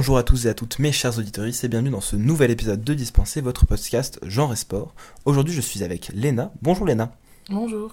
Bonjour 0.00 0.16
à 0.16 0.22
tous 0.22 0.46
et 0.46 0.48
à 0.48 0.54
toutes 0.54 0.78
mes 0.78 0.92
chers 0.92 1.18
auditeurs 1.18 1.44
et 1.44 1.68
bienvenue 1.68 1.90
dans 1.90 2.00
ce 2.00 2.16
nouvel 2.16 2.50
épisode 2.50 2.82
de 2.82 2.94
Dispenser, 2.94 3.42
votre 3.42 3.66
podcast 3.66 4.18
genre 4.22 4.50
et 4.50 4.56
sport. 4.56 4.94
Aujourd'hui 5.26 5.52
je 5.52 5.60
suis 5.60 5.84
avec 5.84 6.10
Léna. 6.14 6.52
Bonjour 6.62 6.86
Léna. 6.86 7.12
Bonjour. 7.50 7.92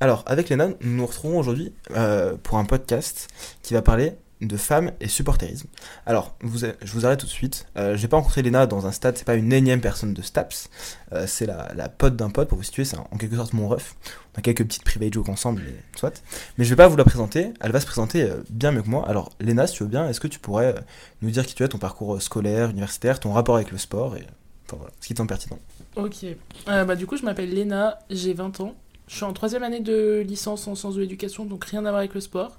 Alors 0.00 0.24
avec 0.24 0.48
Léna, 0.48 0.68
nous 0.80 0.96
nous 0.96 1.04
retrouvons 1.04 1.38
aujourd'hui 1.38 1.74
euh, 1.94 2.36
pour 2.42 2.56
un 2.56 2.64
podcast 2.64 3.28
qui 3.60 3.74
va 3.74 3.82
parler 3.82 4.14
de 4.46 4.56
femmes 4.56 4.92
et 5.00 5.08
supporterisme. 5.08 5.68
Alors, 6.06 6.36
je 6.42 6.92
vous 6.92 7.06
arrête 7.06 7.20
tout 7.20 7.26
de 7.26 7.30
suite. 7.30 7.66
Euh, 7.76 7.96
j'ai 7.96 8.08
pas 8.08 8.16
rencontré 8.16 8.42
Léna 8.42 8.66
dans 8.66 8.86
un 8.86 8.92
stade, 8.92 9.16
c'est 9.16 9.24
pas 9.24 9.34
une 9.34 9.52
énième 9.52 9.80
personne 9.80 10.14
de 10.14 10.22
Staps. 10.22 10.68
Euh, 11.12 11.26
c'est 11.26 11.46
la, 11.46 11.72
la 11.74 11.88
pote 11.88 12.16
d'un 12.16 12.30
pote, 12.30 12.48
pour 12.48 12.58
vous 12.58 12.64
situer, 12.64 12.84
c'est 12.84 12.96
en 12.96 13.16
quelque 13.18 13.36
sorte 13.36 13.52
mon 13.52 13.68
ref. 13.68 13.96
On 14.34 14.38
a 14.38 14.42
quelques 14.42 14.64
petites 14.64 14.84
private 14.84 15.12
jokes 15.12 15.28
ensemble, 15.28 15.62
et 15.62 15.98
soit. 15.98 16.22
Mais 16.58 16.64
je 16.64 16.70
vais 16.70 16.76
pas 16.76 16.88
vous 16.88 16.96
la 16.96 17.04
présenter, 17.04 17.52
elle 17.60 17.72
va 17.72 17.80
se 17.80 17.86
présenter 17.86 18.22
euh, 18.22 18.42
bien 18.50 18.72
mieux 18.72 18.82
que 18.82 18.88
moi. 18.88 19.08
Alors, 19.08 19.30
Léna, 19.40 19.66
si 19.66 19.74
tu 19.74 19.82
veux 19.82 19.88
bien, 19.88 20.08
est-ce 20.08 20.20
que 20.20 20.28
tu 20.28 20.38
pourrais 20.38 20.74
euh, 20.74 20.80
nous 21.20 21.30
dire 21.30 21.46
qui 21.46 21.54
tu 21.54 21.62
es, 21.62 21.68
ton 21.68 21.78
parcours 21.78 22.20
scolaire, 22.20 22.70
universitaire, 22.70 23.20
ton 23.20 23.32
rapport 23.32 23.56
avec 23.56 23.70
le 23.70 23.78
sport, 23.78 24.16
et 24.16 24.26
enfin 24.66 24.76
voilà, 24.78 24.92
ce 25.00 25.06
qui 25.06 25.14
te 25.14 25.18
semble 25.18 25.28
pertinent. 25.28 25.58
Ok. 25.96 26.24
Bah, 26.66 26.96
du 26.96 27.06
coup, 27.06 27.16
je 27.16 27.24
m'appelle 27.24 27.52
Léna, 27.52 27.98
j'ai 28.10 28.32
20 28.32 28.60
ans. 28.60 28.74
Je 29.08 29.16
suis 29.16 29.24
en 29.24 29.32
troisième 29.34 29.62
année 29.62 29.80
de 29.80 30.24
licence 30.26 30.66
en 30.66 30.74
sciences 30.74 30.94
de 30.94 31.00
l'éducation, 31.00 31.44
donc 31.44 31.66
rien 31.66 31.80
à 31.80 31.90
voir 31.90 31.96
avec 31.96 32.14
le 32.14 32.20
sport. 32.20 32.58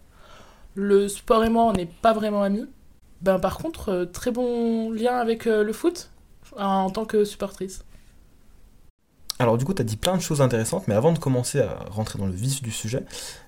Le 0.75 1.07
sport 1.07 1.43
et 1.43 1.49
moi, 1.49 1.65
on 1.65 1.73
n'est 1.73 1.85
pas 1.85 2.13
vraiment 2.13 2.43
amis. 2.43 2.65
Ben, 3.21 3.39
par 3.39 3.57
contre, 3.57 3.89
euh, 3.89 4.05
très 4.05 4.31
bon 4.31 4.91
lien 4.91 5.15
avec 5.15 5.47
euh, 5.47 5.63
le 5.63 5.73
foot 5.73 6.09
en 6.57 6.89
tant 6.89 7.05
que 7.05 7.23
supportrice. 7.23 7.85
Alors 9.39 9.57
du 9.57 9.65
coup, 9.65 9.73
tu 9.73 9.81
as 9.81 9.85
dit 9.85 9.97
plein 9.97 10.15
de 10.15 10.21
choses 10.21 10.41
intéressantes, 10.41 10.87
mais 10.87 10.93
avant 10.93 11.11
de 11.11 11.19
commencer 11.19 11.59
à 11.59 11.85
rentrer 11.89 12.19
dans 12.19 12.27
le 12.27 12.33
vif 12.33 12.61
du 12.61 12.71
sujet, 12.71 13.03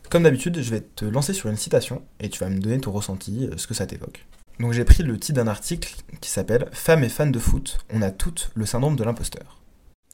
comme 0.10 0.24
d'habitude, 0.24 0.60
je 0.62 0.70
vais 0.70 0.82
te 0.82 1.06
lancer 1.06 1.34
sur 1.34 1.50
une 1.50 1.58
citation 1.58 2.02
et 2.20 2.30
tu 2.30 2.40
vas 2.40 2.50
me 2.50 2.60
donner 2.60 2.80
ton 2.80 2.92
ressenti, 2.92 3.48
euh, 3.48 3.58
ce 3.58 3.68
que 3.68 3.74
ça 3.74 3.86
t'évoque. 3.86 4.26
Donc 4.60 4.72
j'ai 4.72 4.86
pris 4.86 5.04
le 5.04 5.20
titre 5.20 5.36
d'un 5.36 5.48
article 5.48 5.94
qui 6.22 6.30
s'appelle 6.30 6.70
Femmes 6.72 7.04
et 7.04 7.10
fans 7.10 7.28
de 7.28 7.40
foot, 7.40 7.80
on 7.94 8.02
a 8.02 8.12
toutes 8.12 8.52
le 8.56 8.66
syndrome 8.66 8.96
de 8.96 9.04
l'imposteur. 9.04 9.60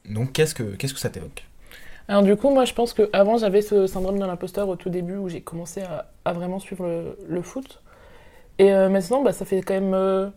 Donc 0.10 0.34
qu'est-ce 0.34 0.56
que, 0.56 0.64
qu'est-ce 0.76 0.94
que 0.94 1.00
ça 1.00 1.10
t'évoque? 1.10 1.46
Du 2.24 2.36
coup, 2.36 2.50
moi, 2.50 2.66
je 2.66 2.74
pense 2.74 2.94
qu'avant, 2.94 3.38
j'avais 3.38 3.62
ce 3.62 3.88
syndrome 3.88 4.20
de 4.20 4.26
l'imposteur 4.26 4.68
au 4.68 4.76
tout 4.76 4.90
début 4.90 5.16
où 5.16 5.30
j'ai 5.30 5.42
commencé 5.42 5.82
à, 6.26 6.34
vraiment 6.34 6.60
suivre 6.60 7.16
le, 7.28 7.42
foot. 7.42 7.82
Et 8.60 8.74
euh, 8.74 8.90
maintenant, 8.90 9.22
bah, 9.24 9.32
ça 9.32 9.46
fait 9.46 9.62
quand 9.62 9.74
même 9.74 9.94
euh, 9.94 10.30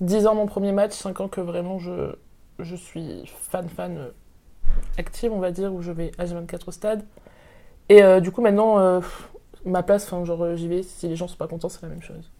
10 0.00 0.26
ans 0.26 0.34
mon 0.34 0.46
premier 0.46 0.72
match, 0.72 0.92
5 0.92 1.20
ans 1.20 1.28
que 1.28 1.40
vraiment 1.40 1.78
je, 1.78 2.14
je 2.58 2.76
suis 2.76 3.24
fan-fan 3.50 3.96
euh, 3.96 4.10
active, 4.98 5.32
on 5.32 5.38
va 5.38 5.50
dire, 5.50 5.72
où 5.72 5.80
je 5.80 5.90
vais 5.92 6.10
H24 6.18 6.60
au 6.68 6.70
stade. 6.70 7.04
Et 7.88 8.02
euh, 8.02 8.20
du 8.20 8.30
coup, 8.30 8.40
maintenant, 8.40 8.78
euh, 8.78 9.00
ma 9.64 9.82
place, 9.82 10.10
euh, 10.12 10.56
j'y 10.56 10.68
vais. 10.68 10.82
Si 10.82 11.08
les 11.08 11.16
gens 11.16 11.28
sont 11.28 11.36
pas 11.36 11.48
contents, 11.48 11.68
c'est 11.68 11.82
la 11.82 11.88
même 11.88 12.02
chose. 12.02 12.30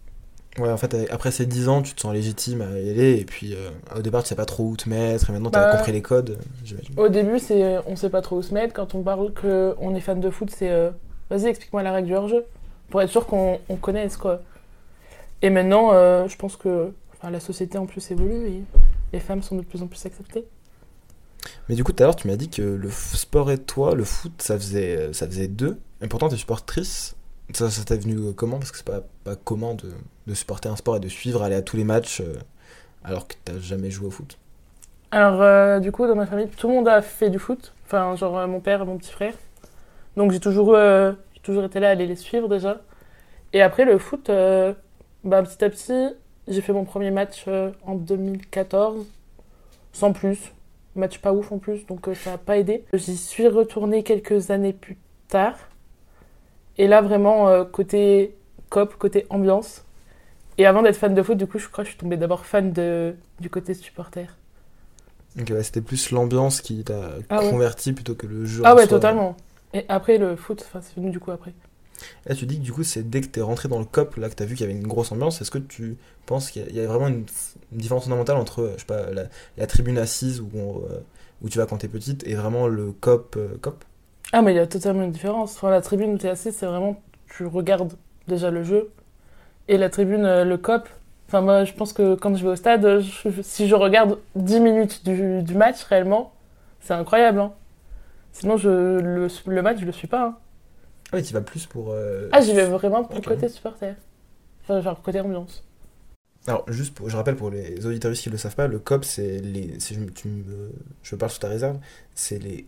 Ouais, 0.59 0.69
en 0.69 0.77
fait, 0.77 0.95
après 1.09 1.31
ces 1.31 1.47
10 1.47 1.67
ans, 1.67 1.81
tu 1.81 1.95
te 1.95 2.01
sens 2.01 2.13
légitime 2.13 2.61
à 2.61 2.79
y 2.79 2.89
aller, 2.91 3.19
et 3.19 3.25
puis 3.25 3.55
euh, 3.55 3.71
au 3.97 4.01
départ, 4.03 4.21
tu 4.21 4.29
sais 4.29 4.35
pas 4.35 4.45
trop 4.45 4.63
où 4.65 4.77
te 4.77 4.87
mettre, 4.87 5.29
et 5.29 5.33
maintenant, 5.33 5.49
tu 5.49 5.57
as 5.57 5.65
Bah, 5.65 5.77
compris 5.77 5.91
les 5.91 6.03
codes, 6.03 6.29
euh, 6.31 6.43
j'imagine. 6.63 6.93
Au 6.95 7.09
début, 7.09 7.39
c'est 7.39 7.63
euh, 7.63 7.81
on 7.87 7.95
sait 7.95 8.11
pas 8.11 8.21
trop 8.21 8.37
où 8.37 8.43
se 8.43 8.53
mettre. 8.53 8.71
Quand 8.73 8.93
on 8.93 9.01
parle 9.01 9.33
qu'on 9.33 9.95
est 9.95 9.99
fan 9.99 10.19
de 10.19 10.29
foot, 10.29 10.51
c'est 10.55 10.69
euh, 10.69 10.91
vas-y, 11.31 11.47
explique-moi 11.47 11.81
la 11.81 11.91
règle 11.91 12.07
du 12.07 12.15
hors-jeu. 12.15 12.45
Pour 12.91 13.01
être 13.01 13.09
sûr 13.09 13.25
qu'on 13.25 13.59
on 13.67 13.75
connaisse, 13.77 14.15
quoi. 14.15 14.41
Et 15.41 15.49
maintenant, 15.49 15.91
euh, 15.93 16.27
je 16.27 16.37
pense 16.37 16.55
que 16.55 16.91
enfin, 17.17 17.31
la 17.31 17.39
société 17.39 17.79
en 17.79 17.87
plus 17.87 18.11
évolue 18.11 18.47
et 18.47 18.63
les 19.11 19.19
femmes 19.19 19.41
sont 19.41 19.55
de 19.55 19.63
plus 19.63 19.81
en 19.81 19.87
plus 19.87 20.05
acceptées. 20.05 20.45
Mais 21.67 21.73
du 21.73 21.83
coup, 21.83 21.93
tout 21.93 22.03
à 22.03 22.05
l'heure, 22.05 22.15
tu 22.15 22.27
m'as 22.27 22.35
dit 22.35 22.49
que 22.49 22.61
le 22.61 22.91
sport 22.91 23.49
et 23.49 23.57
toi, 23.57 23.95
le 23.95 24.03
foot, 24.03 24.33
ça 24.37 24.55
faisait, 24.57 25.11
ça 25.13 25.25
faisait 25.25 25.47
deux, 25.47 25.79
et 26.01 26.07
pourtant, 26.07 26.29
tu 26.29 26.35
es 26.35 26.37
supportrice. 26.37 27.15
Ça, 27.53 27.69
ça 27.69 27.83
t'est 27.83 27.97
venu 27.97 28.33
comment? 28.33 28.59
Parce 28.59 28.71
que 28.71 28.77
c'est 28.77 28.85
pas, 28.85 29.01
pas 29.23 29.35
commun 29.35 29.73
de, 29.73 29.91
de 30.27 30.33
supporter 30.33 30.69
un 30.69 30.75
sport 30.75 30.97
et 30.97 30.99
de 30.99 31.09
suivre, 31.09 31.43
aller 31.43 31.55
à 31.55 31.61
tous 31.61 31.77
les 31.77 31.83
matchs, 31.83 32.21
euh, 32.21 32.35
alors 33.03 33.27
que 33.27 33.35
t'as 33.43 33.57
jamais 33.59 33.91
joué 33.91 34.07
au 34.07 34.11
foot. 34.11 34.37
Alors, 35.11 35.41
euh, 35.41 35.79
du 35.79 35.91
coup, 35.91 36.07
dans 36.07 36.15
ma 36.15 36.25
famille, 36.25 36.47
tout 36.47 36.67
le 36.67 36.73
monde 36.73 36.87
a 36.87 37.01
fait 37.01 37.29
du 37.29 37.39
foot. 37.39 37.73
Enfin, 37.85 38.15
genre 38.15 38.37
euh, 38.37 38.47
mon 38.47 38.59
père 38.59 38.85
mon 38.85 38.97
petit 38.97 39.11
frère. 39.11 39.33
Donc, 40.15 40.31
j'ai 40.31 40.39
toujours, 40.39 40.77
toujours 41.41 41.63
été 41.63 41.79
là 41.79 41.89
à 41.89 41.91
aller 41.91 42.05
les 42.05 42.15
suivre 42.15 42.47
déjà. 42.47 42.81
Et 43.51 43.61
après, 43.61 43.83
le 43.83 43.97
foot, 43.97 44.27
bah, 44.27 45.43
petit 45.43 45.63
à 45.63 45.69
petit, 45.69 46.09
j'ai 46.47 46.61
fait 46.61 46.73
mon 46.73 46.85
premier 46.85 47.09
match 47.09 47.45
en 47.83 47.95
2014, 47.95 49.07
sans 49.91 50.13
plus. 50.13 50.51
Match 50.95 51.17
pas 51.17 51.33
ouf 51.33 51.51
en 51.51 51.57
plus, 51.57 51.87
donc 51.87 52.07
ça 52.13 52.31
n'a 52.31 52.37
pas 52.37 52.59
aidé. 52.59 52.85
J'y 52.93 53.17
suis 53.17 53.47
retournée 53.47 54.03
quelques 54.03 54.51
années 54.51 54.73
plus 54.73 54.99
tard. 55.29 55.55
Et 56.77 56.87
là, 56.87 57.01
vraiment, 57.01 57.65
côté 57.65 58.35
cop, 58.69 58.95
côté 58.97 59.25
ambiance. 59.31 59.83
Et 60.57 60.65
avant 60.65 60.81
d'être 60.81 60.97
fan 60.97 61.13
de 61.15 61.23
foot, 61.23 61.37
du 61.37 61.47
coup, 61.47 61.59
je 61.59 61.67
crois 61.69 61.83
que 61.83 61.89
je 61.89 61.93
suis 61.93 61.99
tombée 61.99 62.17
d'abord 62.17 62.45
fan 62.45 62.71
de, 62.73 63.15
du 63.39 63.49
côté 63.49 63.73
supporter. 63.73 64.27
Donc 65.35 65.49
ouais, 65.49 65.63
c'était 65.63 65.81
plus 65.81 66.09
l'ambiance 66.11 66.61
qui 66.61 66.83
t'a 66.83 67.11
Ah 67.29 67.43
ouais. 67.43 67.59
converti 67.59 67.93
plutôt 67.93 68.15
que 68.15 68.27
le 68.27 68.45
jeu. 68.45 68.63
Ah 68.63 68.75
ouais, 68.75 68.87
soi. 68.87 68.87
totalement. 68.87 69.37
Et 69.73 69.85
après, 69.89 70.17
le 70.17 70.35
foot, 70.35 70.65
c'est 70.81 70.95
venu 70.95 71.11
du 71.11 71.19
coup 71.19 71.31
après. 71.31 71.53
Là, 72.25 72.35
tu 72.35 72.45
dis 72.45 72.57
que 72.57 72.63
du 72.63 72.71
coup, 72.73 72.83
c'est 72.83 73.09
dès 73.09 73.21
que 73.21 73.27
t'es 73.27 73.41
rentré 73.41 73.69
dans 73.69 73.79
le 73.79 73.85
COP, 73.85 74.17
là, 74.17 74.29
que 74.29 74.35
t'as 74.35 74.45
vu 74.45 74.55
qu'il 74.55 74.65
y 74.67 74.69
avait 74.69 74.79
une 74.79 74.87
grosse 74.87 75.11
ambiance. 75.11 75.41
Est-ce 75.41 75.51
que 75.51 75.57
tu 75.57 75.97
penses 76.25 76.51
qu'il 76.51 76.61
y 76.63 76.65
a- 76.65 76.69
il 76.69 76.75
y 76.75 76.79
a 76.79 76.87
vraiment 76.87 77.07
une, 77.07 77.25
une 77.71 77.77
différence 77.77 78.05
fondamentale 78.05 78.37
entre, 78.37 78.61
euh, 78.61 78.73
je 78.75 78.79
sais 78.81 78.85
pas, 78.85 79.11
la, 79.11 79.25
la 79.57 79.67
tribune 79.67 79.97
assise 79.97 80.39
où, 80.41 80.49
on, 80.55 80.81
euh, 80.89 80.99
où 81.41 81.49
tu 81.49 81.57
vas 81.57 81.65
quand 81.65 81.77
t'es 81.77 81.87
petite 81.87 82.25
et 82.27 82.35
vraiment 82.35 82.67
le 82.67 82.91
COP 82.91 83.35
euh, 83.37 83.57
COP? 83.61 83.83
Ah, 84.31 84.41
mais 84.41 84.53
il 84.53 84.55
y 84.55 84.59
a 84.59 84.67
totalement 84.67 85.03
une 85.03 85.11
différence. 85.11 85.55
Enfin, 85.55 85.69
la 85.69 85.81
tribune 85.81 86.13
où 86.13 86.17
t'es 86.17 86.29
assis, 86.29 86.51
c'est 86.51 86.65
vraiment, 86.65 87.01
tu 87.29 87.45
regardes 87.45 87.93
déjà 88.27 88.49
le 88.51 88.63
jeu. 88.63 88.91
Et 89.67 89.77
la 89.77 89.89
tribune, 89.89 90.25
euh, 90.25 90.43
le 90.45 90.57
cop, 90.57 90.87
enfin, 91.27 91.41
moi, 91.41 91.63
je 91.63 91.73
pense 91.73 91.93
que 91.93 92.15
quand 92.15 92.35
je 92.35 92.43
vais 92.43 92.51
au 92.51 92.55
stade, 92.55 92.85
euh, 92.85 93.01
je- 93.01 93.41
si 93.41 93.67
je 93.67 93.75
regarde 93.75 94.19
10 94.35 94.59
minutes 94.59 95.03
du, 95.05 95.41
du 95.41 95.55
match, 95.55 95.83
réellement, 95.83 96.33
c'est 96.81 96.93
incroyable. 96.93 97.39
Hein. 97.39 97.53
Sinon, 98.33 98.57
je, 98.57 98.69
le, 98.69 99.27
le 99.47 99.61
match, 99.61 99.79
je 99.79 99.85
le 99.85 99.91
suis 99.93 100.07
pas. 100.07 100.25
hein. 100.27 100.37
Ah 101.11 101.17
oui, 101.17 101.23
tu 101.23 101.33
vas 101.33 101.41
plus 101.41 101.65
pour. 101.65 101.91
euh, 101.91 102.29
Ah, 102.31 102.41
j'y 102.41 102.53
vais 102.53 102.65
vraiment 102.65 103.05
pour 103.05 103.17
Ok. 103.19 103.25
côté 103.25 103.47
supporter. 103.47 103.95
Enfin, 104.63 104.81
genre 104.81 105.01
côté 105.01 105.21
ambiance. 105.21 105.63
Alors, 106.47 106.65
juste 106.71 106.93
pour, 106.93 107.09
je 107.09 107.15
rappelle 107.15 107.35
pour 107.37 107.49
les 107.51 107.85
auditeurs 107.85 108.11
qui 108.13 108.27
ne 108.29 108.33
le 108.33 108.37
savent 108.37 108.55
pas, 108.55 108.67
le 108.67 108.79
COP, 108.79 109.05
c'est 109.05 109.39
les. 109.39 109.79
Si 109.79 109.93
je, 109.95 109.99
me- 110.01 110.11
tu 110.11 110.27
me- 110.27 110.71
je 111.01 111.15
parle 111.15 111.31
sous 111.31 111.39
ta 111.39 111.47
réserve, 111.47 111.79
c'est 112.15 112.37
les 112.39 112.67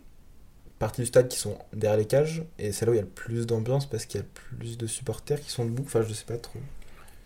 parties 0.78 1.02
du 1.02 1.06
stade 1.08 1.28
qui 1.28 1.38
sont 1.38 1.58
derrière 1.74 1.98
les 1.98 2.06
cages 2.06 2.44
et 2.58 2.72
c'est 2.72 2.86
là 2.86 2.92
où 2.92 2.94
il 2.94 2.98
y 2.98 3.00
a 3.00 3.04
le 3.04 3.08
plus 3.08 3.46
d'ambiance 3.46 3.86
parce 3.88 4.06
qu'il 4.06 4.20
y 4.20 4.24
a 4.24 4.26
plus 4.34 4.78
de 4.78 4.86
supporters 4.88 5.40
qui 5.40 5.50
sont 5.50 5.64
debout. 5.66 5.84
Enfin, 5.86 6.02
je 6.02 6.14
sais 6.14 6.24
pas 6.26 6.38
trop. 6.38 6.60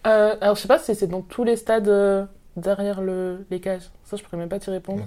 Euh, 0.07 0.37
alors, 0.41 0.57
je 0.57 0.63
sais 0.63 0.69
pas 0.69 0.79
si 0.79 0.95
c'est 0.95 1.07
dans 1.07 1.23
tous 1.23 1.45
les 1.45 1.57
stades 1.57 1.89
euh, 1.89 2.25
derrière 2.57 3.01
le, 3.01 3.45
les 3.51 3.61
cages. 3.61 3.91
Ça, 4.05 4.17
je 4.17 4.23
pourrais 4.23 4.37
même 4.39 4.49
pas 4.49 4.59
t'y 4.59 4.71
répondre. 4.71 5.03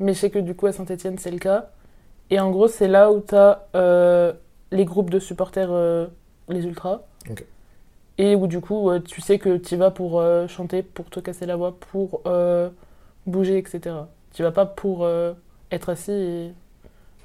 Mais 0.00 0.14
je 0.14 0.18
sais 0.18 0.30
que 0.30 0.38
du 0.38 0.54
coup, 0.54 0.66
à 0.66 0.72
Saint-Etienne, 0.72 1.18
c'est 1.18 1.30
le 1.30 1.38
cas. 1.38 1.70
Et 2.30 2.40
en 2.40 2.50
gros, 2.50 2.68
c'est 2.68 2.88
là 2.88 3.12
où 3.12 3.20
tu 3.20 3.34
as 3.34 4.34
les 4.72 4.84
groupes 4.84 5.10
de 5.10 5.18
supporters, 5.20 5.68
euh, 5.70 6.06
les 6.48 6.64
ultras. 6.64 7.02
Et 8.18 8.34
où 8.34 8.46
du 8.46 8.60
coup, 8.60 8.90
euh, 8.90 9.00
tu 9.00 9.20
sais 9.20 9.38
que 9.38 9.56
tu 9.56 9.76
vas 9.76 9.90
pour 9.90 10.20
euh, 10.20 10.46
chanter, 10.48 10.82
pour 10.82 11.10
te 11.10 11.20
casser 11.20 11.46
la 11.46 11.56
voix, 11.56 11.76
pour 11.78 12.22
euh, 12.26 12.70
bouger, 13.26 13.58
etc. 13.58 13.96
Tu 14.32 14.42
vas 14.42 14.52
pas 14.52 14.66
pour 14.66 15.04
euh, 15.04 15.32
être 15.70 15.88
assis 15.90 16.12
et 16.12 16.52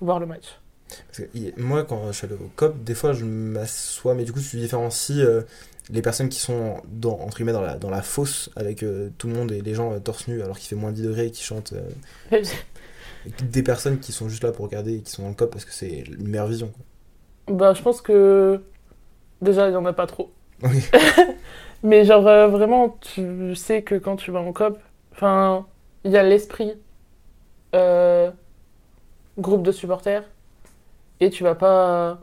voir 0.02 0.20
le 0.20 0.26
match. 0.26 0.60
Parce 1.08 1.20
que 1.20 1.24
il- 1.36 1.54
moi, 1.58 1.84
quand 1.84 2.08
je 2.08 2.12
suis 2.14 2.26
allé 2.26 2.36
au 2.36 2.50
COP, 2.56 2.84
des 2.84 2.96
fois, 2.96 3.14
je 3.14 3.24
m'assois, 3.26 4.16
mais 4.16 4.24
du 4.26 4.34
coup, 4.34 4.40
tu 4.42 4.58
différencies 4.58 5.22
euh, 5.22 5.42
les 5.90 6.02
personnes 6.02 6.30
qui 6.30 6.40
sont 6.40 6.82
dans, 6.88 7.20
entre 7.20 7.38
guillemets 7.38 7.54
dans 7.54 7.62
la, 7.62 7.78
dans 7.78 7.90
la 7.90 8.02
fosse 8.02 8.50
avec 8.56 8.84
euh, 8.84 9.10
tout 9.18 9.28
le 9.28 9.34
monde 9.34 9.52
et 9.52 9.62
les 9.62 9.74
gens 9.74 9.94
euh, 9.94 10.00
torse 10.00 10.28
nu 10.28 10.42
alors 10.42 10.58
qu'il 10.60 10.68
fait 10.70 10.76
moins 10.76 10.92
10 10.92 11.04
degrés 11.04 11.28
et 11.28 11.32
qui 11.32 11.44
chantent. 11.44 11.74
euh, 11.74 11.90
des 13.42 13.64
personnes 13.64 14.00
qui 14.00 14.12
sont 14.12 14.30
juste 14.30 14.44
là 14.44 14.52
pour 14.52 14.66
regarder 14.66 14.96
et 14.98 15.02
qui 15.02 15.12
sont 15.12 15.24
dans 15.24 15.30
le 15.30 15.36
COP 15.36 15.52
parce 15.52 15.66
que 15.66 15.74
c'est 15.74 16.00
une 16.00 16.28
meilleure 16.28 16.48
vision. 16.48 16.68
quoi. 16.70 16.86
bah, 17.48 17.74
je 17.74 17.82
pense 17.82 18.02
que 18.02 18.62
déjà, 19.42 19.70
il 19.70 19.74
y 19.74 19.78
en 19.78 19.86
a 19.86 19.94
pas 19.94 20.08
trop. 20.08 20.34
Oui. 20.64 20.84
Mais 21.84 22.06
genre, 22.06 22.28
euh, 22.28 22.48
vraiment, 22.48 22.98
tu 23.02 23.56
sais 23.56 23.84
que 23.84 23.96
quand 23.96 24.16
tu 24.18 24.32
vas 24.32 24.42
en 24.42 24.54
COP, 24.54 24.80
enfin, 25.14 25.68
il 26.04 26.12
y 26.12 26.18
a 26.18 26.24
l'esprit 26.24 26.74
euh, 27.76 28.32
groupe 29.38 29.64
de 29.64 29.72
supporters 29.72 30.24
et 31.20 31.30
tu 31.30 31.44
vas 31.44 31.56
pas. 31.56 32.22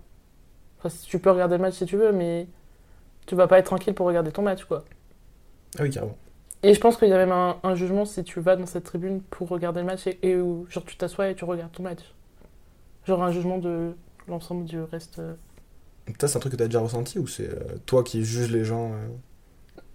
Enfin, 0.78 0.94
tu 1.06 1.18
peux 1.20 1.30
regarder 1.30 1.56
le 1.56 1.62
match 1.62 1.74
si 1.76 1.86
tu 1.86 1.96
veux, 1.96 2.12
mais 2.12 2.48
tu 3.26 3.34
vas 3.34 3.46
pas 3.48 3.58
être 3.58 3.66
tranquille 3.66 3.94
pour 3.94 4.06
regarder 4.06 4.32
ton 4.32 4.42
match, 4.42 4.64
quoi. 4.64 4.84
Ah 5.78 5.82
oui, 5.82 5.90
carrément. 5.90 6.16
Et 6.62 6.74
je 6.74 6.80
pense 6.80 6.96
qu'il 6.96 7.08
y 7.08 7.12
a 7.12 7.16
même 7.18 7.32
un, 7.32 7.58
un 7.62 7.74
jugement 7.74 8.04
si 8.04 8.24
tu 8.24 8.40
vas 8.40 8.56
dans 8.56 8.66
cette 8.66 8.84
tribune 8.84 9.22
pour 9.22 9.48
regarder 9.48 9.80
le 9.80 9.86
match 9.86 10.06
et, 10.06 10.18
et 10.22 10.36
où, 10.36 10.66
genre, 10.70 10.84
tu 10.84 10.96
t'assois 10.96 11.28
et 11.28 11.34
tu 11.34 11.44
regardes 11.44 11.72
ton 11.72 11.82
match. 11.82 12.00
Genre, 13.06 13.22
un 13.22 13.30
jugement 13.32 13.58
de 13.58 13.94
l'ensemble 14.28 14.64
du 14.64 14.80
reste. 14.80 15.18
euh. 15.18 15.34
Ça, 16.20 16.28
c'est 16.28 16.36
un 16.36 16.40
truc 16.40 16.52
que 16.52 16.56
tu 16.56 16.62
as 16.62 16.66
déjà 16.66 16.80
ressenti 16.80 17.18
ou 17.18 17.26
c'est 17.26 17.48
euh, 17.48 17.78
toi 17.84 18.02
qui 18.02 18.24
juges 18.24 18.50
les 18.50 18.64
gens 18.64 18.92
euh? 18.92 19.08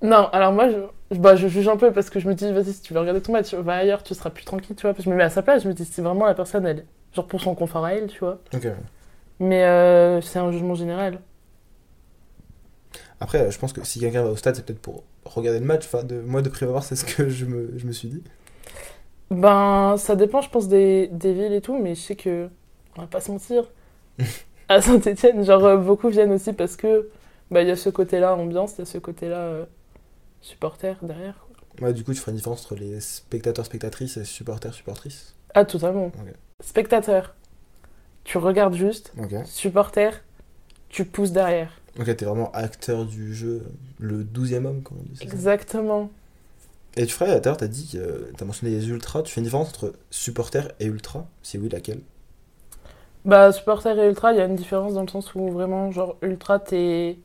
Non, 0.01 0.27
alors 0.31 0.51
moi, 0.51 0.69
je, 0.69 1.15
bah, 1.17 1.35
je 1.35 1.47
juge 1.47 1.67
un 1.67 1.77
peu 1.77 1.91
parce 1.93 2.09
que 2.09 2.19
je 2.19 2.27
me 2.27 2.33
dis, 2.33 2.51
vas-y, 2.51 2.73
si 2.73 2.81
tu 2.81 2.93
veux 2.93 2.99
regarder 2.99 3.21
ton 3.21 3.33
match, 3.33 3.53
va 3.53 3.75
ailleurs, 3.75 4.03
tu 4.03 4.13
seras 4.15 4.29
plus 4.31 4.45
tranquille, 4.45 4.75
tu 4.75 4.81
vois. 4.83 4.93
Parce 4.93 5.03
que 5.05 5.09
je 5.09 5.09
me 5.11 5.15
mets 5.15 5.23
à 5.23 5.29
sa 5.29 5.43
place, 5.43 5.63
je 5.63 5.67
me 5.67 5.73
dis, 5.73 5.85
si 5.85 6.01
vraiment 6.01 6.25
la 6.25 6.33
personne, 6.33 6.65
elle, 6.65 6.85
genre 7.13 7.27
pour 7.27 7.41
son 7.41 7.53
confort 7.55 7.85
à 7.85 7.93
elle, 7.93 8.07
tu 8.07 8.19
vois. 8.19 8.39
Ok. 8.53 8.67
Mais 9.39 9.63
euh, 9.65 10.21
c'est 10.21 10.39
un 10.39 10.51
jugement 10.51 10.75
général. 10.75 11.19
Après, 13.21 13.51
je 13.51 13.57
pense 13.59 13.71
que 13.71 13.85
si 13.85 13.99
quelqu'un 14.01 14.23
va 14.23 14.31
au 14.31 14.35
stade, 14.35 14.55
c'est 14.57 14.65
peut-être 14.65 14.81
pour 14.81 15.03
regarder 15.25 15.59
le 15.61 15.65
match. 15.65 15.85
Enfin, 15.85 16.03
de, 16.03 16.19
moi, 16.21 16.41
de 16.41 16.49
prime 16.49 16.69
abord, 16.69 16.83
c'est 16.83 16.97
ce 16.97 17.05
que 17.05 17.29
je 17.29 17.45
me, 17.45 17.71
je 17.77 17.85
me 17.87 17.93
suis 17.93 18.09
dit. 18.09 18.23
Ben, 19.29 19.95
ça 19.97 20.15
dépend, 20.15 20.41
je 20.41 20.49
pense, 20.49 20.67
des, 20.67 21.07
des 21.07 21.33
villes 21.33 21.53
et 21.53 21.61
tout, 21.61 21.77
mais 21.79 21.95
je 21.95 22.01
sais 22.01 22.15
que, 22.15 22.49
on 22.97 23.01
va 23.01 23.07
pas 23.07 23.21
se 23.21 23.31
mentir, 23.31 23.69
à 24.69 24.81
Saint-Etienne, 24.81 25.43
genre, 25.45 25.63
euh, 25.65 25.77
beaucoup 25.77 26.09
viennent 26.09 26.33
aussi 26.33 26.51
parce 26.53 26.75
que, 26.75 27.09
bah, 27.49 27.61
il 27.61 27.67
y 27.69 27.71
a 27.71 27.77
ce 27.77 27.89
côté-là 27.89 28.35
ambiance, 28.35 28.73
il 28.77 28.79
y 28.79 28.81
a 28.81 28.85
ce 28.85 28.97
côté-là 28.97 29.37
euh, 29.37 29.65
supporter 30.41 30.97
derrière. 31.03 31.35
quoi. 31.79 31.87
Ouais, 31.87 31.93
du 31.93 32.03
coup, 32.03 32.13
tu 32.13 32.19
feras 32.19 32.31
une 32.31 32.37
différence 32.37 32.63
entre 32.65 32.75
les 32.75 32.99
spectateurs, 33.01 33.65
spectatrices 33.65 34.17
et 34.17 34.25
supporters, 34.25 34.73
supportrices? 34.73 35.35
Ah, 35.53 35.65
totalement. 35.65 36.07
Ok. 36.07 36.33
Spectateur, 36.63 37.35
tu 38.23 38.37
regardes 38.37 38.75
juste, 38.75 39.13
Ok. 39.17 39.33
supporter, 39.45 40.23
tu 40.89 41.05
pousses 41.05 41.31
derrière. 41.31 41.80
Ok, 41.99 42.15
t'es 42.15 42.25
vraiment 42.25 42.51
acteur 42.53 43.05
du 43.05 43.33
jeu, 43.35 43.63
le 43.99 44.23
12e 44.23 44.65
homme, 44.65 44.81
comme 44.81 44.97
on 44.99 45.03
dit. 45.03 45.17
ça 45.17 45.23
Exactement. 45.23 46.09
Et 46.97 47.05
tu 47.05 47.13
ferais, 47.13 47.39
l'heure, 47.41 47.57
t'as 47.57 47.67
dit, 47.67 47.89
que 47.93 48.31
t'as 48.37 48.45
mentionné 48.45 48.73
les 48.73 48.87
ultras. 48.89 49.23
Tu 49.23 49.31
fais 49.33 49.39
une 49.39 49.45
différence 49.45 49.69
entre 49.69 49.93
supporter 50.09 50.71
et 50.79 50.85
ultra 50.85 51.25
Si 51.41 51.57
oui, 51.57 51.69
laquelle? 51.69 52.01
Bah, 53.25 53.51
supporter 53.51 53.97
et 53.97 54.07
ultra, 54.07 54.33
il 54.33 54.37
y 54.37 54.41
a 54.41 54.45
une 54.45 54.55
différence 54.55 54.93
dans 54.93 55.01
le 55.03 55.07
sens 55.07 55.33
où 55.35 55.49
vraiment, 55.49 55.91
genre, 55.91 56.17
ultra, 56.21 56.59
t'es 56.59 57.17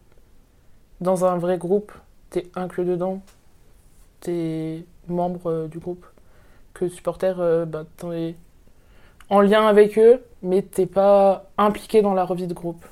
dans 1.00 1.24
un 1.24 1.38
vrai 1.38 1.58
groupe, 1.58 1.92
t'es 2.30 2.50
inclus 2.54 2.84
dedans, 2.84 3.22
t'es 4.20 4.84
membre 5.08 5.50
euh, 5.50 5.68
du 5.68 5.78
groupe. 5.78 6.06
Que 6.74 6.88
supporter, 6.88 7.40
euh, 7.40 7.64
bah, 7.64 7.84
t'es 7.96 8.36
en 9.30 9.40
lien 9.40 9.66
avec 9.66 9.98
eux, 9.98 10.22
mais 10.42 10.62
t'es 10.62 10.86
pas 10.86 11.50
impliqué 11.58 12.02
dans 12.02 12.14
la 12.14 12.24
revue 12.24 12.46
de 12.46 12.54
groupe. 12.54 12.84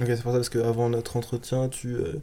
Ok, 0.00 0.06
c'est 0.08 0.22
pour 0.22 0.32
ça, 0.32 0.38
parce 0.38 0.48
qu'avant 0.48 0.88
notre 0.88 1.16
entretien, 1.16 1.68
tu, 1.68 1.94
euh, 1.94 2.14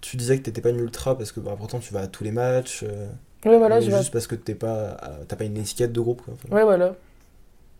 tu 0.00 0.16
disais 0.16 0.38
que 0.38 0.42
t'étais 0.44 0.60
pas 0.60 0.70
une 0.70 0.78
ultra 0.80 1.16
parce 1.16 1.32
que 1.32 1.40
bah, 1.40 1.54
pourtant 1.56 1.78
tu 1.78 1.92
vas 1.92 2.00
à 2.00 2.06
tous 2.06 2.24
les 2.24 2.32
matchs. 2.32 2.82
euh, 2.84 3.08
Ouais, 3.44 3.58
voilà, 3.58 3.80
vais. 3.80 3.90
juste 3.98 4.10
parce 4.10 4.26
que 4.26 4.34
t'es 4.34 4.54
pas, 4.54 4.98
t'as 5.28 5.36
pas 5.36 5.44
une 5.44 5.56
étiquette 5.58 5.92
de 5.92 6.00
groupe. 6.00 6.22
Quoi, 6.22 6.34
enfin. 6.34 6.54
Ouais, 6.54 6.64
voilà. 6.64 6.94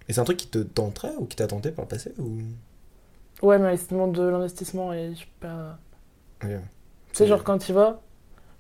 Et 0.09 0.13
c'est 0.13 0.21
un 0.21 0.25
truc 0.25 0.37
qui 0.37 0.49
te 0.49 0.59
tenterait 0.59 1.15
ou 1.19 1.25
qui 1.25 1.37
t'a 1.37 1.47
tenté 1.47 1.71
par 1.71 1.85
le 1.87 1.89
passé 1.89 2.13
ou... 2.19 2.39
Ouais, 3.43 3.59
mais 3.59 3.77
ça 3.77 3.87
demande 3.91 4.13
de 4.13 4.23
l'investissement 4.23 4.93
et 4.93 5.11
je 5.11 5.15
suis 5.17 5.31
pas. 5.41 5.79
Tu 6.41 7.19
sais, 7.19 7.27
genre, 7.27 7.45
quand 7.45 7.59
tu 7.59 7.73
vas, 7.73 8.01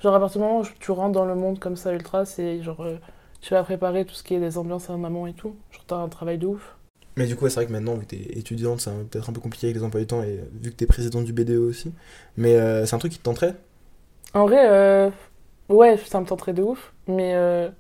genre, 0.00 0.14
à 0.14 0.20
partir 0.20 0.40
du 0.40 0.46
moment 0.46 0.60
où 0.60 0.64
tu 0.78 0.90
rentres 0.90 1.12
dans 1.12 1.24
le 1.26 1.34
monde 1.34 1.58
comme 1.58 1.76
ça, 1.76 1.92
ultra, 1.92 2.24
c'est 2.24 2.62
genre. 2.62 2.82
euh, 2.82 2.98
tu 3.40 3.52
vas 3.52 3.62
préparer 3.62 4.04
tout 4.06 4.14
ce 4.14 4.22
qui 4.22 4.34
est 4.34 4.40
des 4.40 4.56
ambiances 4.58 4.88
en 4.90 5.02
amont 5.04 5.26
et 5.26 5.34
tout. 5.34 5.54
Genre, 5.72 5.84
t'as 5.86 5.96
un 5.96 6.08
travail 6.08 6.38
de 6.38 6.46
ouf. 6.46 6.76
Mais 7.16 7.26
du 7.26 7.36
coup, 7.36 7.44
ouais, 7.44 7.50
c'est 7.50 7.56
vrai 7.56 7.66
que 7.66 7.72
maintenant, 7.72 7.94
vu 7.94 8.02
que 8.06 8.10
t'es 8.16 8.38
étudiante, 8.38 8.80
c'est 8.80 8.90
peut-être 9.08 9.30
un 9.30 9.32
peu 9.32 9.40
compliqué 9.40 9.66
avec 9.68 9.76
les 9.76 9.84
emplois 9.84 10.00
du 10.00 10.06
temps 10.06 10.22
et 10.22 10.38
euh, 10.38 10.44
vu 10.60 10.70
que 10.70 10.76
t'es 10.76 10.86
présidente 10.86 11.24
du 11.24 11.32
BDE 11.32 11.58
aussi. 11.58 11.92
Mais 12.36 12.56
euh, 12.56 12.86
c'est 12.86 12.94
un 12.94 12.98
truc 12.98 13.12
qui 13.12 13.18
te 13.18 13.24
tenterait? 13.24 13.54
En 14.34 14.46
vrai, 14.46 14.68
euh, 14.68 15.10
ouais, 15.68 15.96
ça 15.98 16.20
me 16.20 16.26
tenterait 16.26 16.52
de 16.54 16.62
ouf, 16.62 16.92
mais 17.06 17.34
euh, 17.34 17.70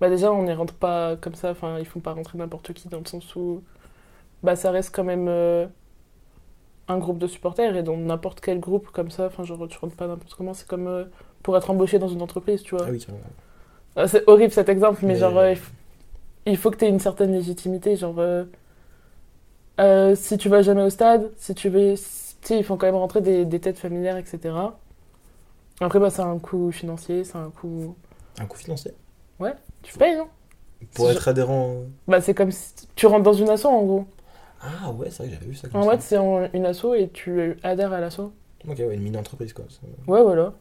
bah 0.00 0.10
déjà, 0.10 0.32
on 0.32 0.44
n'y 0.44 0.52
rentre 0.54 0.74
pas 0.74 1.16
comme 1.16 1.34
ça, 1.36 1.50
enfin, 1.52 1.78
ils 1.80 1.86
font 1.86 2.00
pas 2.00 2.12
rentrer 2.14 2.38
n'importe 2.38 2.72
qui 2.74 2.88
dans 2.88 3.00
le 3.00 3.06
sens 3.06 3.36
où 3.36 3.62
bah 4.42 4.56
ça 4.56 4.70
reste 4.72 4.94
quand 4.94 5.04
même 5.04 5.28
un 6.88 6.98
groupe 6.98 7.18
de 7.18 7.26
supporters 7.26 7.76
et 7.76 7.82
dans 7.82 7.96
n'importe 7.96 8.40
quel 8.40 8.60
groupe 8.60 8.90
comme 8.90 9.10
ça, 9.10 9.26
enfin, 9.26 9.44
genre, 9.44 9.66
tu 9.68 9.78
rentres 9.78 9.96
pas 9.96 10.06
n'importe 10.06 10.34
comment, 10.34 10.54
c'est 10.54 10.66
comme 10.68 11.08
pour 11.42 11.56
être 11.56 11.70
embauché 11.70 11.98
dans 11.98 12.08
une 12.08 12.22
entreprise, 12.22 12.62
tu 12.62 12.74
vois. 12.76 12.86
Ah 12.86 12.90
oui. 12.90 13.04
Ah, 13.96 14.08
C'est 14.08 14.24
horrible 14.26 14.52
cet 14.52 14.68
exemple, 14.68 15.00
mais, 15.04 15.14
Mais- 15.14 15.20
genre, 15.20 15.38
il, 16.46 16.56
faut 16.56 16.70
que 16.70 16.76
tu 16.76 16.84
aies 16.84 16.88
une 16.88 17.00
certaine 17.00 17.32
légitimité. 17.32 17.96
Genre, 17.96 18.18
euh, 18.18 18.44
euh, 19.80 20.14
si 20.16 20.38
tu 20.38 20.48
vas 20.48 20.62
jamais 20.62 20.82
au 20.82 20.90
stade, 20.90 21.30
si 21.36 21.54
tu 21.54 21.68
veux. 21.68 21.94
Tu 21.94 22.48
sais, 22.48 22.58
ils 22.58 22.64
font 22.64 22.76
quand 22.76 22.86
même 22.86 22.94
rentrer 22.94 23.20
des, 23.20 23.44
des 23.44 23.60
têtes 23.60 23.78
familières, 23.78 24.16
etc. 24.16 24.54
Après, 25.80 25.98
bah, 25.98 26.10
c'est 26.10 26.22
un 26.22 26.38
coût 26.38 26.70
financier, 26.72 27.24
c'est 27.24 27.36
un 27.36 27.50
coût. 27.50 27.94
Un 28.38 28.46
coût 28.46 28.56
financier 28.56 28.92
Tu 29.82 29.96
payes, 29.98 30.16
non 30.16 30.28
Pour 30.94 31.06
C'est 31.06 31.12
être 31.12 31.28
adhérent. 31.28 31.70
euh, 31.76 31.86
Bah, 32.08 32.20
c'est 32.20 32.34
comme 32.34 32.50
si 32.50 32.72
tu 32.94 33.06
rentres 33.06 33.22
dans 33.24 33.32
une 33.32 33.48
asso, 33.48 33.66
en 33.66 33.82
gros. 33.84 34.06
Ah 34.60 34.90
ouais, 34.92 35.10
c'est 35.10 35.18
vrai 35.24 35.28
que 35.28 35.34
j'avais 35.34 35.46
vu 35.46 35.54
ça 35.54 35.68
comme 35.68 35.80
En 35.80 35.84
ça. 35.84 35.90
mode, 35.90 36.00
c'est 36.00 36.16
une 36.56 36.66
asso 36.66 36.94
et 36.94 37.08
tu 37.12 37.56
adhères 37.62 37.92
à 37.92 38.00
l'asso. 38.00 38.32
Ok, 38.68 38.78
ouais, 38.78 38.94
une 38.94 39.02
mini-entreprise 39.02 39.52
quoi. 39.52 39.64
ça- 39.68 39.80
Ouais, 40.10 40.22
voilà. 40.22 40.54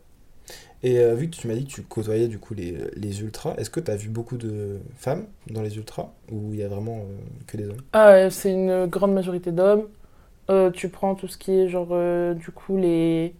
Et 0.83 0.99
euh, 0.99 1.15
vu 1.15 1.29
que 1.29 1.35
tu 1.35 1.47
m'as 1.47 1.55
dit 1.55 1.65
que 1.65 1.71
tu 1.71 1.83
côtoyais 1.83 2.27
du 2.27 2.39
coup 2.39 2.53
les, 2.53 2.77
les 2.95 3.21
ultras, 3.21 3.55
est-ce 3.57 3.69
que 3.69 3.79
tu 3.79 3.91
as 3.91 3.95
vu 3.95 4.09
beaucoup 4.09 4.37
de 4.37 4.79
femmes 4.97 5.27
dans 5.49 5.61
les 5.61 5.77
ultras 5.77 6.13
ou 6.31 6.53
il 6.53 6.59
y 6.59 6.63
a 6.63 6.67
vraiment 6.67 6.99
euh, 6.99 7.17
que 7.47 7.57
des 7.57 7.67
hommes? 7.67 7.83
Ah, 7.93 8.11
ouais, 8.11 8.29
c'est 8.29 8.51
une 8.51 8.85
grande 8.87 9.13
majorité 9.13 9.51
d'hommes. 9.51 9.87
Euh, 10.49 10.71
tu 10.71 10.89
prends 10.89 11.15
tout 11.15 11.27
ce 11.27 11.37
qui 11.37 11.51
est, 11.53 11.69
genre, 11.69 11.89
euh, 11.91 12.33
du 12.35 12.51
coup, 12.51 12.77
les. 12.77 13.35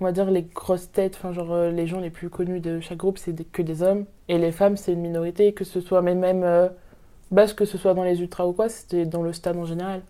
On 0.00 0.04
va 0.06 0.12
dire 0.12 0.30
les 0.30 0.42
grosses 0.42 0.90
têtes, 0.90 1.16
enfin, 1.16 1.32
genre, 1.32 1.52
euh, 1.52 1.70
les 1.70 1.86
gens 1.86 2.00
les 2.00 2.08
plus 2.10 2.30
connus 2.30 2.60
de 2.60 2.80
chaque 2.80 2.96
groupe, 2.98 3.18
c'est 3.18 3.50
que 3.52 3.60
des 3.62 3.82
hommes. 3.82 4.06
Et 4.28 4.38
les 4.38 4.50
femmes, 4.52 4.76
c'est 4.78 4.92
une 4.94 5.00
minorité, 5.00 5.52
que 5.54 5.64
ce 5.64 5.80
soit, 5.80 6.02
mais 6.02 6.14
même. 6.14 6.42
Euh, 6.44 6.68
basse, 7.32 7.54
que 7.54 7.64
ce 7.66 7.78
soit 7.78 7.94
dans 7.94 8.04
les 8.04 8.20
ultras 8.22 8.46
ou 8.46 8.52
quoi, 8.54 8.68
c'était 8.70 9.06
dans 9.06 9.22
le 9.22 9.32
stade 9.34 9.56
en 9.58 9.66
général. 9.66 10.02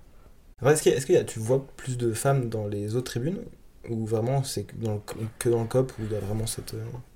Est-ce 0.63 1.07
que, 1.07 1.13
y 1.13 1.17
a- 1.17 1.25
tu 1.25 1.39
vois 1.39 1.67
plus 1.77 1.97
de 1.97 2.13
femmes 2.13 2.49
dans 2.51 2.67
les 2.67 2.95
autres 2.95 3.11
tribunes 3.13 3.39
ou 3.91 4.05
vraiment 4.05 4.43
c'est 4.43 4.65
que 4.65 4.75
dans 4.77 4.95
le, 4.95 5.65
COP 5.67 5.93
où 5.99 6.03
il 6.03 6.13
y 6.13 6.17
a 6.17 6.21
vraiment 6.21 6.47
cette. 6.47 6.75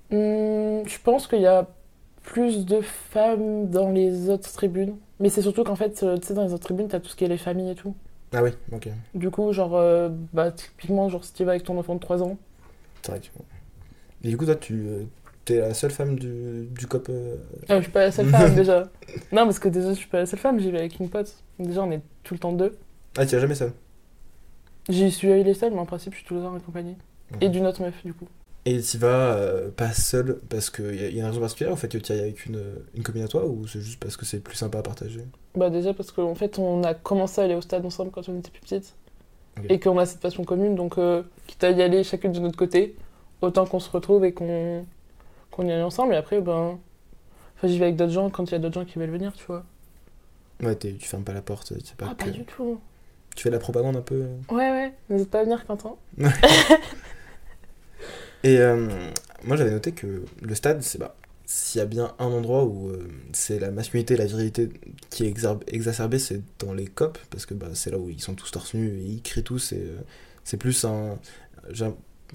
Hmm, 0.09 0.87
je 0.87 0.97
pense 1.03 1.27
qu'il 1.27 1.41
y 1.41 1.47
a 1.47 1.67
plus 2.23 2.65
de 2.65 2.81
femmes 2.81 3.69
dans 3.69 3.89
les 3.89 4.29
autres 4.29 4.51
tribunes. 4.51 4.95
Mais 5.19 5.29
c'est 5.29 5.41
surtout 5.41 5.63
qu'en 5.63 5.75
fait, 5.75 6.01
euh, 6.03 6.17
tu 6.17 6.27
sais, 6.27 6.33
dans 6.33 6.43
les 6.43 6.53
autres 6.53 6.63
tribunes, 6.63 6.87
t'as 6.87 6.99
tout 6.99 7.09
ce 7.09 7.15
qui 7.15 7.23
est 7.23 7.27
les 7.27 7.37
familles 7.37 7.71
et 7.71 7.75
tout. 7.75 7.95
Ah 8.33 8.41
oui, 8.43 8.51
ok. 8.71 8.89
Du 9.13 9.29
coup, 9.29 9.51
genre, 9.51 9.75
euh, 9.75 10.09
bah, 10.33 10.51
typiquement, 10.51 11.09
genre, 11.09 11.23
si 11.23 11.33
tu 11.33 11.43
vas 11.43 11.51
avec 11.51 11.63
ton 11.63 11.77
enfant 11.77 11.95
de 11.95 11.99
3 11.99 12.23
ans, 12.23 12.37
C'est 13.01 13.11
vrai 13.11 13.19
que. 13.19 13.27
Et 14.23 14.29
du 14.29 14.37
coup, 14.37 14.45
toi, 14.45 14.55
tu 14.55 14.73
euh, 14.87 15.03
t'es 15.45 15.57
la 15.57 15.73
seule 15.73 15.91
femme 15.91 16.17
du, 16.17 16.67
du 16.71 16.87
COP 16.87 17.09
euh, 17.09 17.35
Euh, 17.69 17.77
je 17.77 17.83
suis 17.83 17.91
pas 17.91 18.01
la 18.01 18.11
seule 18.11 18.29
femme 18.29 18.55
déjà. 18.55 18.83
Non, 19.31 19.43
parce 19.43 19.59
que 19.59 19.69
déjà, 19.69 19.89
je 19.89 19.95
suis 19.95 20.07
pas 20.07 20.19
la 20.19 20.25
seule 20.25 20.39
femme, 20.39 20.59
j'y 20.59 20.71
vais 20.71 20.79
avec 20.79 20.99
une 20.99 21.09
pote. 21.09 21.33
Déjà, 21.59 21.83
on 21.83 21.91
est 21.91 22.01
tout 22.23 22.33
le 22.33 22.39
temps 22.39 22.53
deux. 22.53 22.77
Ah, 23.17 23.25
tu 23.25 23.35
vas 23.35 23.41
jamais 23.41 23.55
seule 23.55 23.73
J'y 24.89 25.11
suis 25.11 25.31
allée 25.31 25.53
seule, 25.53 25.73
mais 25.73 25.79
en 25.79 25.85
principe, 25.85 26.13
je 26.13 26.19
suis 26.19 26.27
tout 26.27 26.35
le 26.35 26.41
temps 26.41 26.55
accompagnée. 26.55 26.97
Et 27.39 27.49
d'une 27.49 27.65
autre 27.65 27.81
meuf, 27.81 28.03
du 28.03 28.13
coup. 28.13 28.27
Et 28.65 28.79
tu 28.81 28.97
vas 28.97 29.33
euh, 29.35 29.71
pas 29.71 29.91
seule 29.91 30.39
parce 30.49 30.69
qu'il 30.69 30.93
y, 30.93 31.15
y 31.15 31.19
a 31.19 31.23
une 31.23 31.25
raison 31.25 31.39
particulière 31.39 31.73
au 31.73 31.75
fait 31.77 31.87
que 31.87 31.97
tu 31.97 32.11
ailles 32.11 32.19
avec 32.19 32.45
une, 32.45 32.61
une 32.93 33.01
copine 33.01 33.23
à 33.23 33.27
toi 33.27 33.45
ou 33.47 33.65
c'est 33.65 33.81
juste 33.81 33.99
parce 33.99 34.17
que 34.17 34.25
c'est 34.25 34.39
plus 34.39 34.55
sympa 34.55 34.79
à 34.79 34.83
partager? 34.83 35.21
Bah, 35.55 35.69
déjà, 35.71 35.93
parce 35.93 36.11
qu'en 36.11 36.35
fait, 36.35 36.59
on 36.59 36.83
a 36.83 36.93
commencé 36.93 37.41
à 37.41 37.45
aller 37.45 37.55
au 37.55 37.61
stade 37.61 37.83
ensemble 37.85 38.11
quand 38.11 38.27
on 38.29 38.37
était 38.37 38.51
plus 38.51 38.61
petites. 38.61 38.93
Ok. 39.57 39.65
Et 39.69 39.79
qu'on 39.79 39.97
a 39.97 40.05
cette 40.05 40.19
passion 40.19 40.43
commune, 40.43 40.75
donc 40.75 40.97
euh, 40.97 41.23
quitte 41.47 41.63
à 41.63 41.71
y 41.71 41.81
aller 41.81 42.03
chacune 42.03 42.31
de 42.33 42.39
notre 42.39 42.57
côté, 42.57 42.95
autant 43.41 43.65
qu'on 43.65 43.79
se 43.79 43.89
retrouve 43.89 44.25
et 44.25 44.33
qu'on 44.33 44.85
qu'on 45.51 45.67
y 45.67 45.71
aille 45.71 45.81
ensemble. 45.83 46.13
Et 46.13 46.17
après, 46.17 46.39
ben. 46.41 46.77
Enfin, 47.57 47.67
j'y 47.67 47.79
vais 47.79 47.85
avec 47.85 47.97
d'autres 47.97 48.11
gens 48.13 48.29
quand 48.29 48.45
il 48.45 48.51
y 48.51 48.55
a 48.55 48.59
d'autres 48.59 48.75
gens 48.79 48.85
qui 48.85 48.99
veulent 48.99 49.09
venir, 49.11 49.33
tu 49.33 49.45
vois. 49.45 49.63
Ouais, 50.63 50.75
tu 50.77 50.93
fermes 50.99 51.23
pas 51.23 51.33
la 51.33 51.41
porte, 51.41 51.73
c'est 51.83 51.95
pas 51.95 52.07
Ah, 52.11 52.15
que- 52.15 52.25
pas 52.25 52.29
du 52.31 52.43
tout. 52.45 52.79
Tu 53.35 53.43
fais 53.43 53.49
de 53.49 53.55
la 53.55 53.59
propagande 53.59 53.95
un 53.95 54.01
peu. 54.01 54.25
Ouais, 54.49 54.71
ouais, 54.71 54.93
n'hésite 55.09 55.29
pas 55.29 55.39
à 55.39 55.43
venir, 55.43 55.65
Quentin. 55.65 55.95
Et 58.43 58.57
euh, 58.57 58.87
moi 59.43 59.55
j'avais 59.55 59.71
noté 59.71 59.91
que 59.91 60.23
le 60.41 60.55
stade, 60.55 60.81
c'est 60.81 60.97
bah, 60.97 61.15
s'il 61.45 61.79
y 61.79 61.81
a 61.81 61.85
bien 61.85 62.13
un 62.17 62.25
endroit 62.25 62.65
où 62.65 62.89
euh, 62.89 63.07
c'est 63.33 63.59
la 63.59 63.69
masculinité, 63.71 64.17
la 64.17 64.25
virilité 64.25 64.69
qui 65.09 65.25
est 65.25 65.33
exacerbée, 65.67 66.17
c'est 66.19 66.41
dans 66.59 66.73
les 66.73 66.87
copes, 66.87 67.19
parce 67.29 67.45
que 67.45 67.53
bah, 67.53 67.67
c'est 67.73 67.91
là 67.91 67.99
où 67.99 68.09
ils 68.09 68.21
sont 68.21 68.33
tous 68.33 68.49
torse 68.51 68.73
nu 68.73 68.97
et 68.97 69.03
ils 69.03 69.21
crient 69.21 69.43
tous, 69.43 69.73
et 69.73 69.77
euh, 69.77 69.99
c'est 70.43 70.57
plus 70.57 70.83
un... 70.85 71.19
Je 71.71 71.85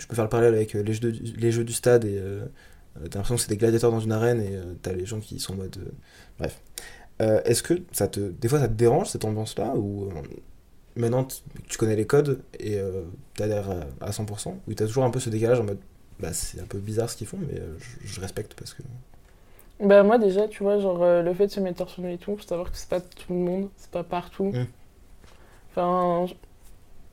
peux 0.09 0.15
faire 0.15 0.25
le 0.25 0.31
parallèle 0.31 0.55
avec 0.55 0.75
les 0.75 0.93
jeux, 0.93 1.11
du- 1.11 1.33
les 1.37 1.51
jeux 1.51 1.65
du 1.65 1.73
stade, 1.73 2.05
et 2.05 2.21
t'as 2.95 3.01
l'impression 3.19 3.35
que 3.35 3.41
c'est 3.41 3.49
des 3.49 3.57
gladiateurs 3.57 3.91
dans 3.91 3.99
une 4.01 4.13
arène, 4.13 4.41
et 4.41 4.59
t'as 4.83 4.93
les 4.93 5.07
gens 5.07 5.19
qui 5.19 5.41
sont 5.41 5.55
en 5.55 5.57
mode... 5.57 5.77
bref. 6.39 6.61
Est-ce 7.19 7.63
que 7.65 7.75
ça 7.93 8.07
te, 8.07 8.21
des 8.21 8.47
fois 8.47 8.61
ça 8.61 8.69
te 8.69 8.75
dérange 8.75 9.09
cette 9.09 9.25
ambiance-là, 9.25 9.75
ou 9.75 10.11
maintenant 10.97 11.27
tu, 11.69 11.79
connais 11.79 11.97
les 11.97 12.07
codes 12.07 12.41
et 12.59 12.79
euh, 12.79 13.03
t'adhères 13.35 13.71
à, 14.01 14.07
à 14.07 14.11
100%, 14.11 14.55
ou 14.67 14.75
t'as 14.75 14.87
toujours 14.87 15.05
un 15.05 15.11
peu 15.11 15.21
ce 15.21 15.31
décalage 15.31 15.61
en 15.61 15.65
mode 15.65 15.79
bah, 16.19 16.33
c'est 16.33 16.61
un 16.61 16.67
peu 16.67 16.79
bizarre 16.79 17.11
ce 17.11 17.17
qu'ils 17.17 17.27
font, 17.27 17.39
mais 17.41 17.61
euh, 17.61 17.77
je, 17.79 18.07
je 18.07 18.21
respecte 18.21 18.55
parce 18.55 18.73
que. 18.73 18.83
Bah 19.81 20.03
moi 20.03 20.17
déjà, 20.17 20.49
tu 20.49 20.63
vois, 20.63 20.79
genre 20.79 21.03
euh, 21.03 21.23
le 21.23 21.35
fait 21.35 21.47
de 21.47 21.53
se 21.53 21.61
mettre 21.61 21.79
torse 21.79 21.99
nu 21.99 22.11
et 22.11 22.17
tout, 22.17 22.35
faut 22.37 22.43
savoir 22.43 22.71
que 22.71 22.79
c'est 22.79 22.89
pas 22.89 23.01
tout 23.01 23.33
le 23.33 23.39
monde, 23.39 23.69
c'est 23.77 23.91
pas 23.91 24.05
partout. 24.05 24.53
Mm. 24.53 24.67
Enfin, 25.71 26.33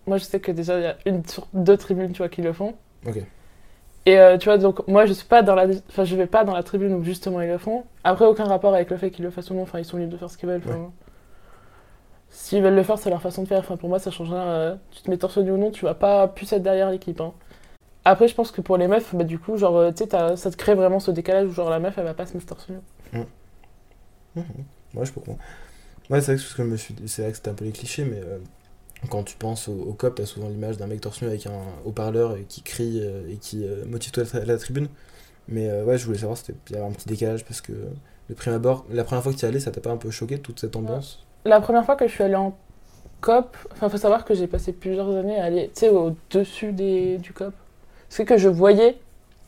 moi 0.07 0.17
je 0.17 0.23
sais 0.23 0.39
que 0.39 0.51
déjà 0.51 0.79
il 0.79 0.83
y 0.83 0.85
a 0.85 0.95
une 1.05 1.25
sur 1.25 1.47
deux 1.53 1.75
tribunes, 1.75 2.13
tu 2.13 2.19
vois, 2.19 2.29
qui 2.29 2.41
le 2.41 2.53
font. 2.53 2.75
Ok. 3.05 3.17
Et 4.05 4.17
euh, 4.17 4.37
tu 4.37 4.45
vois, 4.45 4.57
donc 4.57 4.87
moi 4.87 5.05
je 5.05 5.13
suis 5.13 5.27
pas 5.27 5.43
dans 5.43 5.55
la, 5.55 5.67
enfin 5.89 6.05
je 6.05 6.15
vais 6.15 6.27
pas 6.27 6.45
dans 6.45 6.53
la 6.53 6.63
tribune 6.63 6.93
où 6.93 7.03
justement 7.03 7.41
ils 7.41 7.49
le 7.49 7.57
font. 7.57 7.83
Après 8.05 8.25
aucun 8.25 8.45
rapport 8.45 8.73
avec 8.73 8.89
le 8.89 8.97
fait 8.97 9.11
qu'ils 9.11 9.25
le 9.25 9.31
fassent 9.31 9.49
ou 9.49 9.55
non, 9.55 9.63
enfin 9.63 9.79
ils 9.79 9.85
sont 9.85 9.97
libres 9.97 10.11
de 10.13 10.17
faire 10.17 10.29
ce 10.29 10.37
qu'ils 10.37 10.47
veulent. 10.47 10.61
S'ils 12.33 12.61
veulent 12.63 12.75
le 12.75 12.83
faire, 12.83 12.97
c'est 12.99 13.09
leur 13.11 13.21
façon 13.21 13.43
de 13.43 13.47
faire. 13.47 13.59
Enfin 13.61 13.77
pour 13.77 13.89
moi 13.89 13.99
ça 13.99 14.11
change 14.11 14.29
rien. 14.31 14.41
euh, 14.43 14.75
tu 14.91 15.03
te 15.03 15.09
mets 15.09 15.17
torse 15.17 15.37
nu 15.37 15.51
ou 15.51 15.57
non, 15.57 15.71
tu 15.71 15.85
vas 15.85 15.93
pas 15.95 16.27
plus 16.27 16.51
être 16.53 16.63
derrière 16.63 16.91
l'équipe. 16.91 17.21
hein. 17.21 17.33
Après 18.05 18.27
je 18.27 18.35
pense 18.35 18.51
que 18.51 18.61
pour 18.61 18.77
les 18.77 18.87
meufs, 18.87 19.15
bah 19.15 19.23
du 19.25 19.39
coup 19.39 19.57
genre 19.57 19.77
euh, 19.77 19.91
tu 19.91 20.05
sais 20.05 20.35
ça 20.37 20.51
te 20.51 20.57
crée 20.57 20.75
vraiment 20.75 20.99
ce 20.99 21.11
décalage 21.11 21.47
où 21.47 21.53
genre 21.53 21.69
la 21.69 21.79
meuf 21.79 21.97
elle 21.97 22.05
va 22.05 22.13
pas 22.15 22.25
se 22.27 22.33
mettre 22.35 22.47
torse 22.47 22.69
nu. 22.69 22.77
Mhm. 24.35 24.43
Ouais, 24.95 25.05
je 25.05 25.11
peux 25.11 25.19
comprendre. 25.21 25.39
Ouais, 26.09 26.21
c'est 26.21 26.35
vrai 26.35 26.35
que, 26.35 26.77
suis 26.77 26.95
c'est 27.07 27.21
vrai 27.23 27.31
que 27.31 27.37
c'était 27.37 27.49
un 27.49 27.55
peu 27.55 27.65
les 27.65 27.71
clichés, 27.71 28.05
mais 28.05 28.19
euh, 28.19 28.39
quand 29.09 29.23
tu 29.23 29.37
penses 29.37 29.67
au, 29.69 29.93
COP, 29.93 30.15
t'as 30.15 30.25
souvent 30.25 30.49
l'image 30.49 30.77
d'un 30.77 30.87
mec 30.87 31.01
torse 31.01 31.21
nu 31.21 31.27
avec 31.29 31.47
un 31.47 31.61
haut-parleur 31.85 32.37
et 32.37 32.43
qui 32.45 32.61
crie 32.63 32.99
et 33.29 33.37
qui 33.37 33.65
motive 33.87 34.11
toute 34.11 34.33
la, 34.33 34.45
la 34.45 34.57
tribune. 34.57 34.89
Mais 35.49 35.71
ouais, 35.83 35.97
je 35.97 36.05
voulais 36.05 36.19
savoir, 36.19 36.37
c'était- 36.37 36.55
il 36.69 36.75
y 36.75 36.79
avait 36.79 36.87
un 36.87 36.91
petit 36.93 37.07
décalage 37.09 37.45
parce 37.45 37.61
que 37.61 37.73
de 37.73 38.35
prime 38.35 38.53
abord, 38.53 38.85
la 38.91 39.03
première 39.05 39.23
fois 39.23 39.33
que 39.33 39.37
tu 39.39 39.45
y 39.45 39.49
allais, 39.49 39.59
ça 39.61 39.71
t'a 39.71 39.81
pas 39.81 39.91
un 39.91 39.97
peu 39.97 40.11
choqué 40.11 40.39
toute 40.39 40.59
cette 40.59 40.75
ambiance? 40.77 41.25
La 41.45 41.59
première 41.61 41.85
fois 41.85 41.95
que 41.95 42.07
je 42.07 42.13
suis 42.13 42.23
allée 42.23 42.35
en 42.35 42.53
COP, 43.21 43.55
enfin, 43.71 43.89
faut 43.89 43.97
savoir 43.97 44.25
que 44.25 44.33
j'ai 44.33 44.47
passé 44.47 44.73
plusieurs 44.73 45.09
années 45.15 45.39
à 45.39 45.45
aller, 45.45 45.67
tu 45.73 45.81
sais, 45.81 45.89
au-dessus 45.89 46.71
des, 46.71 47.17
du 47.17 47.33
COP. 47.33 47.53
C'est 48.09 48.25
que 48.25 48.37
je 48.37 48.49
voyais, 48.49 48.97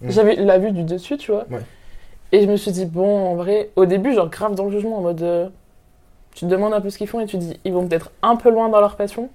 Mm. 0.01 0.09
j'avais 0.09 0.35
la 0.35 0.57
vue 0.57 0.71
du 0.71 0.83
dessus, 0.83 1.17
tu 1.17 1.31
vois. 1.31 1.45
Ouais. 1.49 1.61
Et 2.33 2.41
je 2.41 2.47
me 2.47 2.57
suis 2.57 2.71
dit, 2.71 2.85
bon, 2.85 3.27
en 3.31 3.35
vrai, 3.35 3.69
au 3.77 3.85
début, 3.85 4.13
genre 4.13 4.29
grave 4.29 4.53
dans 4.55 4.65
le 4.65 4.71
jugement, 4.71 4.97
en 4.97 5.01
mode. 5.01 5.21
euh, 5.21 5.47
tu 6.33 6.41
te 6.41 6.49
demandes 6.49 6.73
un 6.73 6.81
peu 6.81 6.89
ce 6.89 6.97
qu'ils 6.97 7.07
font 7.07 7.21
et 7.21 7.25
tu 7.27 7.37
te 7.37 7.41
dis, 7.43 7.57
ils 7.63 7.71
vont 7.71 7.87
peut-être 7.87 8.11
un 8.21 8.35
peu 8.35 8.49
loin 8.49 8.67
dans 8.67 8.81
leur 8.81 8.97
passion. 8.97 9.29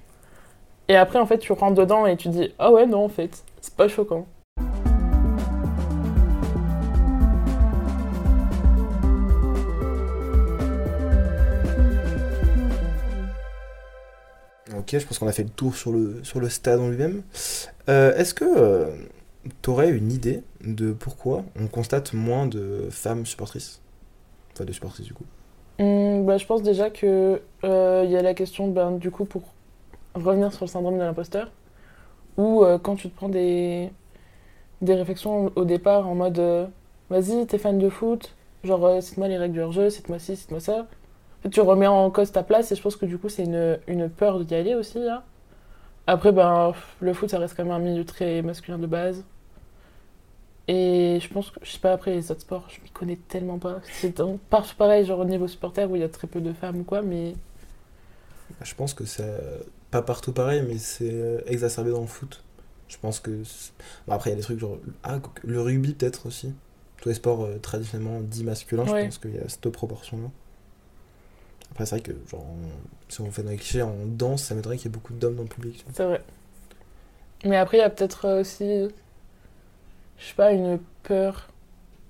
Et 0.88 0.96
après, 0.96 1.18
en 1.18 1.24
fait, 1.24 1.38
tu 1.38 1.52
rentres 1.52 1.76
dedans 1.80 2.04
et 2.04 2.16
tu 2.18 2.28
te 2.28 2.34
dis, 2.34 2.52
ah 2.58 2.70
ouais, 2.70 2.84
non, 2.84 3.04
en 3.04 3.08
fait, 3.08 3.42
c'est 3.62 3.74
pas 3.74 3.88
choquant. 3.88 4.26
Je 14.98 15.06
pense 15.06 15.18
qu'on 15.18 15.28
a 15.28 15.32
fait 15.32 15.44
le 15.44 15.50
tour 15.50 15.74
sur 15.76 15.92
le, 15.92 16.20
sur 16.22 16.40
le 16.40 16.48
stade 16.48 16.80
en 16.80 16.88
lui-même. 16.88 17.22
Euh, 17.88 18.14
Est-ce 18.16 18.34
que 18.34 18.90
tu 19.62 19.70
aurais 19.70 19.90
une 19.90 20.12
idée 20.12 20.42
de 20.64 20.92
pourquoi 20.92 21.44
on 21.58 21.66
constate 21.66 22.12
moins 22.12 22.46
de 22.46 22.88
femmes 22.90 23.26
supportrices? 23.26 23.80
Enfin, 24.52 24.64
de 24.64 24.72
supportrices 24.72 25.06
du 25.06 25.14
coup. 25.14 25.24
Hum, 25.78 26.26
bah, 26.26 26.36
je 26.36 26.46
pense 26.46 26.62
déjà 26.62 26.90
que 26.90 27.40
euh, 27.64 28.02
il 28.04 28.10
y 28.10 28.16
a 28.16 28.22
la 28.22 28.34
question, 28.34 28.68
ben, 28.68 28.92
du 28.92 29.10
coup, 29.10 29.24
pour 29.24 29.42
revenir 30.14 30.52
sur 30.52 30.64
le 30.64 30.70
syndrome 30.70 30.98
de 30.98 31.02
l'imposteur, 31.02 31.50
où 32.36 32.64
euh, 32.64 32.78
quand 32.78 32.96
tu 32.96 33.10
te 33.10 33.16
prends 33.16 33.28
des, 33.28 33.90
des 34.82 34.94
réflexions 34.94 35.52
au 35.56 35.64
départ 35.64 36.08
en 36.08 36.14
mode 36.14 36.38
euh, 36.38 36.66
vas-y, 37.10 37.46
t'es 37.46 37.58
fan 37.58 37.78
de 37.78 37.88
foot, 37.88 38.34
genre 38.64 38.84
euh, 38.86 39.00
cite-moi 39.00 39.28
les 39.28 39.38
règles 39.38 39.54
du 39.54 39.60
hors-jeu, 39.60 39.90
cite-moi 39.90 40.18
ci, 40.18 40.36
cite-moi 40.36 40.60
ça. 40.60 40.86
Tu 41.50 41.60
remets 41.60 41.86
en 41.86 42.10
cause 42.10 42.32
ta 42.32 42.42
place 42.42 42.70
et 42.72 42.76
je 42.76 42.82
pense 42.82 42.96
que 42.96 43.06
du 43.06 43.16
coup, 43.18 43.28
c'est 43.28 43.44
une, 43.44 43.78
une 43.86 44.10
peur 44.10 44.44
d'y 44.44 44.54
aller 44.54 44.74
aussi. 44.74 44.98
là. 44.98 45.24
Après, 46.06 46.32
ben, 46.32 46.72
le 47.00 47.12
foot, 47.14 47.30
ça 47.30 47.38
reste 47.38 47.56
quand 47.56 47.64
même 47.64 47.72
un 47.72 47.78
milieu 47.78 48.04
très 48.04 48.42
masculin 48.42 48.78
de 48.78 48.86
base. 48.86 49.24
Et 50.68 51.18
je 51.20 51.28
pense 51.32 51.50
que, 51.50 51.58
je 51.62 51.70
sais 51.72 51.78
pas, 51.78 51.92
après 51.92 52.12
les 52.12 52.30
autres 52.30 52.42
sports, 52.42 52.66
je 52.68 52.80
m'y 52.80 52.90
connais 52.90 53.16
tellement 53.28 53.58
pas. 53.58 53.80
C'est 53.92 54.14
pareil, 54.76 55.04
genre 55.04 55.18
au 55.20 55.24
niveau 55.24 55.48
supporter 55.48 55.90
où 55.90 55.96
il 55.96 56.00
y 56.02 56.04
a 56.04 56.08
très 56.08 56.26
peu 56.28 56.40
de 56.40 56.52
femmes 56.52 56.80
ou 56.80 56.84
quoi, 56.84 57.02
mais 57.02 57.32
Bah, 58.50 58.56
Je 58.64 58.74
pense 58.74 58.94
que 58.94 59.04
c'est 59.04 59.40
pas 59.90 60.02
partout 60.02 60.32
pareil, 60.32 60.62
mais 60.66 60.78
c'est 60.78 61.42
exacerbé 61.46 61.90
dans 61.90 62.00
le 62.02 62.06
foot. 62.06 62.42
Je 62.88 62.98
pense 62.98 63.20
que. 63.20 63.30
Bon, 64.06 64.12
après, 64.14 64.30
il 64.30 64.32
y 64.32 64.34
a 64.34 64.36
des 64.36 64.42
trucs 64.42 64.58
genre. 64.60 64.78
Ah, 65.02 65.18
le 65.42 65.60
rugby 65.60 65.94
peut-être 65.94 66.26
aussi. 66.26 66.52
Tous 67.00 67.08
les 67.08 67.14
sports 67.14 67.44
euh, 67.44 67.58
traditionnellement 67.58 68.20
dits 68.20 68.44
masculins, 68.44 68.84
je 68.84 68.92
pense 68.92 69.18
qu'il 69.18 69.34
y 69.34 69.38
a 69.38 69.48
cette 69.48 69.68
proportion-là. 69.70 70.28
Après, 71.72 71.86
c'est 71.86 71.96
vrai 71.96 72.02
que, 72.02 72.12
genre, 72.28 72.44
on- 72.44 73.10
si 73.12 73.20
on 73.20 73.30
fait 73.30 73.42
dans 73.42 73.50
les 73.50 73.56
clichés, 73.56 73.82
en 73.82 73.94
danse, 74.06 74.42
ça 74.42 74.54
m'étonnerait 74.54 74.76
qu'il 74.76 74.86
y 74.90 74.92
ait 74.92 74.96
beaucoup 74.96 75.12
d'hommes 75.12 75.36
dans 75.36 75.42
le 75.42 75.48
public. 75.48 75.84
c'est 75.92 76.04
vrai. 76.04 76.22
Mais 77.44 77.56
après, 77.56 77.78
il 77.78 77.80
y 77.80 77.84
a 77.84 77.90
peut-être 77.90 78.26
euh, 78.26 78.40
aussi, 78.42 78.88
je 80.18 80.24
sais 80.26 80.34
pas, 80.34 80.52
une 80.52 80.78
peur 81.02 81.48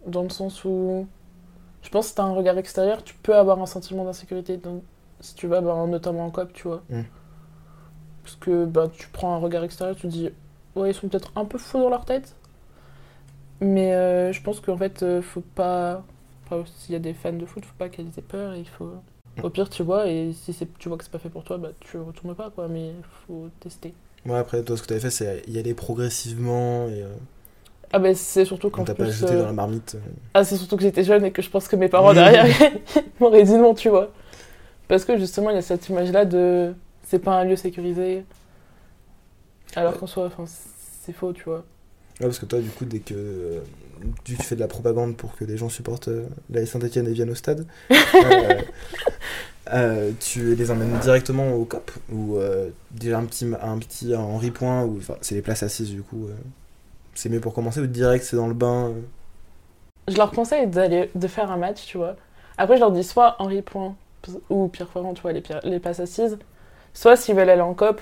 dans 0.07 0.23
le 0.23 0.29
sens 0.31 0.65
où 0.65 1.07
je 1.83 1.89
pense 1.91 2.07
que 2.07 2.11
si 2.11 2.15
t'as 2.17 2.25
un 2.25 2.33
regard 2.33 2.59
extérieur, 2.59 3.05
tu 3.05 3.15
peux 3.15 3.37
avoir 3.37 3.61
un 3.61 3.67
sentiment 3.67 4.05
d'insécurité 4.05 4.57
dans- 4.57 4.83
si 5.21 5.35
tu 5.35 5.47
vas, 5.47 5.61
ben, 5.61 5.87
notamment 5.87 6.27
en 6.27 6.31
COP, 6.31 6.53
tu 6.53 6.69
vois. 6.69 6.83
Mm. 6.91 7.03
Parce 8.25 8.37
que 8.37 8.65
ben, 8.65 8.89
tu 8.91 9.09
prends 9.09 9.35
un 9.35 9.39
regard 9.39 9.65
extérieur, 9.65 9.95
tu 9.97 10.03
te 10.03 10.07
dis, 10.09 10.31
ouais, 10.77 10.91
ils 10.91 10.95
sont 10.95 11.09
peut-être 11.09 11.33
un 11.37 11.45
peu 11.45 11.59
fous 11.59 11.79
dans 11.79 11.91
leur 11.91 12.05
tête. 12.05 12.35
Mais 13.61 13.95
euh, 13.95 14.33
je 14.33 14.43
pense 14.43 14.61
qu'en 14.61 14.77
fait, 14.77 15.03
euh, 15.03 15.21
faut 15.23 15.43
pas. 15.43 16.03
Enfin, 16.47 16.65
s'il 16.77 16.93
y 16.95 16.97
a 16.97 16.99
des 16.99 17.13
fans 17.15 17.33
de 17.33 17.45
foot, 17.47 17.65
faut 17.65 17.75
pas 17.79 17.89
qu'elles 17.89 18.07
aient 18.17 18.23
peur. 18.23 18.55
et 18.55 18.61
Il 18.61 18.69
faut. 18.69 18.93
Au 19.43 19.49
pire, 19.51 19.71
tu 19.71 19.83
vois, 19.83 20.07
et 20.09 20.33
si 20.33 20.55
tu 20.79 20.89
vois 20.89 20.99
que 20.99 21.05
c'est 21.05 21.11
pas 21.11 21.19
fait 21.19 21.31
pour 21.31 21.45
toi, 21.45 21.57
bah 21.59 21.71
tu 21.81 21.97
retournes 21.99 22.35
pas, 22.35 22.51
quoi. 22.51 22.69
Mais 22.69 22.93
faut 23.27 23.49
tester. 23.61 23.95
Ouais, 24.27 24.37
après, 24.37 24.63
toi, 24.63 24.77
ce 24.77 24.83
que 24.83 24.89
t'avais 24.89 25.01
fait, 25.01 25.11
c'est 25.11 25.43
y 25.49 25.59
aller 25.59 25.73
progressivement 25.75 26.89
et. 26.89 27.03
euh, 27.03 27.09
Ah, 27.93 27.99
bah 27.99 28.15
c'est 28.15 28.45
surtout 28.45 28.69
quand 28.71 28.83
on 28.83 28.85
t'a 28.85 28.95
pas 28.95 29.07
jeté 29.11 29.35
euh, 29.35 29.39
dans 29.41 29.47
la 29.47 29.53
marmite. 29.53 29.95
euh. 29.95 30.11
Ah, 30.35 30.45
c'est 30.45 30.57
surtout 30.57 30.77
que 30.77 30.83
j'étais 30.83 31.05
jeune 31.05 31.25
et 31.25 31.33
que 31.33 31.43
je 31.43 31.49
pense 31.51 31.69
que 31.69 31.77
mes 31.77 31.89
parents 31.89 32.13
derrière 32.13 32.47
m'auraient 33.21 33.45
dit 33.45 33.57
non, 33.57 33.75
tu 33.75 33.89
vois. 33.89 34.11
Parce 34.89 35.05
que 35.05 35.17
justement, 35.19 35.51
il 35.51 35.55
y 35.57 35.59
a 35.59 35.63
cette 35.63 35.89
image-là 35.89 36.25
de. 36.27 36.75
C'est 37.05 37.19
pas 37.21 37.41
un 37.41 37.45
lieu 37.45 37.57
sécurisé. 37.57 38.25
Alors 39.77 39.97
qu'en 39.99 40.07
soi, 40.07 40.27
enfin, 40.27 40.45
c'est 40.47 41.13
faux, 41.13 41.33
tu 41.33 41.45
vois. 41.45 41.65
Ouais, 42.21 42.27
parce 42.27 42.39
que 42.39 42.47
toi, 42.47 42.61
du 42.61 42.69
coup, 42.71 42.85
dès 42.85 42.99
que 43.01 43.63
tu 44.25 44.37
fais 44.37 44.55
de 44.55 44.61
la 44.61 44.69
propagande 44.69 45.17
pour 45.17 45.37
que 45.37 45.45
les 45.45 45.57
gens 45.57 45.69
supportent 45.69 46.09
euh, 46.09 46.27
la 46.51 46.65
Saint-Etienne 46.67 47.07
et 47.09 47.13
viennent 47.13 47.31
au 47.31 47.35
stade, 47.35 47.67
euh, 47.93 48.63
euh, 49.73 50.13
tu 50.21 50.55
les 50.55 50.71
emmènes 50.71 50.99
directement 51.01 51.53
au 51.55 51.65
COP 51.65 51.91
ou 52.13 52.37
euh, 52.37 52.71
déjà 52.91 53.19
un 53.19 53.25
petit, 53.25 53.47
un 53.61 53.79
petit 53.79 54.15
Henri 54.17 54.51
Point, 54.51 54.85
ou 54.85 55.01
c'est 55.21 55.35
les 55.35 55.43
places 55.43 55.63
assises, 55.63 55.91
du 55.91 56.03
coup. 56.03 56.27
euh, 56.29 56.35
c'est 57.15 57.29
mieux 57.29 57.41
pour 57.41 57.55
commencer 57.55 57.81
ou 57.81 57.87
direct 57.87 58.25
c'est 58.25 58.37
dans 58.37 58.49
le 58.49 58.55
bain. 58.55 58.93
Je 60.09 60.17
leur 60.17 60.33
conseille 60.33 60.67
d'aller, 60.67 61.11
de 61.15 61.29
faire 61.29 61.51
un 61.51 61.57
match, 61.57 61.87
tu 61.87 61.99
vois. 61.99 62.17
Après, 62.59 62.77
je 62.77 62.81
leur 62.81 62.93
dis 62.93 63.05
soit 63.05 63.37
Henri 63.39 63.63
Point 63.63 63.95
ou 64.51 64.69
Pierre 64.69 64.89
Ferrand, 64.89 65.15
tu 65.15 65.23
vois, 65.23 65.33
les, 65.33 65.43
les 65.65 65.81
passes 65.81 66.01
assises. 66.01 66.39
Soit 66.95 67.17
s'ils 67.17 67.35
veulent 67.37 67.51
aller 67.51 67.61
en 67.63 67.75
COP, 67.75 68.01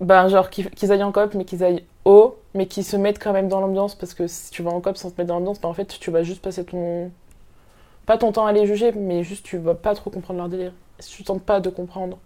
ben 0.00 0.28
genre 0.28 0.50
qu'ils 0.50 0.70
qu'ils 0.70 0.90
aillent 0.92 1.02
en 1.02 1.12
COP, 1.12 1.34
mais 1.34 1.44
qu'ils 1.44 1.62
aillent 1.64 1.84
haut, 2.04 2.38
mais 2.54 2.66
qu'ils 2.66 2.84
se 2.84 2.96
mettent 2.96 3.18
quand 3.22 3.32
même 3.32 3.48
dans 3.48 3.60
l'ambiance. 3.60 3.94
Parce 3.94 4.14
que 4.14 4.26
si 4.26 4.50
tu 4.50 4.62
vas 4.62 4.70
en 4.70 4.80
COP 4.80 4.96
sans 4.96 5.10
te 5.10 5.20
mettre 5.20 5.28
dans 5.28 5.38
l'ambiance, 5.38 5.60
ben 5.60 5.68
en 5.68 5.74
fait, 5.74 5.98
tu 5.98 6.10
vas 6.10 6.22
juste 6.22 6.42
passer 6.42 6.64
ton. 6.64 7.10
Pas 8.06 8.18
ton 8.18 8.32
temps 8.32 8.46
à 8.46 8.52
les 8.52 8.66
juger, 8.66 8.92
mais 8.92 9.22
juste 9.22 9.44
tu 9.44 9.58
vas 9.58 9.74
pas 9.74 9.94
trop 9.94 10.10
comprendre 10.10 10.38
leur 10.40 10.48
délire. 10.48 10.72
Si 10.98 11.16
tu 11.16 11.24
tentes 11.24 11.42
pas 11.42 11.60
de 11.60 11.70
comprendre. 11.70 12.18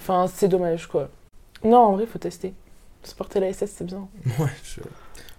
Enfin, 0.00 0.26
c'est 0.32 0.48
dommage, 0.48 0.86
quoi. 0.86 1.08
Non, 1.64 1.78
en 1.78 1.92
vrai, 1.92 2.06
faut 2.06 2.18
tester. 2.18 2.52
Supporter 3.02 3.40
la 3.40 3.52
SS, 3.52 3.70
c'est 3.76 3.84
bien. 3.84 4.08
Ouais, 4.38 4.50
je, 4.64 4.80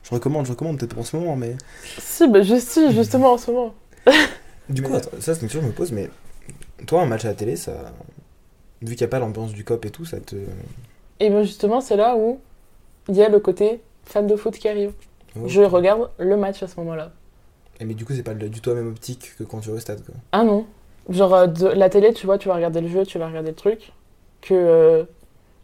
je 0.04 0.10
recommande, 0.10 0.46
je 0.46 0.52
recommande 0.52 0.80
peut-être 0.80 0.98
en 0.98 1.04
ce 1.04 1.18
moment, 1.18 1.36
mais. 1.36 1.56
Si, 2.00 2.28
bah, 2.28 2.42
je 2.42 2.56
suis 2.56 2.92
justement 2.94 3.34
en 3.34 3.38
ce 3.38 3.52
moment. 3.52 3.74
Du 4.70 4.82
coup, 4.82 4.94
attends, 4.94 5.12
ça 5.22 5.34
c'est 5.34 5.42
une 5.44 5.48
question 5.48 5.60
que 5.60 5.66
je 5.68 5.72
me 5.72 5.76
pose, 5.76 5.94
mais 5.94 6.10
toi, 6.88 7.02
un 7.02 7.06
match 7.06 7.24
à 7.24 7.30
la 7.30 7.36
télé, 7.36 7.56
ça. 7.56 7.94
Vu 8.82 8.96
qu'il 8.96 9.06
n'y 9.06 9.10
a 9.10 9.12
pas 9.12 9.20
l'ambiance 9.20 9.54
du 9.54 9.64
COP 9.64 9.86
et 9.86 9.92
tout, 9.92 10.04
ça 10.04 10.20
te. 10.20 10.36
Et 11.22 11.30
bien 11.30 11.42
justement, 11.44 11.80
c'est 11.80 11.96
là 11.96 12.18
où 12.18 12.40
il 13.10 13.16
y 13.16 13.24
a 13.24 13.30
le 13.30 13.40
côté 13.40 13.82
fan 14.06 14.28
de 14.28 14.36
foot 14.36 14.56
qui 14.58 14.68
arrive. 14.68 14.94
Je 15.46 15.62
regarde 15.62 16.10
le 16.18 16.36
match 16.36 16.64
à 16.64 16.68
ce 16.68 16.80
moment-là. 16.80 17.12
Et 17.80 17.86
mais 17.86 17.94
du 17.94 18.06
coup, 18.06 18.14
c'est 18.14 18.24
pas 18.24 18.34
du 18.34 18.60
tout 18.62 18.70
la 18.72 18.76
même 18.78 18.88
optique 18.88 19.34
que 19.38 19.44
quand 19.44 19.60
tu 19.60 19.70
vas 19.70 19.76
au 19.76 19.80
stade, 19.80 20.04
quoi. 20.04 20.16
Ah 20.32 20.44
non. 20.44 20.66
Genre, 21.10 21.34
euh, 21.34 21.48
de 21.48 21.68
la 21.68 21.90
télé, 21.90 22.12
tu 22.14 22.26
vois, 22.26 22.38
tu 22.38 22.48
vas 22.48 22.56
regarder 22.56 22.82
le 22.82 22.88
jeu, 22.88 23.06
tu 23.06 23.20
vas 23.20 23.28
regarder 23.28 23.50
le 23.52 23.56
truc. 23.56 23.92
Que 24.42 24.54
euh, 24.54 25.04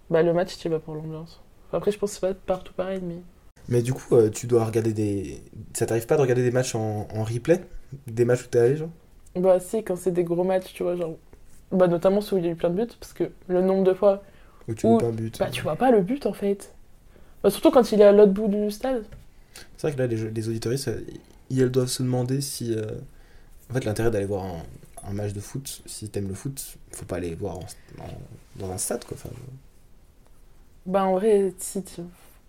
bah, 0.10 0.22
le 0.22 0.34
match, 0.34 0.58
tu 0.58 0.70
vas 0.70 0.80
pour 0.80 0.94
l'ambiance. 0.94 1.42
Enfin, 1.68 1.78
Après, 1.78 1.92
je 1.92 1.98
pense 1.98 2.12
que 2.12 2.16
c'est 2.16 2.34
pas 2.34 2.34
partout 2.34 2.74
pareil, 2.74 3.02
mais. 3.02 3.18
Mais 3.68 3.82
du 3.82 3.94
coup, 3.94 4.16
euh, 4.16 4.30
tu 4.30 4.46
dois 4.46 4.66
regarder 4.66 4.94
des. 4.94 5.42
Ça 5.74 5.86
t'arrive 5.86 6.06
pas 6.06 6.18
de 6.18 6.22
regarder 6.22 6.44
des 6.44 6.52
matchs 6.52 6.76
en, 6.76 7.08
en 7.14 7.24
replay? 7.24 7.62
Des 8.08 8.26
matchs 8.26 8.44
où 8.46 8.48
t'es 8.48 8.60
allé, 8.60 8.76
genre? 8.78 8.90
Bah, 9.36 9.60
si, 9.60 9.84
quand 9.84 9.96
c'est 9.96 10.12
des 10.12 10.24
gros 10.24 10.44
matchs, 10.44 10.74
tu 10.74 10.84
vois, 10.84 10.96
genre. 10.96 11.18
Bah, 11.72 11.88
notamment 11.88 12.22
ceux 12.22 12.36
où 12.36 12.40
il 12.40 12.46
y 12.46 12.48
a 12.48 12.52
eu 12.52 12.56
plein 12.56 12.70
de 12.70 12.76
buts, 12.76 12.94
parce 13.00 13.14
que 13.14 13.32
le 13.48 13.62
nombre 13.62 13.84
de 13.84 13.94
fois, 13.94 14.22
Où 14.68 14.74
tu 14.76 14.88
vois 14.88 15.00
pas 15.00 15.08
un 15.08 15.12
but 15.12 15.40
bah, 15.40 15.50
tu 15.50 15.62
vois 15.64 15.76
pas 15.76 15.92
le 15.92 16.02
but 16.02 16.26
en 16.26 16.34
fait. 16.34 16.73
Bah, 17.44 17.50
surtout 17.50 17.72
quand 17.72 17.92
il 17.92 18.02
est 18.02 18.06
à 18.06 18.12
l'autre 18.12 18.32
bout 18.34 18.48
du 18.48 18.72
stade. 18.72 19.06
C'est 19.78 19.88
vrai 19.88 19.94
que 19.96 20.00
là, 20.02 20.08
les, 20.08 20.48
auditoristes, 20.50 20.90
ils 21.50 21.62
elles 21.62 21.72
doivent 21.72 21.88
se 21.90 22.04
demander 22.04 22.42
si. 22.42 22.74
euh, 22.74 22.86
En 23.72 23.74
fait, 23.74 23.86
l'intérêt 23.86 24.12
d'aller 24.12 24.26
voir 24.26 24.46
un, 24.46 24.64
un 25.10 25.14
match 25.14 25.34
de 25.34 25.42
foot, 25.42 25.84
si 25.86 26.10
t'aimes 26.10 26.30
le 26.30 26.36
foot, 26.36 26.78
faut 26.92 27.06
pas 27.06 27.18
aller 27.18 27.36
voir 27.36 27.58
en- 27.60 27.66
en- 28.00 28.22
dans 28.58 28.72
un 28.72 28.78
stade, 28.78 29.06
quoi. 29.06 29.18
Enfin, 29.18 29.30
Bah, 30.86 31.06
en 31.06 31.14
vrai, 31.14 31.54
si 31.60 31.84
tu. 31.84 32.02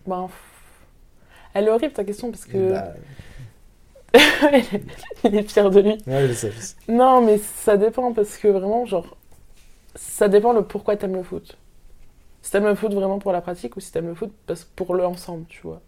Bah, 0.06 0.28
elle 1.54 1.66
est 1.66 1.70
horrible 1.70 1.92
ta 1.94 2.04
question, 2.04 2.30
parce 2.30 2.44
que. 2.46 2.70
bah, 2.70 2.94
il 5.24 5.34
est 5.34 5.42
fier 5.50 5.70
de 5.70 5.80
lui. 5.80 5.98
ouais, 6.06 6.28
je 6.28 6.32
sais, 6.32 6.52
je 6.52 6.60
sais. 6.60 6.76
Non, 6.88 7.20
mais 7.24 7.38
ça 7.38 7.76
dépend 7.76 8.12
parce 8.12 8.36
que 8.38 8.48
vraiment, 8.48 8.86
genre, 8.86 9.16
ça 9.96 10.28
dépend 10.28 10.52
le 10.52 10.64
pourquoi 10.64 10.96
t'aimes 10.96 11.16
le 11.16 11.22
foot. 11.22 11.56
Si 12.44 12.50
t'aimes 12.52 12.66
le 12.66 12.76
foot 12.76 12.92
vraiment 12.94 13.18
pour 13.18 13.32
la 13.32 13.40
pratique 13.40 13.76
ou 13.76 13.80
si 13.80 13.90
t'aimes 13.90 14.06
le 14.08 14.14
foot 14.14 14.30
parce 14.46 14.64
pour 14.64 14.94
l'ensemble, 14.94 15.46
tu 15.48 15.62
vois? 15.62 15.80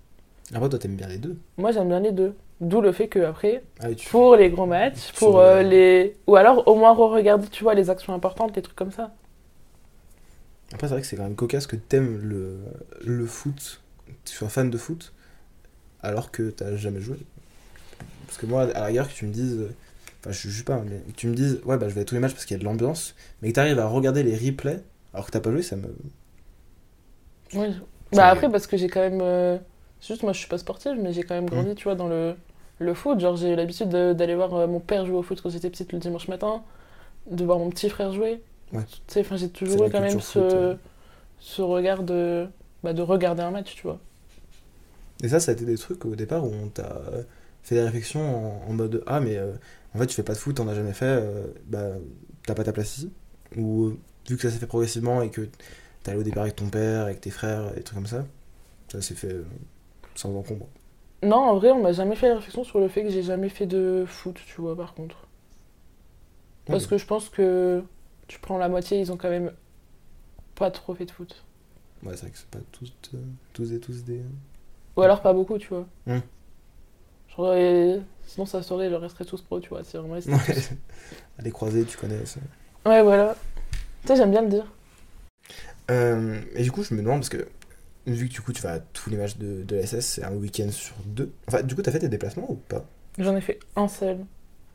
Après, 0.55 0.69
toi, 0.69 0.79
t'aimes 0.79 0.97
bien 0.97 1.07
les 1.09 1.19
deux. 1.19 1.37
Moi, 1.59 1.71
j'aime 1.73 1.89
bien 1.89 2.01
les 2.01 2.13
deux. 2.13 2.35
D'où 2.61 2.81
le 2.81 2.93
fait 2.93 3.09
que 3.09 3.19
après, 3.19 3.63
Ah, 3.81 3.95
tu... 3.95 4.09
pour 4.09 4.37
les 4.37 4.49
gros 4.51 4.65
matchs, 4.67 5.13
pour 5.13 5.33
Sur, 5.33 5.39
euh, 5.39 5.63
les, 5.63 6.17
ou 6.27 6.37
alors 6.37 6.67
au 6.67 6.75
moins 6.75 6.95
re-regarder, 6.95 7.49
tu 7.49 7.63
vois, 7.63 7.75
les 7.75 7.91
actions 7.91 8.15
importantes, 8.15 8.57
les 8.57 8.63
trucs 8.63 8.77
comme 8.77 8.93
ça. 8.93 9.13
Après, 10.73 10.89
c'est 10.89 10.95
vrai 10.95 11.01
que 11.03 11.07
c'est 11.07 11.17
quand 11.17 11.23
même 11.25 11.37
cocasse 11.37 11.67
que 11.67 11.77
t'aimes 11.77 12.19
le, 12.23 12.59
le 13.05 13.27
foot, 13.27 13.83
tu 14.25 14.35
sois 14.35 14.49
fan 14.49 14.71
de 14.71 14.79
foot, 14.79 15.13
alors 16.03 16.31
que 16.31 16.51
t'as 16.51 16.77
jamais 16.77 17.01
joué. 17.01 17.19
Parce 18.27 18.39
que 18.39 18.47
moi, 18.47 18.63
à 18.63 18.67
la 18.67 18.85
rigueur, 18.87 19.09
que 19.09 19.15
tu 19.15 19.27
me 19.27 19.33
dises, 19.33 19.61
enfin, 20.21 20.33
je 20.33 20.49
juge 20.49 20.65
pas, 20.65 20.79
mais 20.79 20.99
que 21.13 21.17
tu 21.17 21.29
me 21.29 21.35
dises, 21.35 21.61
ouais, 21.65 21.79
bah, 21.79 21.89
je 21.89 21.95
vais 21.95 22.03
à 22.03 22.05
tous 22.05 22.15
les 22.15 22.21
matchs 22.21 22.33
parce 22.33 22.45
qu'il 22.45 22.57
y 22.57 22.61
a 22.61 22.61
de 22.61 22.65
l'ambiance, 22.65 23.15
mais 23.43 23.49
que 23.51 23.55
t'arrives 23.55 23.79
à 23.79 23.87
regarder 23.87 24.23
les 24.23 24.37
replays, 24.37 24.83
Alors 25.15 25.27
que 25.27 25.31
t'as 25.31 25.41
pas 25.41 25.51
joué, 25.53 25.63
ça 25.63 25.77
me. 25.77 25.89
Ça 27.49 27.63
Bah 28.13 28.29
après, 28.29 28.51
parce 28.51 28.67
que 28.67 28.77
j'ai 28.77 28.89
quand 28.89 29.01
même. 29.01 29.21
euh, 29.23 29.59
Juste, 30.01 30.23
moi, 30.23 30.33
je 30.33 30.39
suis 30.39 30.49
pas 30.49 30.59
sportive, 30.59 30.97
mais 31.01 31.13
j'ai 31.13 31.23
quand 31.25 31.35
même 31.35 31.49
grandi, 31.49 31.75
tu 31.75 31.85
vois, 31.85 31.95
dans 31.95 32.07
le, 32.09 32.37
le 32.79 32.95
foot. 32.95 33.19
Genre, 33.21 33.37
j'ai 33.37 33.51
eu 33.53 33.57
l'habitude 33.57 33.89
de- 33.89 34.13
d'aller 34.13 34.35
voir 34.35 34.55
euh, 34.55 34.67
mon 34.67 34.79
père 34.81 35.07
jouer 35.07 35.17
au 35.17 35.23
foot 35.23 35.41
quand 35.43 35.49
j'étais 35.51 35.71
petite 35.71 35.93
le 35.93 35.99
dimanche 35.99 36.29
matin, 36.29 36.63
de 37.31 37.45
voir 37.45 37.59
mon 37.59 37.71
petit 37.71 37.91
frère 37.91 38.13
jouer. 38.13 38.43
Ouais. 38.73 38.87
Tu 39.09 39.15
sais, 39.15 39.21
enfin, 39.23 39.37
j'ai 39.37 39.51
toujours 39.51 39.85
eu 39.85 39.91
quand 39.91 40.01
même 40.03 40.21
ce, 40.21 40.39
foot, 40.39 40.57
euh. 40.57 40.77
ce 41.41 41.63
regard 41.63 42.03
de, 42.05 42.49
bah, 42.85 42.93
de 42.95 43.03
regarder 43.03 43.43
un 43.43 43.51
match, 43.53 43.75
tu 43.77 43.83
vois. 43.85 44.01
Et 45.23 45.29
ça, 45.29 45.41
ça 45.41 45.51
a 45.53 45.55
été 45.55 45.65
des 45.65 45.79
trucs 45.79 46.05
au 46.05 46.15
départ 46.15 46.45
où 46.45 46.53
on 46.53 46.69
t'a 46.69 47.01
fait 47.63 47.75
des 47.77 47.83
réflexions 47.83 48.21
en, 48.67 48.71
en 48.71 48.73
mode 48.75 49.03
Ah, 49.07 49.21
mais 49.21 49.37
euh, 49.37 49.53
en 49.95 49.99
fait, 49.99 50.07
tu 50.07 50.15
fais 50.15 50.23
pas 50.23 50.35
de 50.35 50.39
foot, 50.39 50.57
t'en 50.57 50.69
as 50.69 50.75
jamais 50.75 50.93
fait, 50.93 51.07
euh, 51.07 51.47
bah, 51.67 51.93
t'as 52.47 52.55
pas 52.55 52.65
ta 52.65 52.73
place 52.73 52.97
ici. 52.99 53.13
Ou 53.57 53.87
euh, 53.87 53.99
vu 54.29 54.37
que 54.37 54.43
ça 54.43 54.51
s'est 54.51 54.59
fait 54.59 54.67
progressivement 54.67 55.23
et 55.23 55.31
que 55.31 55.49
t'es 56.07 56.13
allé 56.13 56.21
au 56.21 56.25
départ 56.25 56.45
avec 56.45 56.55
ton 56.55 56.69
père, 56.69 57.03
avec 57.03 57.21
tes 57.21 57.31
frères, 57.31 57.73
et 57.73 57.79
des 57.79 57.83
trucs 57.83 57.97
comme 57.99 58.07
ça, 58.07 58.25
ça 58.89 59.03
s'est 59.03 59.17
fait 59.17 59.33
euh, 59.33 59.45
sans 60.15 60.33
encombre. 60.37 60.69
Non, 61.25 61.37
en 61.39 61.57
vrai, 61.57 61.73
on 61.73 61.83
m'a 61.83 61.93
jamais 61.93 62.15
fait 62.15 62.29
la 62.29 62.37
réflexion 62.37 62.63
sur 62.63 62.79
le 62.79 62.87
fait 62.89 63.03
que 63.03 63.11
j'ai 63.11 63.23
jamais 63.25 63.49
fait 63.49 63.67
de 63.67 64.05
foot, 64.07 64.39
tu 64.47 64.61
vois, 64.61 64.77
par 64.77 64.95
contre. 64.95 65.17
Parce 66.67 66.87
que 66.87 66.97
je 66.99 67.07
pense 67.07 67.29
que 67.29 67.83
tu 68.29 68.39
prends 68.39 68.59
la 68.59 68.69
moitié, 68.69 69.01
ils 69.01 69.11
ont 69.11 69.17
quand 69.17 69.31
même 69.31 69.53
pas 70.55 70.71
trop 70.71 70.95
fait 70.95 71.07
de 71.07 71.11
foot. 71.11 71.45
Ouais, 72.03 72.13
c'est 72.15 72.23
vrai 72.23 72.31
que 72.31 72.39
c'est 72.39 72.47
pas 72.49 72.59
tous, 72.73 72.93
euh, 73.15 73.19
tous 73.53 73.73
et 73.73 73.81
tous 73.81 74.05
des. 74.05 74.21
Ou 74.97 75.03
alors 75.03 75.23
pas 75.23 75.33
beaucoup, 75.33 75.59
tu 75.59 75.69
vois. 75.69 75.87
Genre, 77.37 77.55
et- 77.55 78.01
Sinon, 78.27 78.47
ça 78.47 78.63
serait, 78.63 78.91
je 78.91 78.95
resterais 78.95 79.25
tous 79.25 79.41
pro, 79.41 79.61
tu 79.61 79.69
vois. 79.69 79.85
Si 79.85 79.97
vraiment 79.97 80.15
Ouais. 80.15 80.23
tous- 80.23 80.71
Les 81.43 81.51
croisés, 81.53 81.85
tu 81.85 81.97
connais 81.97 82.25
ça. 82.27 82.41
Ouais, 82.85 83.03
voilà. 83.03 83.37
Tu 84.03 84.09
sais, 84.09 84.17
j'aime 84.17 84.31
bien 84.33 84.43
le 84.43 84.49
dire. 84.49 84.67
Euh, 85.91 86.41
et 86.55 86.63
du 86.63 86.73
coup, 86.73 86.83
je 86.83 86.95
me 86.95 87.03
demande, 87.03 87.21
parce 87.21 87.29
que 87.29 87.49
vu 88.07 88.29
que 88.29 88.33
du 88.35 88.41
coup, 88.41 88.53
tu 88.53 88.63
vas 88.63 88.75
à 88.75 88.81
tous 88.81 89.11
les 89.11 89.17
matchs 89.17 89.37
de, 89.37 89.63
de 89.63 89.77
la 89.77 89.87
SS, 89.87 90.07
c'est 90.07 90.25
un 90.25 90.33
week-end 90.35 90.71
sur 90.71 90.95
deux. 91.05 91.33
Enfin, 91.49 91.63
du 91.63 91.75
coup, 91.75 91.83
t'as 91.83 91.93
fait 91.93 91.99
tes 92.01 92.09
déplacements 92.09 92.51
ou 92.51 92.55
pas? 92.57 92.85
J'en 93.19 93.37
ai 93.37 93.41
fait 93.41 93.59
un 93.77 93.89
seul 93.89 94.19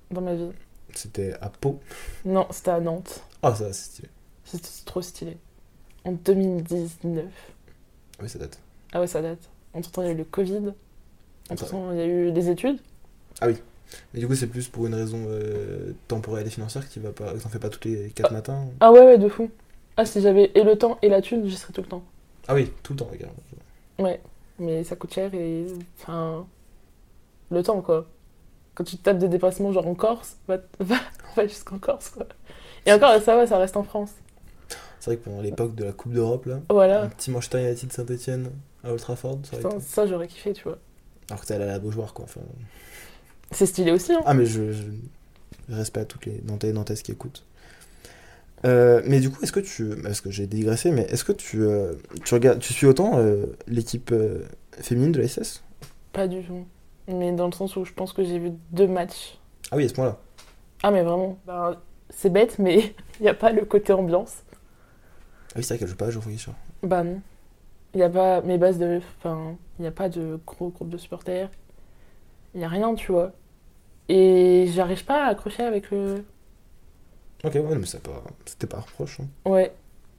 dans 0.10 0.22
ma 0.22 0.36
vie. 0.36 0.50
C'était 0.94 1.34
à 1.41 1.50
Pau? 1.50 1.80
Non, 2.25 2.48
c'était 2.51 2.72
à 2.72 2.80
Nantes. 2.80 3.24
Ah, 3.44 3.56
ça, 3.56 3.72
c'est 3.72 3.86
stylé. 3.86 4.10
C'était 4.46 4.68
trop 4.86 5.01
stylé. 5.01 5.38
En 6.03 6.13
2019. 6.13 7.25
Oui, 8.22 8.30
ça 8.30 8.39
date. 8.39 8.60
Ah 8.91 9.00
ouais, 9.00 9.08
ça 9.08 9.22
date. 9.22 9.50
Entre 9.74 9.91
temps, 9.91 10.01
il 10.01 10.08
y 10.08 10.10
a 10.10 10.13
eu 10.13 10.18
le 10.18 10.25
Covid. 10.25 10.74
Ah, 11.50 11.53
Entre 11.53 11.70
temps, 11.70 11.91
il 11.91 11.98
y 11.98 12.01
a 12.01 12.08
eu 12.08 12.32
des 12.32 12.50
études. 12.50 12.80
Mais 14.13 14.20
du 14.20 14.27
coup, 14.27 14.36
c'est 14.36 14.48
plus 14.48 14.68
pour 14.68 14.88
une 14.88 14.96
raison 14.96 15.25
euh, 15.27 15.94
temporelle 16.08 16.48
et 16.48 16.50
financière 16.50 16.88
que 16.88 16.94
tu 16.94 17.00
vas 17.00 17.12
pas, 17.12 17.34
que 17.34 17.39
t'en 17.39 17.50
fais 17.50 17.60
pas 17.60 17.70
tous 17.70 17.88
les 17.88 18.10
4 18.12 18.32
matins. 18.32 18.68
Ah 18.80 18.91
ouais, 18.91 19.01
ouais, 19.01 19.18
de 19.18 19.27
fou. 19.27 19.50
Ah, 19.98 20.06
si 20.06 20.22
j'avais 20.22 20.52
et 20.56 20.64
le 20.64 20.78
temps 20.78 20.98
et 21.02 21.10
la 21.10 21.22
thune, 21.22 21.46
j'y 21.48 21.56
serais 21.58 21.74
tout 21.74 21.82
le 21.82 21.88
temps. 21.88 22.04
Ah 22.48 22.56
oui, 22.56 22.72
tout 22.84 22.94
le 22.94 23.00
temps, 23.00 23.10
regarde. 23.12 23.34
Ouais, 24.00 24.22
mais 24.60 24.84
ça 24.84 24.96
coûte 24.96 25.14
cher 25.14 25.34
et. 25.34 25.66
Enfin. 26.02 26.46
Le 27.50 27.62
temps, 27.64 27.82
quoi. 27.82 28.08
Quand 28.74 28.84
tu 28.86 28.96
te 28.98 29.04
tapes 29.04 29.18
des 29.18 29.27
déplacements, 29.27 29.72
genre 29.74 29.86
en 29.88 29.94
Corse, 29.96 30.38
va, 30.48 30.58
va, 30.80 30.96
va 31.36 31.48
jusqu'en 31.48 31.77
Corse, 31.80 32.10
quoi. 32.10 32.25
Et 32.86 32.94
encore, 32.94 33.22
ça 33.22 33.36
va, 33.36 33.46
ça 33.46 33.58
reste 33.58 33.75
en 33.77 33.84
France. 33.84 34.12
C'est 35.00 35.12
vrai 35.12 35.18
que 35.18 35.24
pendant 35.25 35.42
l'époque 35.42 35.75
de 35.75 35.84
la 35.84 35.92
Coupe 35.92 36.14
d'Europe, 36.14 36.46
là, 36.46 36.60
Voilà. 36.70 37.04
un 37.04 37.10
petit 37.10 37.30
Manchester 37.32 37.62
United 37.62 37.92
Saint-Etienne 37.92 38.51
à 38.84 38.92
Old 38.92 39.00
Trafford, 39.01 39.40
ça 39.44 39.58
Putain, 39.58 39.70
été- 39.72 39.80
ça, 39.82 40.08
j'aurais 40.08 40.27
kiffé, 40.27 40.54
tu 40.54 40.64
vois. 40.64 40.77
Alors 41.30 41.42
que 41.42 41.46
t'es 41.48 41.54
allé 41.56 41.66
à 41.66 41.68
la 41.68 41.80
Beaujoire, 41.80 42.14
quoi. 42.14 42.25
Enfin... 42.25 42.42
C'est 43.51 43.66
stylé 43.66 43.92
aussi, 43.92 44.14
hein. 44.14 44.22
Ah, 44.25 44.34
mais 44.34 44.46
je, 44.46 44.72
je... 44.72 44.84
respecte 45.70 46.10
toutes 46.12 46.25
les 46.27 46.42
Nantais 46.46 46.70
et 46.70 46.74
Nantaises 46.74 47.01
qui 47.01 47.12
écoutent. 47.12 47.44
Euh, 48.66 49.02
mais 49.06 49.20
du 49.20 49.30
coup, 49.32 49.42
est-ce 49.42 49.52
que 49.52 49.60
tu. 49.60 49.96
Parce 50.04 50.22
que 50.22 50.30
j'ai 50.30 50.48
digressé, 50.48 50.92
mais 50.92 51.04
est-ce 51.04 51.24
que 51.24 51.32
tu, 51.32 51.62
euh, 51.62 51.94
tu, 52.24 52.34
regardes, 52.34 52.60
tu 52.60 52.74
suis 52.74 52.86
autant 52.86 53.18
euh, 53.18 53.46
l'équipe 53.68 54.14
féminine 54.80 55.12
de 55.12 55.22
la 55.22 55.28
SS 55.28 55.64
Pas 56.14 56.28
du 56.28 56.44
tout. 56.44 56.66
Mais 57.08 57.32
dans 57.32 57.48
le 57.48 57.52
sens 57.52 57.76
où 57.76 57.86
je 57.86 57.94
pense 57.94 58.14
que 58.14 58.24
j'ai 58.24 58.40
vu 58.40 58.52
deux 58.72 58.88
matchs. 58.88 59.40
Ah 59.72 59.78
oui, 59.78 59.86
à 59.86 59.90
ce 59.90 59.94
point-là. 59.94 60.18
Ah, 60.84 60.92
mais 60.92 61.02
vraiment. 61.02 61.40
Ben, 61.48 61.78
c'est 62.10 62.32
bête, 62.32 62.60
mais 62.60 62.80
il 63.20 63.24
n'y 63.24 63.30
a 63.30 63.34
pas 63.34 63.52
le 63.52 63.66
côté 63.66 63.94
ambiance. 63.94 64.44
Ah 64.50 65.54
oui, 65.58 65.64
c'est 65.64 65.74
vrai 65.74 65.80
qu'elle 65.80 65.88
joue 65.88 65.96
pas 65.96 66.08
à 66.08 66.12
Geoffroy 66.12 66.34
Guichard. 66.34 66.56
Bah 66.84 67.04
non. 67.04 67.22
Il 67.94 67.98
n'y 67.98 68.04
a 68.04 68.10
pas 68.10 68.42
mes 68.42 68.58
bases 68.58 68.78
de. 68.78 69.02
Enfin, 69.18 69.58
il 69.80 69.82
n'y 69.82 69.88
a 69.88 69.92
pas 69.92 70.08
de 70.08 70.40
gros 70.46 70.70
groupe 70.70 70.90
de 70.90 70.98
supporters. 70.98 71.50
Il 72.54 72.60
n'y 72.60 72.66
a 72.66 72.70
rien, 72.70 72.94
tu 72.96 73.12
vois. 73.12 73.32
Et 74.08 74.68
j'arrive 74.74 75.04
pas 75.06 75.26
à 75.26 75.30
accrocher 75.30 75.64
avec 75.64 75.92
le. 75.92 76.24
Ok, 77.44 77.56
ouais, 77.56 77.75
mais 77.75 77.86
c'est 77.86 78.01
pas... 78.04 78.24
c'était 78.46 78.68
pas 78.68 78.80
reproche. 78.80 79.20
hein. 79.20 79.27
Ouais. 79.50 79.74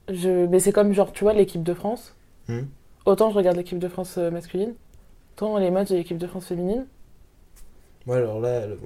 Je... 0.09 0.45
Mais 0.47 0.59
c'est 0.59 0.71
comme, 0.73 0.93
genre, 0.93 1.11
tu 1.13 1.23
vois, 1.23 1.33
l'équipe 1.33 1.63
de 1.63 1.73
France. 1.73 2.15
Mhm. 2.49 2.67
Autant 3.05 3.31
je 3.31 3.35
regarde 3.37 3.57
l'équipe 3.57 3.79
de 3.79 3.87
France 3.89 4.17
euh, 4.17 4.31
masculine, 4.31 4.75
autant 5.33 5.57
les 5.57 5.71
matchs 5.71 5.89
de 5.89 5.95
l'équipe 5.95 6.17
de 6.17 6.27
France 6.27 6.47
féminine. 6.47 6.85
Ouais, 8.05 8.17
alors 8.17 8.39
là, 8.41 8.67
le- 8.67 8.79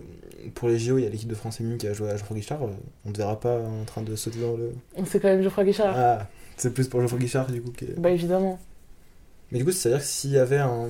pour 0.54 0.70
les 0.70 0.78
JO, 0.78 0.98
il 1.00 1.04
y 1.04 1.08
a 1.08 1.10
l'équipe 1.10 1.30
de 1.30 1.36
France 1.36 1.58
féminine 1.58 1.78
qui 1.80 1.88
a 1.88 1.94
joué 1.94 2.10
à 2.10 2.18
Geoffroy 2.18 2.38
Guichard. 2.38 2.64
euh, 2.64 2.68
On 3.06 3.12
te 3.12 3.18
verra 3.18 3.40
pas 3.40 3.60
en 3.60 3.84
train 3.86 4.02
de 4.04 4.16
sauter 4.16 4.40
dans 4.40 4.56
le. 4.56 4.74
C'est 5.06 5.20
quand 5.20 5.28
même 5.30 5.42
Geoffroy 5.42 5.64
Guichard. 5.66 5.94
Ah, 5.98 6.28
c'est 6.56 6.74
plus 6.74 6.88
pour 6.88 7.02
Geoffroy 7.02 7.20
Guichard, 7.20 7.48
du 7.52 7.62
coup. 7.62 7.72
qui 7.72 7.86
Bah 7.98 8.12
évidemment. 8.12 8.60
Mais 9.52 9.60
du 9.60 9.66
coup, 9.66 9.72
c'est-à-dire 9.72 10.02
que 10.02 10.06
s'il 10.08 10.32
y 10.32 10.38
avait 10.38 10.58
un, 10.58 10.88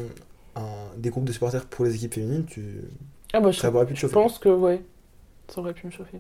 un- 0.56 0.62
des 0.98 1.10
groupes 1.10 1.26
de 1.26 1.32
supporters 1.32 1.66
pour 1.66 1.86
les 1.86 1.96
équipes 1.96 2.16
féminines, 2.16 2.46
tu... 2.46 2.82
Ah 3.34 3.40
bah 3.40 3.52
je, 3.52 3.60
ça 3.60 3.70
aurait 3.72 3.86
pu 3.86 3.94
te 3.94 3.98
je 3.98 4.02
chauffer. 4.02 4.14
pense 4.14 4.40
que, 4.40 4.50
ouais, 4.50 4.82
ça 5.50 5.62
aurait 5.62 5.74
pu 5.74 5.86
me 5.88 5.92
chauffer. 5.92 6.20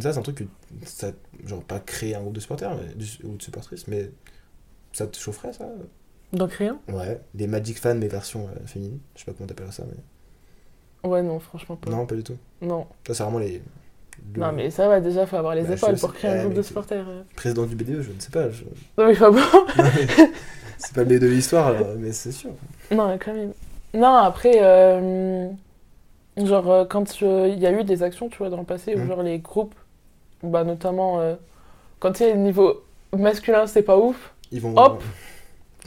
Ça, 0.00 0.12
c'est 0.12 0.18
un 0.18 0.22
truc 0.22 0.36
que. 0.36 0.44
Ça, 0.84 1.12
genre, 1.44 1.62
pas 1.62 1.80
créer 1.80 2.14
un 2.14 2.20
groupe 2.20 2.34
de 2.34 2.40
supporters 2.40 2.74
mais, 2.76 3.28
ou 3.28 3.36
de 3.36 3.42
supportrices, 3.42 3.86
mais 3.88 4.10
ça 4.92 5.06
te 5.06 5.16
chaufferait, 5.18 5.52
ça? 5.52 5.68
Donc 6.32 6.52
rien 6.52 6.78
Ouais, 6.88 7.20
des 7.34 7.46
Magic 7.46 7.78
fans, 7.78 7.94
mais 7.94 8.08
version 8.08 8.48
euh, 8.48 8.66
féminine. 8.66 8.98
Je 9.14 9.20
sais 9.20 9.26
pas 9.26 9.32
comment 9.32 9.46
t'appelles 9.46 9.72
ça, 9.72 9.84
mais. 9.88 11.08
Ouais, 11.08 11.22
non, 11.22 11.38
franchement 11.38 11.76
pas. 11.76 11.90
Non, 11.90 12.04
pas 12.06 12.14
du 12.16 12.24
tout. 12.24 12.36
Non. 12.60 12.86
Ça, 13.06 13.14
c'est 13.14 13.22
vraiment 13.22 13.38
les. 13.38 13.62
le 14.34 14.40
Non, 14.40 14.52
mais 14.52 14.70
ça 14.70 14.88
va 14.88 15.00
déjà, 15.00 15.24
faut 15.26 15.36
avoir 15.36 15.54
les 15.54 15.62
Bah, 15.62 15.74
épaules 15.74 15.96
pour 15.98 16.12
créer 16.12 16.30
eh, 16.30 16.34
un 16.34 16.38
groupe 16.40 16.50
mais 16.50 16.56
de 16.58 16.62
supporters. 16.62 17.08
euh. 17.08 17.22
Président 17.36 17.64
du 17.64 17.76
BDE, 17.76 18.02
je 18.02 18.12
ne 18.12 18.20
sais 18.20 18.30
pas. 18.30 18.50
je- 18.50 18.64
Non, 18.98 19.06
mais 19.06 19.14
pas 19.14 19.30
bon. 19.30 19.38
C'est 20.78 20.92
pas 20.94 21.04
le 21.04 21.06
BDE 21.06 21.20
de 21.22 21.26
l'histoire, 21.28 21.74
mais 21.96 22.12
c'est 22.12 22.32
sûr. 22.32 22.50
Non, 22.90 23.16
quand 23.18 23.32
même. 23.32 23.52
Non, 23.94 24.14
après, 24.16 24.58
euh, 24.62 25.48
genre, 26.36 26.86
quand 26.88 27.20
il 27.22 27.58
y 27.58 27.66
a 27.66 27.72
eu 27.72 27.82
des 27.84 28.02
actions, 28.02 28.28
tu 28.28 28.36
vois, 28.38 28.50
dans 28.50 28.58
le 28.58 28.64
passé, 28.64 28.94
où 28.94 28.98
Mhm. 28.98 29.06
genre 29.08 29.22
les 29.22 29.38
groupes, 29.38 29.74
bah 30.42 30.64
notamment, 30.64 31.20
euh, 31.20 31.36
quand 32.00 32.20
il 32.20 32.26
y 32.26 32.30
a 32.30 32.34
le 32.34 32.40
niveau 32.40 32.84
masculin, 33.16 33.66
c'est 33.66 33.82
pas 33.82 33.98
ouf, 33.98 34.34
Ils 34.50 34.60
vont. 34.60 34.76
Hop. 34.76 35.02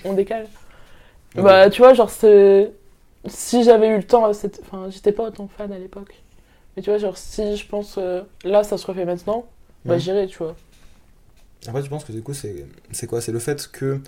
on 0.03 0.13
décale. 0.13 0.47
Bah, 1.35 1.69
tu 1.69 1.81
vois, 1.81 1.93
genre, 1.93 2.09
c'est. 2.09 2.71
Si 3.25 3.63
j'avais 3.63 3.89
eu 3.89 3.97
le 3.97 4.03
temps, 4.03 4.31
cette... 4.33 4.61
enfin, 4.61 4.89
j'étais 4.89 5.11
pas 5.11 5.23
autant 5.25 5.47
fan 5.47 5.71
à 5.73 5.79
l'époque. 5.79 6.15
Mais 6.75 6.83
tu 6.83 6.89
vois, 6.89 6.99
genre, 6.99 7.17
si 7.17 7.57
je 7.57 7.67
pense, 7.67 7.97
euh, 7.97 8.23
là, 8.43 8.63
ça 8.63 8.77
se 8.77 8.87
refait 8.87 9.05
maintenant, 9.05 9.45
bah, 9.85 9.97
j'irai, 9.97 10.27
tu 10.27 10.37
vois. 10.39 10.55
Après, 11.67 11.81
tu 11.83 11.89
penses 11.89 12.05
que 12.05 12.11
du 12.11 12.21
coup, 12.23 12.33
c'est 12.33 13.07
quoi? 13.07 13.21
C'est 13.21 13.31
le 13.31 13.39
fait 13.39 13.69
que 13.71 13.99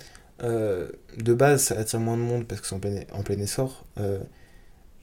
euh, 0.42 0.88
de 1.18 1.34
base, 1.34 1.62
ça 1.64 1.78
attire 1.78 2.00
moins 2.00 2.16
de 2.16 2.22
monde 2.22 2.46
parce 2.46 2.60
que 2.60 2.66
c'est 2.66 2.74
en 2.74 2.80
plein, 2.80 3.02
en 3.12 3.22
plein 3.22 3.38
essor. 3.38 3.84
euh, 3.98 4.18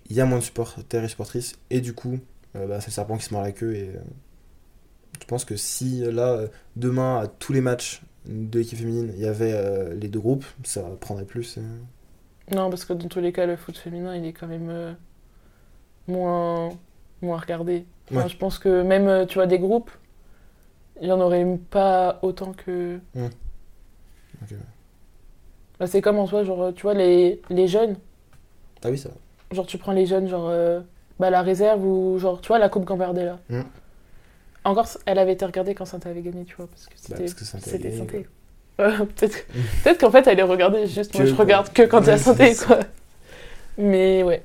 Il 0.09 0.15
y 0.15 0.21
a 0.21 0.25
moins 0.25 0.39
de 0.39 0.43
supporters 0.43 1.03
et 1.03 1.07
supportrices, 1.09 1.55
et 1.69 1.81
du 1.81 1.93
coup, 1.93 2.19
bah, 2.53 2.81
c'est 2.81 2.87
le 2.87 2.91
serpent 2.93 3.17
qui 3.17 3.25
se 3.25 3.33
mord 3.33 3.43
la 3.43 3.51
queue. 3.51 3.75
Et 3.75 3.91
tu 5.19 5.27
penses 5.27 5.45
que 5.45 5.55
si 5.55 6.01
là, 6.11 6.41
demain, 6.75 7.19
à 7.19 7.27
tous 7.27 7.53
les 7.53 7.61
matchs 7.61 8.01
de 8.25 8.59
l'équipe 8.59 8.77
féminine, 8.77 9.11
il 9.15 9.21
y 9.21 9.27
avait 9.27 9.53
euh, 9.53 9.93
les 9.95 10.07
deux 10.07 10.19
groupes, 10.19 10.45
ça 10.63 10.81
prendrait 10.99 11.25
plus 11.25 11.57
euh, 11.57 12.55
Non, 12.55 12.69
parce 12.69 12.85
que 12.85 12.93
dans 12.93 13.07
tous 13.07 13.19
les 13.21 13.31
cas, 13.31 13.45
le 13.45 13.55
foot 13.55 13.77
féminin, 13.77 14.15
il 14.15 14.25
est 14.25 14.33
quand 14.33 14.47
même 14.47 14.69
euh, 14.69 14.93
moins, 16.07 16.69
moins 17.21 17.37
regardé. 17.37 17.85
Enfin, 18.11 18.23
Ouais. 18.23 18.29
Je 18.29 18.37
pense 18.37 18.57
que 18.59 18.81
même, 18.81 19.07
euh, 19.07 19.25
tu 19.25 19.35
vois, 19.35 19.45
des 19.47 19.59
groupes, 19.59 19.91
il 21.01 21.07
y 21.07 21.11
en 21.11 21.19
aurait 21.21 21.45
pas 21.69 22.19
autant 22.23 22.53
que. 22.53 22.99
Ok. 23.15 24.55
Bah, 25.79 25.87
c'est 25.87 26.01
comme 26.01 26.17
en 26.19 26.27
soi, 26.27 26.43
genre, 26.43 26.73
tu 26.73 26.81
vois, 26.83 26.93
les, 26.93 27.41
les 27.49 27.67
jeunes, 27.67 27.95
Ah 28.83 28.89
oui, 28.89 28.97
ça. 28.97 29.09
genre, 29.51 29.65
tu 29.65 29.77
prends 29.77 29.93
les 29.93 30.05
jeunes, 30.05 30.27
genre, 30.27 30.47
euh, 30.49 30.81
bah, 31.19 31.29
la 31.29 31.41
réserve 31.41 31.85
ou, 31.85 32.17
genre, 32.19 32.41
tu 32.41 32.47
vois, 32.49 32.59
la 32.59 32.67
Coupe 32.69 32.83
Gambardella. 32.85 33.39
Mm. 33.49 33.61
Encore, 34.63 34.87
elle 35.05 35.19
avait 35.19 35.33
été 35.33 35.45
regardée 35.45 35.73
quand 35.73 35.85
Saint 35.85 35.99
avait 36.05 36.21
gagné, 36.21 36.43
tu 36.45 36.55
vois, 36.55 36.67
parce 36.67 36.87
que 36.87 36.93
Bah, 37.09 37.17
c'était 37.17 37.33
que 37.35 37.45
Saint-Étienne. 37.45 38.07
Ouais, 38.79 39.05
peut-être 39.15 39.37
peut 39.83 39.95
qu'en 39.99 40.11
fait, 40.11 40.25
elle 40.27 40.39
est 40.39 40.43
regardée, 40.43 40.85
juste 40.87 41.13
moi, 41.13 41.23
Que 41.23 41.29
je 41.29 41.33
pour- 41.35 41.41
regarde 41.45 41.71
que 41.73 41.83
quand 41.83 42.01
il 42.01 42.07
y 42.07 42.11
a 42.11 42.17
c'est 42.17 42.55
quoi. 42.65 42.79
Mais 43.77 44.23
ouais. 44.23 44.43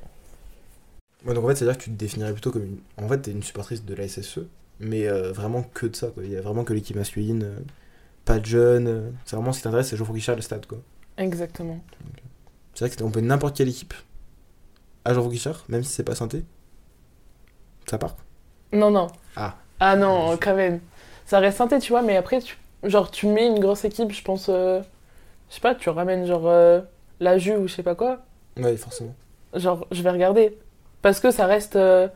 Ouais, 1.26 1.34
donc 1.34 1.44
en 1.44 1.48
fait, 1.48 1.56
c'est-à-dire 1.56 1.78
que 1.78 1.84
tu 1.84 1.90
te 1.90 1.96
définirais 1.96 2.32
plutôt 2.32 2.50
comme 2.52 2.64
une. 2.64 2.78
En 3.02 3.08
fait, 3.08 3.18
t'es 3.18 3.30
une 3.30 3.42
supportrice 3.42 3.84
de 3.84 3.94
la 3.94 4.06
SSE, 4.08 4.40
mais 4.80 5.06
euh, 5.08 5.32
vraiment 5.32 5.62
que 5.62 5.86
de 5.86 5.96
ça, 5.96 6.08
quoi. 6.08 6.22
Il 6.24 6.30
y 6.30 6.36
a 6.36 6.40
vraiment 6.40 6.64
que 6.64 6.72
l'équipe 6.74 6.96
masculine, 6.96 7.42
euh, 7.44 7.56
pas 8.24 8.38
de 8.38 8.46
jeunes. 8.46 8.86
euh, 8.88 9.10
c'est 9.24 9.34
vraiment 9.36 9.52
ce 9.52 9.58
qui 9.58 9.64
t'intéresse, 9.64 9.88
c'est 9.88 9.96
Geoffroy 9.96 10.16
Guichard, 10.16 10.36
le 10.36 10.42
stade, 10.42 10.66
quoi. 10.66 10.78
Exactement. 11.16 11.80
C'est 12.74 12.86
vrai 12.86 12.96
qu'on 12.96 13.10
peut 13.10 13.20
n'importe 13.20 13.56
quelle 13.56 13.68
équipe 13.68 13.94
à 15.04 15.14
Geoffroy 15.14 15.32
Guichard, 15.32 15.64
même 15.68 15.82
si 15.84 15.90
c'est 15.92 16.02
pas 16.04 16.14
synthé. 16.14 16.44
Ça 17.88 17.98
part. 17.98 18.16
Non, 18.72 18.90
non. 18.90 19.06
Ah. 19.36 19.56
Ah 19.86 19.96
non, 19.96 20.38
quand 20.40 20.54
même. 20.54 20.80
Ça 21.26 21.40
reste 21.40 21.58
synthé, 21.58 21.78
tu 21.78 21.92
vois, 21.92 22.00
mais 22.00 22.16
après, 22.16 22.40
tu... 22.40 22.56
genre, 22.84 23.10
tu 23.10 23.26
mets 23.26 23.46
une 23.46 23.58
grosse 23.58 23.84
équipe, 23.84 24.12
je 24.12 24.22
pense. 24.22 24.46
euh, 24.48 24.80
je 25.50 25.56
sais 25.56 25.60
pas, 25.60 25.74
tu 25.74 25.90
ramènes 25.90 26.24
genre 26.26 26.46
euh, 26.46 26.80
la 27.20 27.36
Ju 27.36 27.54
ou 27.54 27.68
je 27.68 27.74
sais 27.74 27.82
pas 27.82 27.94
quoi. 27.94 28.20
Ouais, 28.56 28.78
forcément. 28.78 29.14
Genre, 29.52 29.86
je 29.90 30.02
vais 30.02 30.08
regarder. 30.08 30.56
Parce 31.02 31.20
que 31.20 31.30
ça 31.30 31.44
reste 31.44 31.76
euh, 31.76 32.08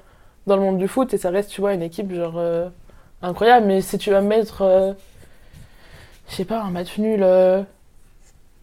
dans 0.47 0.57
le 0.57 0.63
monde 0.63 0.79
du 0.79 0.89
foot 0.89 1.13
et 1.13 1.19
ça 1.19 1.29
reste, 1.29 1.51
tu 1.51 1.61
vois, 1.61 1.75
une 1.75 1.83
équipe 1.83 2.11
genre 2.11 2.41
incroyable. 3.21 3.67
Mais 3.67 3.83
si 3.83 3.99
tu 3.99 4.11
vas 4.13 4.23
mettre. 4.23 4.97
je 6.31 6.35
sais 6.35 6.47
pas, 6.47 6.63
un 6.63 6.71
match 6.71 6.97
nul. 6.97 7.23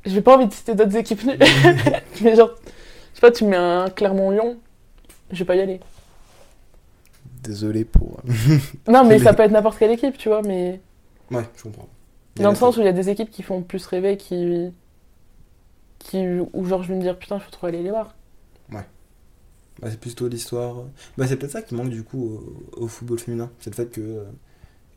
J'ai 0.03 0.21
pas 0.21 0.35
envie 0.35 0.47
de 0.47 0.53
citer 0.53 0.73
d'autres 0.73 0.95
équipes 0.95 1.23
nulles. 1.25 1.37
mais 2.21 2.35
genre, 2.35 2.55
je 3.13 3.19
sais 3.19 3.21
pas, 3.21 3.31
tu 3.31 3.43
mets 3.43 3.55
un 3.55 3.87
Clermont-Lyon, 3.91 4.57
je 5.31 5.37
vais 5.37 5.45
pas 5.45 5.55
y 5.55 5.61
aller. 5.61 5.79
Désolé 7.45 7.85
pour. 7.85 8.21
Non, 8.87 9.03
mais 9.05 9.19
ça 9.19 9.33
peut 9.33 9.43
être 9.43 9.51
n'importe 9.51 9.77
quelle 9.79 9.91
équipe, 9.91 10.17
tu 10.17 10.29
vois, 10.29 10.41
mais. 10.41 10.81
Ouais, 11.31 11.43
je 11.55 11.63
comprends. 11.63 11.89
Dans 12.37 12.49
le 12.49 12.55
sens 12.55 12.77
où 12.77 12.81
il 12.81 12.85
y 12.85 12.89
a 12.89 12.93
des 12.93 13.09
équipes 13.09 13.29
qui 13.29 13.43
font 13.43 13.61
plus 13.61 13.85
rêver, 13.85 14.17
qui. 14.17 14.71
qui 15.99 16.25
où 16.53 16.65
genre 16.65 16.83
je 16.83 16.89
vais 16.89 16.95
me 16.95 17.01
dire 17.01 17.17
putain, 17.17 17.35
il 17.37 17.41
faut 17.41 17.51
trop 17.51 17.67
aller 17.67 17.83
les 17.83 17.89
voir. 17.89 18.15
Bah, 19.81 19.89
c'est 19.91 19.99
plutôt 19.99 20.27
l'histoire. 20.29 20.83
Bah, 21.17 21.27
c'est 21.27 21.35
peut-être 21.35 21.51
ça 21.51 21.61
qui 21.61 21.75
manque 21.75 21.89
du 21.89 22.03
coup 22.03 22.39
au, 22.77 22.83
au 22.83 22.87
football 22.87 23.19
féminin. 23.19 23.51
C'est 23.59 23.69
le 23.71 23.75
fait 23.75 23.87
que 23.91 23.99
euh, 24.01 24.23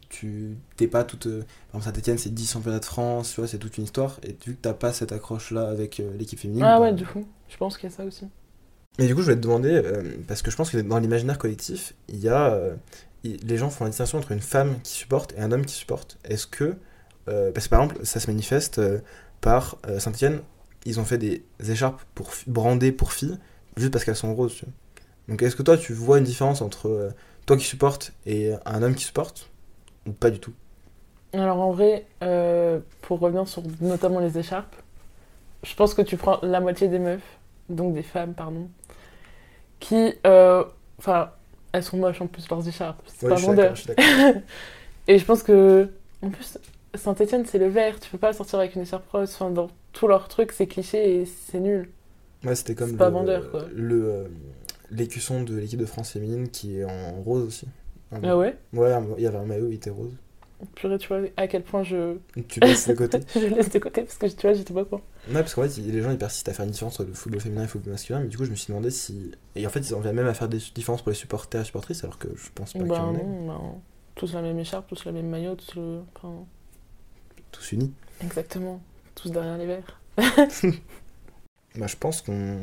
tu 0.08 0.56
t'es 0.76 0.88
pas 0.88 1.04
toute. 1.04 1.26
euh, 1.26 1.40
Par 1.72 1.80
exemple, 1.80 1.96
Saint-Etienne, 1.96 2.18
c'est 2.18 2.34
10 2.34 2.52
championnats 2.52 2.80
de 2.80 2.84
France, 2.86 3.32
tu 3.34 3.40
vois, 3.40 3.48
c'est 3.48 3.58
toute 3.58 3.78
une 3.78 3.84
histoire. 3.84 4.20
Et 4.24 4.36
vu 4.46 4.54
que 4.56 4.60
t'as 4.62 4.74
pas 4.74 4.92
cette 4.92 5.12
accroche-là 5.12 5.68
avec 5.68 6.00
euh, 6.00 6.16
l'équipe 6.18 6.38
féminine. 6.40 6.64
Ah 6.64 6.78
bah, 6.78 6.86
ouais, 6.86 6.92
du 6.92 7.06
coup, 7.06 7.24
je 7.48 7.56
pense 7.56 7.78
qu'il 7.78 7.90
y 7.90 7.92
a 7.92 7.96
ça 7.96 8.04
aussi. 8.04 8.26
Mais 8.98 9.06
du 9.06 9.14
coup, 9.14 9.20
je 9.20 9.26
voulais 9.26 9.36
te 9.36 9.40
demander, 9.42 9.70
euh, 9.84 10.16
parce 10.26 10.42
que 10.42 10.50
je 10.50 10.56
pense 10.56 10.70
que 10.70 10.78
dans 10.78 10.98
l'imaginaire 10.98 11.38
collectif, 11.38 11.94
il 12.08 12.18
y 12.18 12.28
a. 12.28 12.52
euh, 12.52 12.74
les 13.24 13.56
gens 13.58 13.70
font 13.70 13.84
la 13.84 13.90
distinction 13.90 14.18
entre 14.18 14.32
une 14.32 14.40
femme 14.40 14.80
qui 14.82 14.92
supporte 14.92 15.32
et 15.36 15.40
un 15.40 15.52
homme 15.52 15.64
qui 15.64 15.74
supporte. 15.74 16.18
Est-ce 16.24 16.46
que. 16.46 16.76
euh, 17.28 17.52
parce 17.52 17.66
que 17.66 17.70
par 17.70 17.82
exemple, 17.82 18.04
ça 18.04 18.20
se 18.20 18.26
manifeste 18.28 18.80
par 19.40 19.78
Saint-Etienne, 19.98 20.40
ils 20.84 20.98
ont 21.00 21.04
fait 21.04 21.18
des 21.18 21.44
écharpes 21.68 22.02
pour 22.14 22.30
brandées 22.46 22.92
pour 22.92 23.12
filles, 23.12 23.38
juste 23.76 23.92
parce 23.92 24.04
qu'elles 24.04 24.16
sont 24.16 24.34
roses. 24.34 24.54
tu 24.56 24.64
vois. 24.64 24.74
Donc 25.28 25.42
est-ce 25.42 25.56
que 25.56 25.62
toi, 25.62 25.76
tu 25.78 25.92
vois 25.92 26.18
une 26.18 26.24
différence 26.24 26.62
entre 26.62 27.12
toi 27.46 27.56
qui 27.56 27.64
supportes 27.64 28.12
et 28.26 28.52
un 28.66 28.82
homme 28.82 28.94
qui 28.94 29.04
supporte 29.04 29.50
Ou 30.06 30.12
pas 30.12 30.30
du 30.30 30.40
tout? 30.40 30.54
Alors 31.32 31.60
en 31.60 31.72
vrai, 31.72 32.06
euh, 32.22 32.80
pour 33.02 33.20
revenir 33.20 33.46
sur 33.48 33.62
notamment 33.80 34.20
les 34.20 34.38
écharpes, 34.38 34.74
je 35.64 35.74
pense 35.74 35.94
que 35.94 36.02
tu 36.02 36.16
prends 36.16 36.38
la 36.42 36.60
moitié 36.60 36.88
des 36.88 36.98
meufs, 37.00 37.38
donc 37.70 37.94
des 37.94 38.02
femmes, 38.04 38.34
pardon, 38.34 38.70
qui. 39.80 40.14
euh, 40.26 40.64
Enfin, 40.98 41.30
elles 41.72 41.84
sont 41.84 41.96
moches 41.96 42.20
en 42.20 42.26
plus, 42.26 42.48
leurs 42.50 42.66
écharpes. 42.66 43.00
C'est 43.06 43.26
Ouais, 43.26 43.34
pas 43.34 43.40
vendeur. 43.40 43.74
Et 45.08 45.18
je 45.18 45.24
pense 45.24 45.42
que. 45.42 45.88
En 46.22 46.30
plus, 46.30 46.58
Saint-Etienne, 46.94 47.44
c'est 47.46 47.58
le 47.58 47.68
vert. 47.68 48.00
Tu 48.00 48.10
peux 48.10 48.18
pas 48.18 48.32
sortir 48.32 48.58
avec 48.58 48.74
une 48.74 48.82
écharpe 48.82 49.08
rose. 49.10 49.30
Enfin, 49.34 49.50
dans 49.50 49.68
tout 49.92 50.08
leur 50.08 50.28
truc, 50.28 50.52
c'est 50.52 50.66
cliché 50.66 51.20
et 51.20 51.26
c'est 51.26 51.60
nul. 51.60 51.90
Ouais, 52.44 52.54
c'était 52.54 52.74
comme 52.74 52.96
pas 52.96 53.06
le- 53.08 53.12
vendeur, 53.14 53.50
quoi. 53.50 53.64
le 53.74 54.04
euh, 54.04 54.24
l'écusson 54.90 55.42
de 55.42 55.56
l'équipe 55.56 55.78
de 55.80 55.86
France 55.86 56.10
féminine 56.12 56.48
qui 56.48 56.78
est 56.78 56.84
en 56.84 57.20
rose 57.22 57.42
aussi. 57.44 57.66
Ah 58.22 58.36
ouais? 58.36 58.56
Ouais, 58.72 58.90
il 59.18 59.22
y 59.22 59.26
avait 59.26 59.38
un 59.38 59.44
maillot, 59.44 59.68
il 59.68 59.74
était 59.74 59.90
rose. 59.90 60.12
Purée, 60.74 60.98
tu 60.98 61.08
vois 61.08 61.20
à 61.36 61.46
quel 61.46 61.62
point 61.62 61.82
je. 61.84 62.18
Tu 62.48 62.60
laisses 62.60 62.86
de 62.88 62.94
côté. 62.94 63.20
je 63.34 63.46
laisse 63.46 63.70
de 63.70 63.78
côté 63.78 64.02
parce 64.02 64.18
que 64.18 64.26
tu 64.26 64.42
vois, 64.46 64.54
j'étais 64.54 64.74
pas 64.74 64.84
quoi. 64.84 65.02
Ouais, 65.28 65.34
parce 65.34 65.54
qu'en 65.54 65.62
fait, 65.68 65.76
les 65.82 66.02
gens 66.02 66.10
ils 66.10 66.18
persistent 66.18 66.48
à 66.48 66.54
faire 66.54 66.64
une 66.64 66.70
différence 66.72 66.98
entre 66.98 67.08
le 67.08 67.14
football 67.14 67.40
féminin 67.40 67.60
et 67.62 67.64
le 67.64 67.68
football 67.70 67.92
masculin, 67.92 68.20
mais 68.20 68.28
du 68.28 68.36
coup, 68.36 68.44
je 68.44 68.50
me 68.50 68.56
suis 68.56 68.68
demandé 68.72 68.90
si. 68.90 69.30
Et 69.56 69.66
en 69.66 69.70
fait, 69.70 69.80
ils 69.80 69.94
en 69.94 70.00
viennent 70.00 70.16
même 70.16 70.26
à 70.26 70.34
faire 70.34 70.48
des 70.48 70.58
différences 70.74 71.02
pour 71.02 71.10
les 71.10 71.16
supporters 71.16 71.60
et 71.60 71.64
supportrices, 71.64 72.02
alors 72.02 72.18
que 72.18 72.28
je 72.34 72.48
pense 72.54 72.74
pas 72.74 72.88
qu'il 72.88 73.02
y 73.02 73.04
Bah 73.04 73.04
en 73.06 73.14
ait. 73.14 73.24
non, 73.24 73.46
bah, 73.46 73.60
tous 74.14 74.32
la 74.34 74.42
même 74.42 74.58
écharpe, 74.58 74.88
tous 74.88 75.04
le 75.04 75.12
même 75.12 75.28
maillot, 75.28 75.54
tous 75.56 75.74
le. 75.76 76.00
Enfin, 76.16 76.46
Tous 77.52 77.72
unis. 77.72 77.92
exactement. 78.20 78.80
Tous 79.14 79.30
derrière 79.30 79.58
les 79.58 79.66
verts. 79.66 80.00
Bah, 81.76 81.86
je 81.86 81.96
pense 81.96 82.22
qu'on 82.22 82.58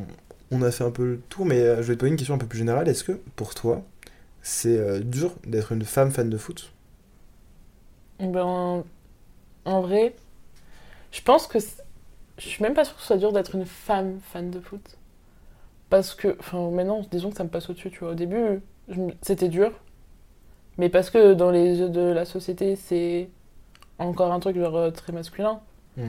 on 0.51 0.62
a 0.62 0.71
fait 0.71 0.84
un 0.84 0.91
peu 0.91 1.05
le 1.05 1.19
tour, 1.29 1.45
mais 1.45 1.60
euh, 1.60 1.77
je 1.77 1.88
vais 1.89 1.95
te 1.95 1.99
poser 2.01 2.12
une 2.12 2.17
question 2.17 2.36
un 2.36 2.38
peu 2.38 2.47
plus 2.47 2.60
générale. 2.60 2.88
Est-ce 2.88 3.03
que, 3.03 3.13
pour 3.36 3.55
toi, 3.55 3.84
c'est 4.43 4.77
euh, 4.77 5.01
dur 5.01 5.36
d'être 5.47 5.73
une 5.73 5.86
femme 5.86 6.12
fan 6.12 6.29
de 6.29 6.38
foot? 6.38 6.73
Ben, 8.19 8.84
en 9.65 9.82
vrai, 9.82 10.15
je 11.12 11.21
pense 11.21 11.47
que. 11.47 11.60
Je 12.38 12.47
suis 12.49 12.62
même 12.63 12.73
pas 12.73 12.84
sûre 12.84 12.95
que 12.95 13.01
ce 13.01 13.08
soit 13.08 13.17
dur 13.17 13.32
d'être 13.32 13.56
une 13.56 13.65
femme 13.65 14.19
fan 14.21 14.51
de 14.51 14.60
foot. 14.60 14.97
Parce 15.89 16.15
que. 16.15 16.36
Enfin, 16.39 16.69
maintenant, 16.71 17.01
disons 17.12 17.30
que 17.32 17.38
ça 17.38 17.43
me 17.43 17.49
passe 17.49 17.69
au-dessus, 17.69 17.91
tu 17.91 17.99
vois. 17.99 18.12
Au 18.12 18.15
début, 18.15 18.62
c'était 19.21 19.49
dur. 19.49 19.71
Mais 20.78 20.89
parce 20.89 21.10
que 21.10 21.34
dans 21.34 21.51
les 21.51 21.80
yeux 21.80 21.89
de 21.89 22.01
la 22.01 22.25
société, 22.25 22.75
c'est 22.75 23.30
encore 23.99 24.32
un 24.34 24.39
truc 24.41 24.58
genre 24.58 24.75
euh, 24.75 24.91
très 24.91 25.13
masculin. 25.13 25.62
Mm. 25.97 26.08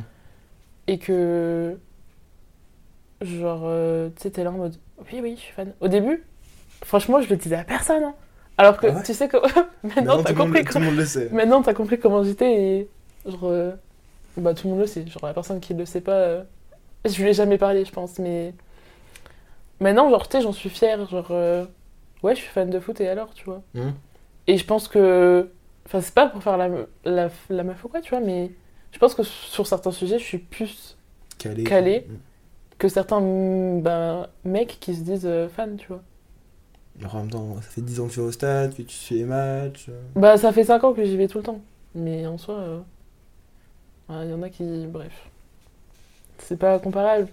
Et 0.89 0.99
que. 0.99 1.79
Genre, 3.23 3.63
euh, 3.65 4.11
tu 4.17 4.23
sais, 4.23 4.31
t'es 4.31 4.45
là 4.45 4.51
en 4.51 4.59
mode. 4.59 4.77
Oui, 5.13 5.21
oui, 5.23 5.35
je 5.37 5.41
suis 5.41 5.53
fan. 5.55 5.73
Au 5.81 5.89
début, 5.89 6.25
franchement, 6.85 7.21
je 7.21 7.31
le 7.31 7.37
disais 7.37 7.57
à 7.57 7.65
personne. 7.65 8.03
hein. 8.05 8.15
Alors 8.59 8.79
que 8.79 8.87
Ah 8.87 8.95
ouais 8.97 9.03
tu 9.03 9.15
sais 9.15 9.29
que. 9.29 9.37
Maintenant, 9.83 10.23
t'as 10.23 10.33
monde, 10.33 10.53
compris 10.53 10.65
le 10.97 11.05
sait. 11.05 11.29
Maintenant, 11.31 11.63
t'as 11.63 11.75
compris 11.75 11.99
comment 11.99 12.23
j'étais 12.25 12.53
et 12.55 12.89
genre, 13.27 13.45
euh, 13.45 13.73
bah 14.37 14.55
tout 14.55 14.67
le 14.67 14.73
monde 14.73 14.81
le 14.81 14.87
sait. 14.87 15.07
Genre 15.07 15.25
la 15.25 15.35
personne 15.35 15.61
qui 15.61 15.75
le 15.75 15.85
sait 15.85 16.01
pas, 16.01 16.13
euh, 16.13 16.43
je 17.05 17.23
lui 17.23 17.31
ai 17.31 17.35
jamais 17.35 17.59
parlé, 17.59 17.85
je 17.85 17.93
pense. 17.93 18.19
Mais 18.19 18.55
maintenant, 19.81 20.09
genre, 20.11 20.29
tu 20.29 20.39
sais, 20.39 20.43
j'en 20.43 20.53
suis 20.53 20.71
fière. 20.71 21.09
Genre, 21.09 21.29
euh, 21.31 21.65
ouais, 22.23 22.35
je 22.35 22.41
suis 22.41 22.51
fan 22.51 22.71
de 22.71 22.81
foot 22.81 23.01
et 23.01 23.09
alors, 23.09 23.35
tu 23.35 23.45
vois. 23.45 23.63
Hum. 23.77 23.93
Et 24.47 24.57
je 24.59 24.65
pense 24.65 24.89
que, 24.89 25.51
enfin, 25.87 26.01
c'est 26.01 26.15
pas 26.15 26.29
pour 26.29 26.43
faire 26.43 26.57
la, 26.57 26.69
la, 27.05 27.29
la 27.51 27.63
meuf 27.65 27.85
ou 27.85 27.89
quoi, 27.89 28.01
tu 28.01 28.11
vois, 28.11 28.21
mais 28.21 28.51
je 28.93 28.99
pense 28.99 29.15
que 29.15 29.23
sur 29.23 29.67
certains 29.67 29.91
sujets, 29.91 30.19
je 30.19 30.25
suis 30.25 30.39
plus 30.39 30.97
Calé. 31.39 31.65
Calé. 31.65 32.07
que 32.79 32.89
certains 32.89 33.21
bah, 33.81 34.31
mecs 34.45 34.79
qui 34.81 34.95
se 34.95 35.01
disent 35.01 35.27
euh, 35.27 35.49
fans, 35.49 35.77
tu 35.77 35.89
vois. 35.89 36.03
En 37.13 37.19
même 37.19 37.31
temps, 37.31 37.57
ça 37.57 37.63
fait 37.63 37.83
10 37.83 38.01
ans 38.01 38.07
que 38.09 38.13
tu 38.13 38.21
vas 38.21 38.27
au 38.27 38.33
stade, 38.33 38.75
que 38.75 38.83
tu 38.83 38.95
suis 38.95 39.17
les 39.17 39.25
matchs. 39.25 39.87
euh. 39.91 40.01
Bah, 40.15 40.37
ça 40.39 40.53
fait 40.53 40.65
5 40.65 40.83
ans 40.85 40.93
que 40.95 41.05
j'y 41.05 41.17
vais 41.17 41.29
tout 41.29 41.39
le 41.39 41.45
temps. 41.45 41.61
Mais 41.95 42.27
en 42.27 42.39
soi, 42.39 42.55
euh, 42.55 42.79
ouais, 44.09 44.25
il 44.27 44.31
y 44.31 44.35
en 44.35 44.43
a 44.43 44.49
qui. 44.49 44.87
Bref. 44.87 45.13
C'est 46.39 46.59
pas 46.59 46.79
comparable. 46.79 47.29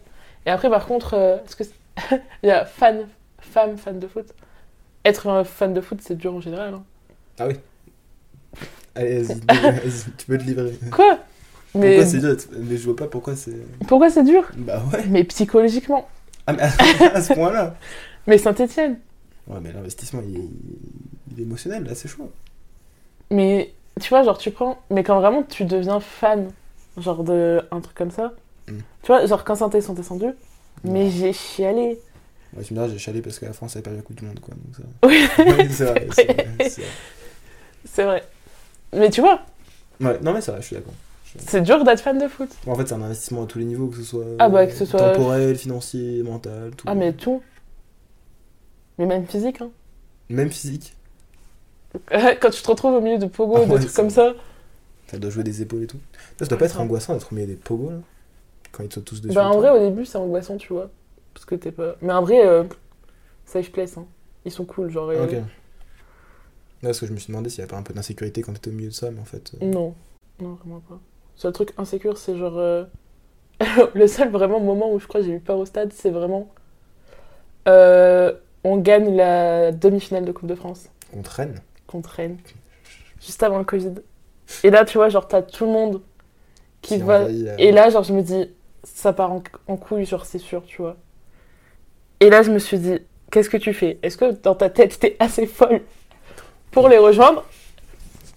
Et 0.45 0.49
après, 0.49 0.69
par 0.69 0.85
contre, 0.85 1.13
euh, 1.13 1.37
est-ce 1.45 1.55
que. 1.55 1.63
c'est- 1.63 2.21
Il 2.43 2.47
y 2.47 2.51
a 2.51 2.65
fan, 2.65 3.07
femme, 3.39 3.77
fan 3.77 3.99
de 3.99 4.07
foot. 4.07 4.25
Être 5.05 5.27
un 5.27 5.43
fan 5.43 5.73
de 5.73 5.81
foot, 5.81 5.99
c'est 6.01 6.15
dur 6.15 6.33
en 6.33 6.41
général. 6.41 6.73
hein. 6.73 6.83
Ah 7.39 7.47
oui. 7.47 7.55
Allez, 8.95 9.23
vas-y, 9.23 9.39
tu 10.17 10.25
peux 10.27 10.37
te 10.37 10.43
livrer. 10.43 10.77
Quoi? 10.91 11.19
Mais 11.75 11.95
Pourquoi 11.95 12.05
c'est 12.05 12.19
dur? 12.19 12.35
Mais 12.59 12.77
je 12.77 12.85
vois 12.85 12.95
pas 12.95 13.07
pourquoi 13.07 13.35
c'est. 13.35 13.57
pourquoi 13.87 14.09
c'est 14.11 14.23
dur? 14.23 14.43
Bah 14.57 14.81
ouais. 14.93 15.03
Mais 15.07 15.23
psychologiquement. 15.23 16.07
Ah, 16.45 16.53
mais 16.53 16.61
à, 16.61 16.67
à 17.15 17.21
ce 17.21 17.33
point-là. 17.33 17.75
Mais 18.27 18.37
Saint-Etienne. 18.37 18.99
Ouais, 19.47 19.59
mais 19.61 19.71
l'investissement, 19.73 20.21
il 20.27 20.37
est, 20.37 20.49
il 21.31 21.39
est 21.39 21.43
émotionnel, 21.43 21.83
là, 21.83 21.95
c'est 21.95 22.07
chaud. 22.07 22.31
Mais 23.29 23.73
tu 23.99 24.09
vois, 24.09 24.23
genre, 24.23 24.37
tu 24.37 24.51
prends. 24.51 24.79
Mais 24.89 25.03
quand 25.03 25.19
vraiment 25.19 25.43
tu 25.43 25.65
deviens 25.65 25.99
fan, 25.99 26.51
genre 26.97 27.23
de 27.23 27.61
un 27.71 27.81
truc 27.81 27.95
comme 27.95 28.11
ça. 28.11 28.33
Mm. 28.67 28.77
Tu 29.01 29.07
vois, 29.07 29.25
genre 29.25 29.43
quand 29.43 29.55
Saint-Etienne 29.55 29.81
sont 29.81 29.93
descendus, 29.93 30.33
mais 30.83 31.09
j'ai 31.09 31.33
chialé. 31.33 31.99
Ouais, 32.55 32.63
tu 32.63 32.73
me 32.73 32.79
diras, 32.79 32.87
j'ai 32.91 32.99
chalé 32.99 33.21
parce 33.21 33.39
que 33.39 33.45
la 33.45 33.53
France 33.53 33.75
avait 33.75 33.83
perdu 33.83 33.97
la 33.97 34.03
Coupe 34.03 34.15
du 34.17 34.25
Monde, 34.25 34.39
quoi. 34.39 34.53
Donc 34.55 34.75
ça... 34.75 34.83
Oui, 35.07 35.25
Ouais, 35.57 35.69
c'est 35.69 35.85
vrai, 35.85 36.07
c'est 37.85 38.03
vrai, 38.03 38.05
vrai. 38.05 38.23
Mais 38.93 39.09
tu 39.09 39.21
vois, 39.21 39.41
Ouais, 39.99 40.19
non, 40.21 40.33
mais 40.33 40.41
c'est 40.41 40.51
vrai, 40.51 40.61
je 40.61 40.67
suis 40.67 40.75
d'accord. 40.75 40.93
c'est 41.37 41.61
dur 41.61 41.83
d'être 41.83 42.01
fan 42.01 42.17
de 42.17 42.27
foot. 42.27 42.49
Bon, 42.65 42.73
en 42.73 42.75
fait, 42.75 42.87
c'est 42.87 42.93
un 42.93 43.01
investissement 43.01 43.43
à 43.43 43.45
tous 43.47 43.59
les 43.59 43.65
niveaux, 43.65 43.87
que 43.87 43.97
ce 43.97 44.03
soit, 44.03 44.25
Ah 44.39 44.49
bah, 44.49 44.67
que 44.67 44.73
ce 44.73 44.85
soit- 44.85 45.13
temporel, 45.13 45.55
financier, 45.57 46.21
mental, 46.23 46.71
tout. 46.77 46.85
Ah, 46.87 46.95
mais 46.95 47.13
tout. 47.13 47.41
Mais 48.97 49.05
même 49.05 49.27
physique, 49.27 49.61
hein. 49.61 49.71
Même 50.29 50.51
physique. 50.51 50.95
Quand 52.41 52.49
tu 52.49 52.61
te 52.61 52.67
retrouves 52.69 52.95
au 52.95 53.01
milieu 53.01 53.17
de 53.17 53.25
pogo, 53.27 53.57
Ah 53.57 53.61
de 53.65 53.65
ouais, 53.73 53.79
trucs 53.79 53.93
comme 53.93 54.09
ça. 54.09 54.33
Ça 55.07 55.17
doit 55.19 55.29
jouer 55.29 55.43
des 55.43 55.61
épaules 55.61 55.83
et 55.83 55.87
tout. 55.87 55.99
Ça, 56.39 56.45
ça 56.45 56.47
doit 56.47 56.57
pas 56.57 56.65
être 56.65 56.79
angoissant 56.79 57.13
d'être 57.13 57.31
au 57.31 57.35
milieu 57.35 57.47
des 57.47 57.55
pogos, 57.55 57.91
là. 57.91 57.99
Quand 58.71 58.83
ils 58.83 58.89
te 58.89 58.95
sautent 58.95 59.05
tous 59.05 59.21
dessus. 59.21 59.33
Bah, 59.35 59.47
en 59.47 59.57
vrai, 59.57 59.69
au 59.69 59.79
début, 59.79 60.05
c'est 60.05 60.17
angoissant, 60.17 60.57
tu 60.57 60.73
vois. 60.73 60.89
Parce 61.33 61.45
que 61.45 61.55
t'es 61.55 61.71
pas. 61.71 61.95
Mais 62.01 62.13
en 62.13 62.21
vrai, 62.21 62.45
euh, 62.45 62.63
safe 63.45 63.71
place, 63.71 63.97
hein. 63.97 64.07
Ils 64.45 64.51
sont 64.51 64.65
cool, 64.65 64.89
genre. 64.91 65.09
Ah, 65.09 65.13
euh, 65.13 65.25
ok. 65.25 65.31
Ouais, 65.31 66.89
parce 66.89 66.99
que 66.99 67.05
je 67.07 67.13
me 67.13 67.17
suis 67.17 67.27
demandé 67.31 67.49
s'il 67.49 67.59
y 67.59 67.61
avait 67.61 67.69
pas 67.71 67.77
un 67.77 67.83
peu 67.83 67.93
d'insécurité 67.93 68.41
quand 68.41 68.53
t'étais 68.53 68.69
au 68.69 68.73
milieu 68.73 68.89
de 68.89 68.93
ça, 68.93 69.09
mais 69.11 69.19
en 69.19 69.25
fait. 69.25 69.53
euh, 69.55 69.57
Non, 69.61 69.95
non, 70.39 70.53
vraiment 70.55 70.79
pas. 70.81 70.95
Le 70.95 71.39
seul 71.41 71.53
truc 71.53 71.73
insécure, 71.77 72.17
c'est 72.17 72.37
genre. 72.37 72.57
euh, 72.57 72.85
le 73.95 74.07
seul 74.07 74.29
vraiment 74.31 74.59
moment 74.59 74.93
où 74.93 74.99
je 74.99 75.07
crois 75.07 75.21
que 75.21 75.27
j'ai 75.27 75.33
eu 75.33 75.39
peur 75.39 75.57
au 75.59 75.65
stade, 75.65 75.93
c'est 75.93 76.11
vraiment. 76.11 76.49
euh, 77.67 78.33
on 78.63 78.77
gagne 78.77 79.15
la 79.15 79.71
demi-finale 79.71 80.25
de 80.25 80.31
Coupe 80.31 80.47
de 80.47 80.55
France 80.55 80.85
On 81.15 81.21
traîne. 81.21 81.59
contre 81.87 82.09
Rennes, 82.09 82.37
juste 83.21 83.43
avant 83.43 83.57
le 83.59 83.63
Covid. 83.65 83.93
Et 84.63 84.69
là, 84.69 84.85
tu 84.85 84.97
vois, 84.97 85.09
genre, 85.09 85.27
t'as 85.27 85.41
tout 85.41 85.65
le 85.65 85.71
monde 85.71 86.01
qui 86.81 86.97
va. 86.97 87.21
envahit 87.21 87.45
la- 87.45 87.59
Et 87.59 87.71
là, 87.71 87.89
genre, 87.89 88.03
je 88.03 88.13
me 88.13 88.21
dis, 88.21 88.49
ça 88.83 89.13
part 89.13 89.31
en, 89.31 89.43
en 89.67 89.77
couille, 89.77 90.05
genre, 90.05 90.25
c'est 90.25 90.39
sûr, 90.39 90.63
tu 90.65 90.81
vois. 90.81 90.97
Et 92.19 92.29
là, 92.29 92.41
je 92.41 92.51
me 92.51 92.59
suis 92.59 92.77
dit, 92.79 92.99
qu'est-ce 93.31 93.49
que 93.49 93.57
tu 93.57 93.73
fais? 93.73 93.97
Est-ce 94.03 94.17
que 94.17 94.31
dans 94.31 94.55
ta 94.55 94.69
tête, 94.69 94.99
t'es 94.99 95.15
assez 95.19 95.45
folle 95.45 95.81
pour 96.71 96.87
les 96.89 96.97
rejoindre? 96.97 97.43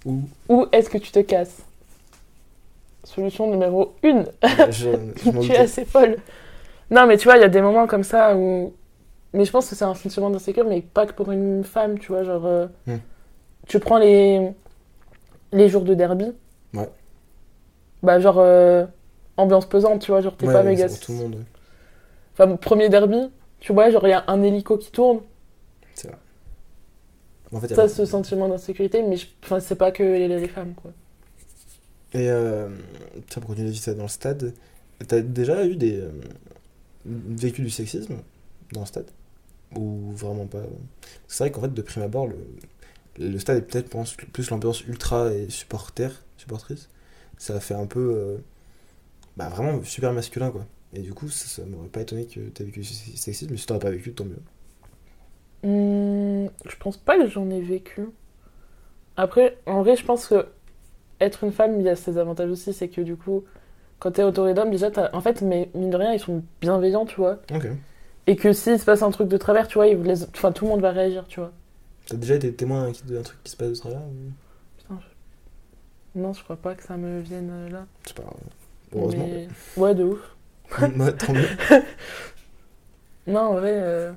Ou 0.04 0.20
ou 0.48 0.66
est-ce 0.72 0.88
que 0.90 0.98
tu 0.98 1.10
te 1.10 1.18
casses? 1.20 1.58
Solution 3.04 3.48
numéro 3.50 3.94
une. 4.02 4.26
Je, 4.70 4.90
je 5.24 5.30
m'en 5.32 5.40
tu 5.40 5.52
es 5.52 5.56
assez 5.58 5.84
folle. 5.84 6.16
Non, 6.90 7.06
mais 7.06 7.16
tu 7.16 7.24
vois, 7.24 7.36
il 7.36 7.40
y 7.40 7.44
a 7.44 7.48
des 7.48 7.60
moments 7.60 7.86
comme 7.86 8.04
ça 8.04 8.36
où. 8.36 8.72
Mais 9.32 9.44
je 9.44 9.50
pense 9.52 9.68
que 9.68 9.76
c'est 9.76 9.84
un 9.84 9.94
fonctionnement 9.94 10.30
d'insécure, 10.30 10.66
mais 10.66 10.82
pas 10.82 11.06
que 11.06 11.12
pour 11.12 11.30
une 11.32 11.64
femme, 11.64 11.98
tu 11.98 12.08
vois. 12.08 12.22
Genre, 12.24 12.46
euh, 12.46 12.66
Hmm. 12.86 13.00
tu 13.68 13.80
prends 13.80 13.98
les, 13.98 14.52
les 15.52 15.68
jours 15.68 15.82
de 15.84 15.94
derby. 15.94 16.32
Ouais. 16.74 16.90
Bah, 18.02 18.20
genre, 18.20 18.38
euh, 18.38 18.86
ambiance 19.36 19.66
pesante, 19.68 20.02
tu 20.02 20.10
vois. 20.10 20.20
Genre, 20.20 20.36
t'es 20.36 20.46
Ouais, 20.46 20.52
pas 20.52 20.62
ouais, 20.62 20.70
méga. 20.70 20.88
c'est 20.88 20.88
pour 20.88 21.00
tout 21.00 21.12
le 21.12 21.18
monde. 21.18 21.44
Enfin, 22.34 22.46
mon 22.46 22.56
premier 22.56 22.88
derby, 22.88 23.30
tu 23.60 23.72
vois, 23.72 23.90
genre, 23.90 24.06
il 24.06 24.10
y 24.10 24.12
a 24.12 24.24
un 24.28 24.42
hélico 24.42 24.76
qui 24.78 24.90
tourne. 24.92 25.20
C'est 25.94 26.08
vrai. 26.08 26.18
En 27.52 27.60
fait, 27.60 27.72
a 27.72 27.76
Ça, 27.76 27.86
ce 27.88 28.04
sentiment 28.06 28.48
d'insécurité, 28.48 29.02
mais 29.04 29.16
je- 29.18 29.26
enfin, 29.44 29.60
c'est 29.60 29.76
pas 29.76 29.92
que 29.92 30.02
les, 30.02 30.26
les 30.28 30.48
femmes, 30.48 30.74
quoi. 30.74 30.92
Et 32.12 32.28
euh, 32.30 32.68
pour 33.30 33.44
continuer 33.46 33.70
vite 33.70 33.82
fait 33.82 33.94
dans 33.94 34.04
le 34.04 34.08
stade, 34.08 34.54
t'as 35.06 35.20
déjà 35.20 35.66
eu 35.66 35.76
des 35.76 36.00
euh, 36.00 36.10
vécu 37.06 37.62
du 37.62 37.70
sexisme? 37.70 38.16
Dans 38.72 38.80
le 38.80 38.86
stade 38.86 39.10
Ou 39.76 40.12
vraiment 40.12 40.46
pas 40.46 40.62
C'est 41.28 41.44
vrai 41.44 41.50
qu'en 41.52 41.62
fait, 41.62 41.74
de 41.74 41.82
prime 41.82 42.02
abord, 42.04 42.26
le, 42.28 42.36
le 43.18 43.38
stade 43.38 43.58
est 43.58 43.62
peut-être 43.62 43.90
plus 44.32 44.50
l'ambiance 44.50 44.82
ultra 44.86 45.32
et 45.32 45.48
supporter, 45.50 46.10
supportrice. 46.36 46.88
Ça 47.38 47.60
fait 47.60 47.74
un 47.74 47.86
peu. 47.86 48.00
euh, 48.16 48.38
bah, 49.36 49.48
vraiment 49.48 49.82
super 49.84 50.12
masculin, 50.12 50.50
quoi. 50.50 50.66
Et 50.94 51.00
du 51.00 51.12
coup, 51.14 51.28
ça, 51.28 51.62
m'aurait 51.66 51.88
pas 51.88 52.00
étonné 52.02 52.26
que 52.26 52.40
t'aies 52.50 52.64
vécu 52.64 52.80
du 52.80 52.86
sexisme, 52.86 53.48
mais 53.50 53.56
si 53.58 53.70
as 53.72 53.78
pas 53.78 53.90
vécu, 53.90 54.12
tant 54.14 54.24
mieux. 54.24 54.42
Hmm, 55.62 56.48
je 56.68 56.76
pense 56.78 56.96
pas 56.96 57.18
que 57.18 57.26
j'en 57.28 57.50
ai 57.50 57.60
vécu. 57.60 58.08
Après, 59.16 59.58
en 59.66 59.82
vrai, 59.82 59.96
je 59.96 60.04
pense 60.04 60.26
que 60.28 60.46
être 61.20 61.44
une 61.44 61.52
femme, 61.52 61.80
il 61.80 61.86
y 61.86 61.88
a 61.88 61.96
ses 61.96 62.18
avantages 62.18 62.50
aussi. 62.50 62.72
C'est 62.72 62.88
que 62.88 63.00
du 63.00 63.16
coup, 63.16 63.44
quand 63.98 64.12
t'es 64.12 64.22
entouré 64.22 64.54
d'hommes, 64.54 64.70
déjà, 64.70 64.90
en 65.14 65.20
fait, 65.20 65.42
mais 65.42 65.70
mine 65.74 65.90
de 65.90 65.96
rien, 65.96 66.12
ils 66.12 66.20
sont 66.20 66.44
bienveillants, 66.60 67.06
tu 67.06 67.16
vois. 67.16 67.40
Ok. 67.54 67.66
Et 68.26 68.36
que 68.36 68.52
s'il 68.52 68.78
se 68.78 68.84
passe 68.84 69.02
un 69.02 69.10
truc 69.10 69.28
de 69.28 69.36
travers, 69.36 69.68
tu 69.68 69.74
vois, 69.74 69.86
ils 69.86 69.96
vous 69.96 70.10
enfin, 70.34 70.50
tout 70.52 70.64
le 70.64 70.70
monde 70.72 70.80
va 70.80 70.90
réagir, 70.90 71.24
tu 71.28 71.40
vois. 71.40 71.52
T'as 72.06 72.16
déjà 72.16 72.34
été 72.34 72.52
témoin 72.52 72.90
d'un 73.06 73.22
truc 73.22 73.42
qui 73.44 73.50
se 73.52 73.56
passe 73.56 73.68
de 73.70 73.74
travers 73.74 74.00
ou... 74.00 74.32
Putain, 74.78 74.98
je- 75.00 76.20
Non, 76.20 76.32
je 76.32 76.42
crois 76.44 76.56
pas 76.56 76.74
que 76.74 76.82
ça 76.82 76.96
me 76.96 77.20
vienne 77.20 77.50
euh, 77.52 77.68
là. 77.70 77.86
C'est 78.04 78.16
pas 78.16 78.22
grave. 78.22 78.34
Heureusement. 78.94 79.26
Mais- 79.28 79.48
Ouais, 79.76 79.94
de 79.94 80.04
ouf. 80.04 80.20
Ouais, 80.80 81.12
tant 81.16 81.32
mieux. 81.32 81.48
Non, 83.28 83.40
en 83.40 83.54
vrai. 83.54 83.72
euh, 83.74 84.12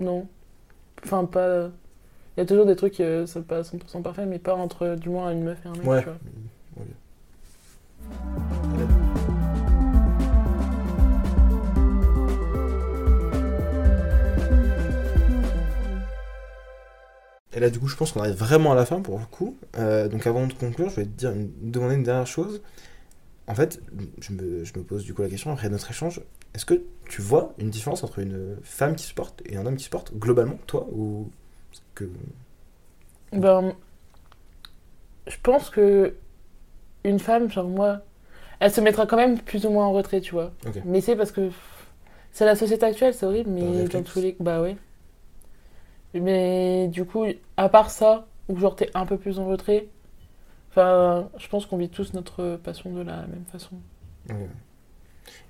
Non. 0.00 0.26
Enfin, 1.04 1.24
pas. 1.24 1.68
Il 2.36 2.40
y 2.40 2.42
a 2.42 2.46
toujours 2.46 2.66
des 2.66 2.76
trucs, 2.76 3.00
euh, 3.00 3.26
c'est 3.26 3.46
pas 3.46 3.62
100% 3.62 4.02
parfait, 4.02 4.26
mais 4.26 4.38
pas 4.38 4.54
entre, 4.54 4.94
du 4.96 5.08
moins, 5.08 5.30
une 5.30 5.42
meuf 5.44 5.58
et 5.64 5.68
un 5.68 5.72
mec, 5.72 5.86
Ouais. 5.86 5.98
tu 6.00 6.04
vois. 6.06 6.18
Et 17.56 17.60
là, 17.60 17.70
du 17.70 17.80
coup, 17.80 17.88
je 17.88 17.96
pense 17.96 18.12
qu'on 18.12 18.20
arrive 18.20 18.36
vraiment 18.36 18.72
à 18.72 18.76
la 18.76 18.86
fin 18.86 19.00
pour 19.02 19.18
le 19.18 19.26
coup. 19.26 19.56
Euh, 19.78 20.08
donc, 20.08 20.26
avant 20.28 20.46
de 20.46 20.52
conclure, 20.54 20.90
je 20.90 20.96
vais 20.96 21.04
te 21.06 21.10
dire 21.10 21.32
une- 21.32 21.50
demander 21.72 21.96
une 21.96 22.04
dernière 22.04 22.28
chose. 22.28 22.62
En 23.48 23.54
fait, 23.54 23.80
je 24.20 24.32
me, 24.32 24.64
je 24.64 24.72
me 24.78 24.84
pose 24.84 25.04
du 25.04 25.14
coup 25.14 25.22
la 25.22 25.28
question 25.28 25.52
après 25.52 25.68
notre 25.70 25.90
échange. 25.90 26.20
Est-ce 26.54 26.66
que 26.66 26.82
tu 27.08 27.22
vois 27.22 27.54
une 27.58 27.70
différence 27.70 28.04
entre 28.04 28.20
une 28.20 28.56
femme 28.62 28.96
qui 28.96 29.04
supporte 29.04 29.42
et 29.46 29.56
un 29.56 29.66
homme 29.66 29.76
qui 29.76 29.84
supporte 29.84 30.14
globalement, 30.16 30.58
toi 30.66 30.86
ou 30.92 31.30
que 31.94 32.10
Ben, 33.32 33.74
je 35.26 35.36
pense 35.42 35.70
que 35.70 36.14
une 37.04 37.18
femme, 37.20 37.50
genre 37.50 37.68
moi, 37.68 38.02
elle 38.60 38.72
se 38.72 38.80
mettra 38.82 39.06
quand 39.06 39.16
même 39.16 39.40
plus 39.40 39.66
ou 39.66 39.70
moins 39.70 39.86
en 39.86 39.92
retrait, 39.92 40.20
tu 40.20 40.32
vois. 40.32 40.52
Mais 40.84 41.00
c'est 41.02 41.16
parce 41.16 41.32
que 41.32 41.50
c'est 42.32 42.46
la 42.46 42.56
société 42.56 42.86
actuelle, 42.86 43.14
c'est 43.14 43.26
horrible, 43.26 43.50
mais 43.50 43.88
dans 43.88 44.02
tous 44.02 44.20
les... 44.20 44.36
Bah 44.40 44.62
ouais. 44.62 44.76
Mais 46.20 46.88
du 46.88 47.04
coup, 47.04 47.24
à 47.56 47.68
part 47.68 47.90
ça, 47.90 48.26
où 48.48 48.56
genre 48.58 48.76
t'es 48.76 48.90
un 48.94 49.06
peu 49.06 49.18
plus 49.18 49.38
en 49.38 49.46
retrait, 49.46 49.88
enfin, 50.70 51.30
je 51.38 51.48
pense 51.48 51.66
qu'on 51.66 51.78
vit 51.78 51.90
tous 51.90 52.14
notre 52.14 52.56
passion 52.58 52.92
de 52.94 53.02
la 53.02 53.26
même 53.26 53.44
façon. 53.52 53.76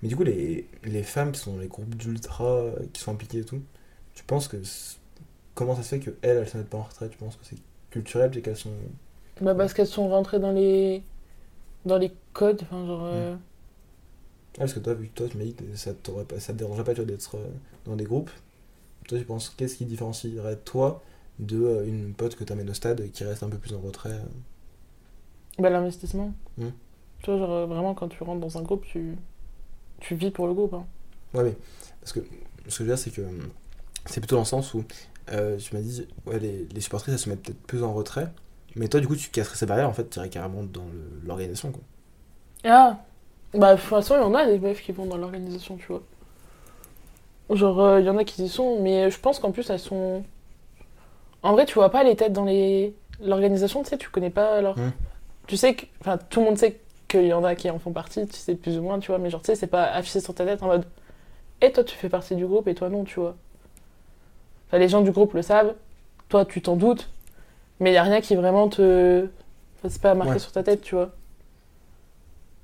Mais 0.02 0.08
du 0.08 0.16
coup, 0.16 0.24
les, 0.24 0.68
les 0.84 1.02
femmes 1.02 1.32
qui 1.32 1.40
sont 1.40 1.54
dans 1.54 1.60
les 1.60 1.68
groupes 1.68 1.94
d'ultra, 1.96 2.70
qui 2.92 3.00
sont 3.00 3.12
impliquées 3.12 3.38
et 3.38 3.44
tout, 3.44 3.62
tu 4.14 4.24
penses 4.24 4.48
que. 4.48 4.56
Comment 5.54 5.74
ça 5.74 5.82
se 5.82 5.88
fait 5.88 6.00
qu'elles, 6.00 6.16
elles 6.22 6.48
se 6.48 6.56
mettent 6.58 6.68
pas 6.70 6.78
en 6.78 6.82
retrait? 6.82 7.08
Tu 7.08 7.16
penses 7.18 7.36
que 7.36 7.44
c'est 7.44 7.56
culturel 7.90 8.36
et 8.36 8.42
qu'elles 8.42 8.56
sont. 8.56 8.72
Bah 9.40 9.54
parce 9.54 9.74
qu'elles 9.74 9.86
sont 9.86 10.08
rentrées 10.08 10.38
dans 10.38 10.52
les... 10.52 11.02
dans 11.86 11.98
les 11.98 12.12
codes, 12.32 12.62
enfin 12.62 12.86
genre... 12.86 13.04
euh, 13.04 13.36
Ah, 14.54 14.60
parce 14.60 14.74
que 14.74 14.80
toi, 14.80 14.94
vu 14.94 15.08
que 15.08 15.14
toi, 15.14 15.28
tu 15.28 15.36
m'as 15.38 15.44
dit 15.44 15.54
que 15.54 15.64
ça, 15.76 15.92
te 15.94 16.52
dérangerait 16.52 16.84
pas 16.84 16.94
d'être 16.94 17.36
euh, 17.36 17.48
dans 17.84 17.96
des 17.96 18.04
groupes. 18.04 18.30
Toi, 19.08 19.18
tu 19.18 19.24
penses 19.24 19.50
qu'est-ce 19.50 19.76
qui 19.76 19.84
différencierait 19.84 20.56
toi 20.56 21.02
de 21.38 21.62
euh, 21.62 21.86
une 21.86 22.14
pote 22.14 22.34
que 22.34 22.44
t'amènes 22.44 22.70
au 22.70 22.74
stade 22.74 23.00
et 23.00 23.10
qui 23.10 23.24
reste 23.24 23.42
un 23.42 23.48
peu 23.48 23.58
plus 23.58 23.74
en 23.74 23.80
retrait 23.80 24.10
euh 24.10 25.62
Bah, 25.62 25.70
l'investissement. 25.70 26.32
Hmm. 26.58 26.70
Tu 27.22 27.30
vois, 27.30 27.38
genre, 27.38 27.52
euh, 27.52 27.66
vraiment, 27.66 27.94
quand 27.94 28.08
tu 28.08 28.22
rentres 28.22 28.40
dans 28.40 28.58
un 28.58 28.62
groupe, 28.62 28.84
tu, 28.84 29.16
tu 30.00 30.14
vis 30.14 30.30
pour 30.30 30.46
le 30.46 30.54
groupe. 30.54 30.74
Hein. 30.74 30.86
Ouais, 31.34 31.44
mais 31.44 31.56
parce 32.00 32.12
que 32.12 32.20
ce 32.20 32.24
que 32.24 32.70
je 32.70 32.78
veux 32.82 32.88
dire, 32.88 32.98
c'est 32.98 33.10
que 33.10 33.22
c'est 34.06 34.20
plutôt 34.20 34.36
dans 34.36 34.42
le 34.42 34.46
sens 34.46 34.74
où 34.74 34.84
euh, 35.32 35.56
tu 35.58 35.74
m'as 35.74 35.82
dit, 35.82 36.06
ouais, 36.26 36.38
les, 36.38 36.66
les 36.72 36.80
supportrices, 36.80 37.14
elles 37.14 37.20
se 37.20 37.28
mettent 37.28 37.42
peut-être 37.42 37.62
plus 37.62 37.82
en 37.82 37.92
retrait, 37.92 38.32
mais 38.76 38.88
toi, 38.88 39.00
du 39.00 39.06
coup, 39.06 39.16
tu 39.16 39.30
casserais 39.30 39.56
ces 39.56 39.66
barrières, 39.66 39.88
en 39.88 39.92
fait, 39.92 40.08
tu 40.08 40.18
irais 40.18 40.28
carrément 40.28 40.62
dans 40.62 40.86
l'organisation, 41.24 41.72
quoi. 41.72 41.82
Ah 42.64 42.98
Bah, 43.54 43.74
de 43.74 43.80
toute 43.80 43.88
façon, 43.88 44.14
il 44.16 44.20
y 44.20 44.24
en 44.24 44.34
a 44.34 44.46
des 44.46 44.58
meufs 44.58 44.82
qui 44.82 44.92
vont 44.92 45.06
dans 45.06 45.16
l'organisation, 45.16 45.76
tu 45.76 45.86
vois. 45.86 46.02
Genre, 47.50 47.80
euh, 47.80 48.00
il 48.00 48.06
y 48.06 48.10
en 48.10 48.16
a 48.18 48.24
qui 48.24 48.42
y 48.44 48.48
sont, 48.48 48.80
mais 48.80 49.10
je 49.10 49.18
pense 49.20 49.38
qu'en 49.38 49.52
plus, 49.52 49.68
elles 49.70 49.78
sont. 49.78 50.24
En 51.42 51.52
vrai, 51.52 51.64
tu 51.66 51.74
vois 51.74 51.90
pas 51.90 52.02
les 52.02 52.16
têtes 52.16 52.32
dans 52.32 52.44
les. 52.44 52.94
L'organisation, 53.22 53.82
tu 53.82 53.88
sais, 53.90 53.98
tu 53.98 54.10
connais 54.10 54.30
pas 54.30 54.60
leur. 54.60 54.76
Hmm. 54.76 54.90
Tu 55.46 55.56
sais 55.56 55.74
que. 55.74 55.86
Enfin, 56.00 56.18
tout 56.18 56.40
le 56.40 56.46
monde 56.46 56.58
sait 56.58 56.80
qu'il 57.08 57.26
y 57.26 57.32
en 57.32 57.44
a 57.44 57.54
qui 57.54 57.70
en 57.70 57.78
font 57.78 57.92
partie, 57.92 58.26
tu 58.26 58.36
sais 58.36 58.56
plus 58.56 58.78
ou 58.78 58.82
moins, 58.82 58.98
tu 58.98 59.08
vois, 59.12 59.18
mais 59.18 59.30
genre, 59.30 59.40
tu 59.40 59.46
sais, 59.46 59.54
c'est 59.54 59.68
pas 59.68 59.84
affiché 59.84 60.20
sur 60.20 60.34
ta 60.34 60.44
tête 60.44 60.62
en 60.62 60.66
mode. 60.66 60.84
Et 61.62 61.70
toi, 61.72 61.84
tu 61.84 61.94
fais 61.96 62.08
partie 62.08 62.34
du 62.34 62.44
groupe 62.46 62.66
et 62.68 62.74
toi, 62.74 62.88
non, 62.88 63.04
tu 63.04 63.20
vois. 63.20 63.36
Enfin, 64.68 64.78
les 64.78 64.88
gens 64.88 65.00
du 65.02 65.12
groupe 65.12 65.32
le 65.34 65.42
savent, 65.42 65.74
toi, 66.28 66.44
tu 66.44 66.60
t'en 66.60 66.74
doutes, 66.76 67.08
mais 67.78 67.92
il 67.92 67.94
y 67.94 67.98
a 67.98 68.02
rien 68.02 68.20
qui 68.20 68.34
vraiment 68.34 68.68
te. 68.68 69.28
Enfin, 69.78 69.88
c'est 69.88 70.02
pas 70.02 70.14
marqué 70.14 70.32
Ouais. 70.34 70.38
sur 70.40 70.50
ta 70.50 70.64
tête, 70.64 70.82
tu 70.82 70.96
vois. 70.96 71.10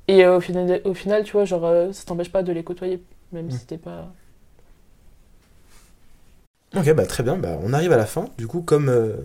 Et 0.09 0.25
euh, 0.25 0.37
au, 0.39 0.41
final, 0.41 0.81
au 0.85 0.95
final, 0.95 1.23
tu 1.23 1.33
vois, 1.33 1.45
genre, 1.45 1.65
euh, 1.65 1.93
ça 1.93 2.05
t'empêche 2.05 2.33
pas 2.33 2.43
de 2.43 2.53
les 2.53 2.65
côtoyer, 2.65 3.01
même 3.31 3.47
Mm. 3.47 3.51
si 3.53 3.67
t'es 3.67 3.79
pas. 3.79 4.09
Ok, 6.75 6.91
bah 6.95 7.07
très 7.07 7.23
bien, 7.23 7.37
bah, 7.37 7.59
on 7.63 7.73
arrive 7.73 7.93
à 7.93 7.97
la 7.97 8.07
fin. 8.07 8.27
Du 8.39 8.47
coup, 8.47 8.63
comme, 8.63 8.89
euh, 8.89 9.17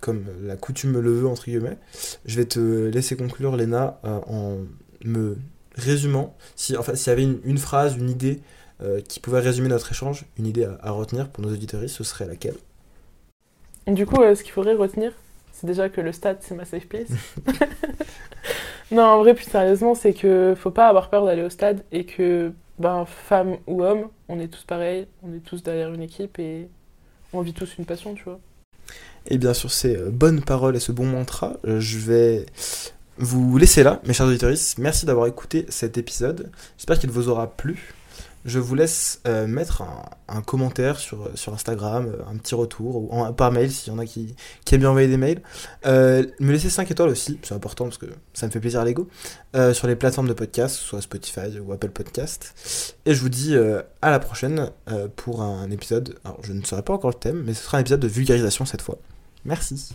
comme 0.00 0.24
la 0.42 0.56
coutume 0.56 0.98
le 1.00 1.12
veut, 1.12 1.28
entre 1.28 1.44
guillemets, 1.44 1.78
je 2.24 2.36
vais 2.36 2.46
te 2.46 2.88
laisser 2.88 3.16
conclure, 3.16 3.56
Léna, 3.56 4.00
euh, 4.04 4.18
en 4.26 4.58
me 5.04 5.36
résumant. 5.76 6.36
Si, 6.56 6.76
enfin, 6.76 6.94
s'il 6.96 7.08
y 7.08 7.12
avait 7.12 7.22
une, 7.22 7.38
une 7.44 7.58
phrase, 7.58 7.96
une 7.96 8.10
idée 8.10 8.40
euh, 8.82 9.00
qui 9.00 9.20
pouvait 9.20 9.40
résumer 9.40 9.68
notre 9.68 9.92
échange, 9.92 10.24
une 10.36 10.46
idée 10.46 10.64
à, 10.64 10.78
à 10.82 10.90
retenir 10.90 11.28
pour 11.30 11.44
nos 11.44 11.52
auditeurs, 11.52 11.82
ce 11.88 12.02
serait 12.02 12.26
laquelle? 12.26 12.56
Du 13.86 14.04
coup, 14.06 14.16
ce 14.34 14.42
qu'il 14.42 14.52
faudrait 14.52 14.74
retenir, 14.74 15.12
c'est 15.52 15.66
déjà 15.66 15.88
que 15.88 16.00
le 16.00 16.12
stade, 16.12 16.38
c'est 16.40 16.54
ma 16.54 16.64
safe 16.64 16.86
place. 16.88 17.18
non, 18.90 19.02
en 19.04 19.18
vrai, 19.18 19.34
plus 19.34 19.44
sérieusement, 19.44 19.94
c'est 19.94 20.14
que 20.14 20.54
faut 20.56 20.70
pas 20.70 20.88
avoir 20.88 21.10
peur 21.10 21.24
d'aller 21.24 21.42
au 21.42 21.50
stade 21.50 21.84
et 21.92 22.04
que, 22.04 22.52
ben, 22.78 23.04
femme 23.06 23.56
ou 23.66 23.82
homme, 23.82 24.08
on 24.28 24.38
est 24.40 24.48
tous 24.48 24.64
pareils, 24.64 25.06
on 25.22 25.32
est 25.32 25.40
tous 25.40 25.62
derrière 25.62 25.92
une 25.92 26.02
équipe 26.02 26.38
et 26.38 26.68
on 27.38 27.42
vit 27.42 27.54
tous 27.54 27.76
une 27.78 27.84
passion, 27.84 28.14
tu 28.14 28.24
vois. 28.24 28.40
Et 29.28 29.38
bien 29.38 29.54
sur 29.54 29.70
ces 29.70 29.96
euh, 29.96 30.10
bonnes 30.10 30.42
paroles 30.42 30.76
et 30.76 30.80
ce 30.80 30.92
bon 30.92 31.06
mantra, 31.06 31.54
euh, 31.66 31.80
je 31.80 31.98
vais 31.98 32.46
vous 33.18 33.56
laisser 33.58 33.82
là, 33.82 34.00
mes 34.06 34.12
chers 34.12 34.26
auditeurs. 34.26 34.52
Merci 34.78 35.06
d'avoir 35.06 35.26
écouté 35.26 35.66
cet 35.68 35.98
épisode. 35.98 36.50
J'espère 36.76 36.98
qu'il 36.98 37.10
vous 37.10 37.28
aura 37.28 37.50
plu. 37.56 37.94
Je 38.46 38.58
vous 38.58 38.74
laisse 38.74 39.20
euh, 39.26 39.46
mettre 39.46 39.82
un, 40.28 40.40
commentaire 40.40 40.98
sur, 40.98 41.30
sur 41.34 41.52
Instagram, 41.52 42.06
euh, 42.06 42.22
un 42.30 42.36
petit 42.38 42.54
retour, 42.54 42.96
ou 42.96 43.32
par 43.32 43.52
mail 43.52 43.70
s'il 43.70 43.92
y 43.92 43.96
en 43.96 43.98
a 43.98 44.06
qui, 44.06 44.34
qui 44.64 44.74
aiment 44.74 44.80
bien 44.80 44.90
envoyer 44.90 45.08
des 45.08 45.18
mails. 45.18 45.42
Euh, 45.84 46.24
me 46.40 46.52
laisser 46.52 46.70
5 46.70 46.90
étoiles 46.90 47.10
aussi, 47.10 47.38
c'est 47.42 47.54
important 47.54 47.84
parce 47.84 47.98
que 47.98 48.06
ça 48.32 48.46
me 48.46 48.52
fait 48.52 48.60
plaisir 48.60 48.80
à 48.80 48.84
l'ego, 48.84 49.08
euh, 49.56 49.72
sur 49.72 49.86
les 49.86 49.96
plateformes 49.96 50.28
de 50.28 50.34
podcast, 50.34 50.76
soit 50.76 51.00
Spotify 51.00 51.58
ou 51.58 51.72
Apple 51.72 51.88
Podcast. 51.88 52.94
Et 53.06 53.14
je 53.14 53.20
vous 53.20 53.30
dis 53.30 53.54
euh, 53.54 53.82
à 54.02 54.10
la 54.10 54.18
prochaine 54.18 54.70
euh, 54.90 55.08
pour 55.14 55.40
un 55.40 55.70
épisode, 55.70 56.18
alors 56.24 56.38
je 56.42 56.52
ne 56.52 56.62
saurai 56.62 56.82
pas 56.82 56.92
encore 56.92 57.10
le 57.10 57.16
thème, 57.16 57.42
mais 57.44 57.54
ce 57.54 57.64
sera 57.64 57.78
un 57.78 57.80
épisode 57.80 58.00
de 58.00 58.08
vulgarisation 58.08 58.66
cette 58.66 58.82
fois. 58.82 58.98
Merci. 59.44 59.94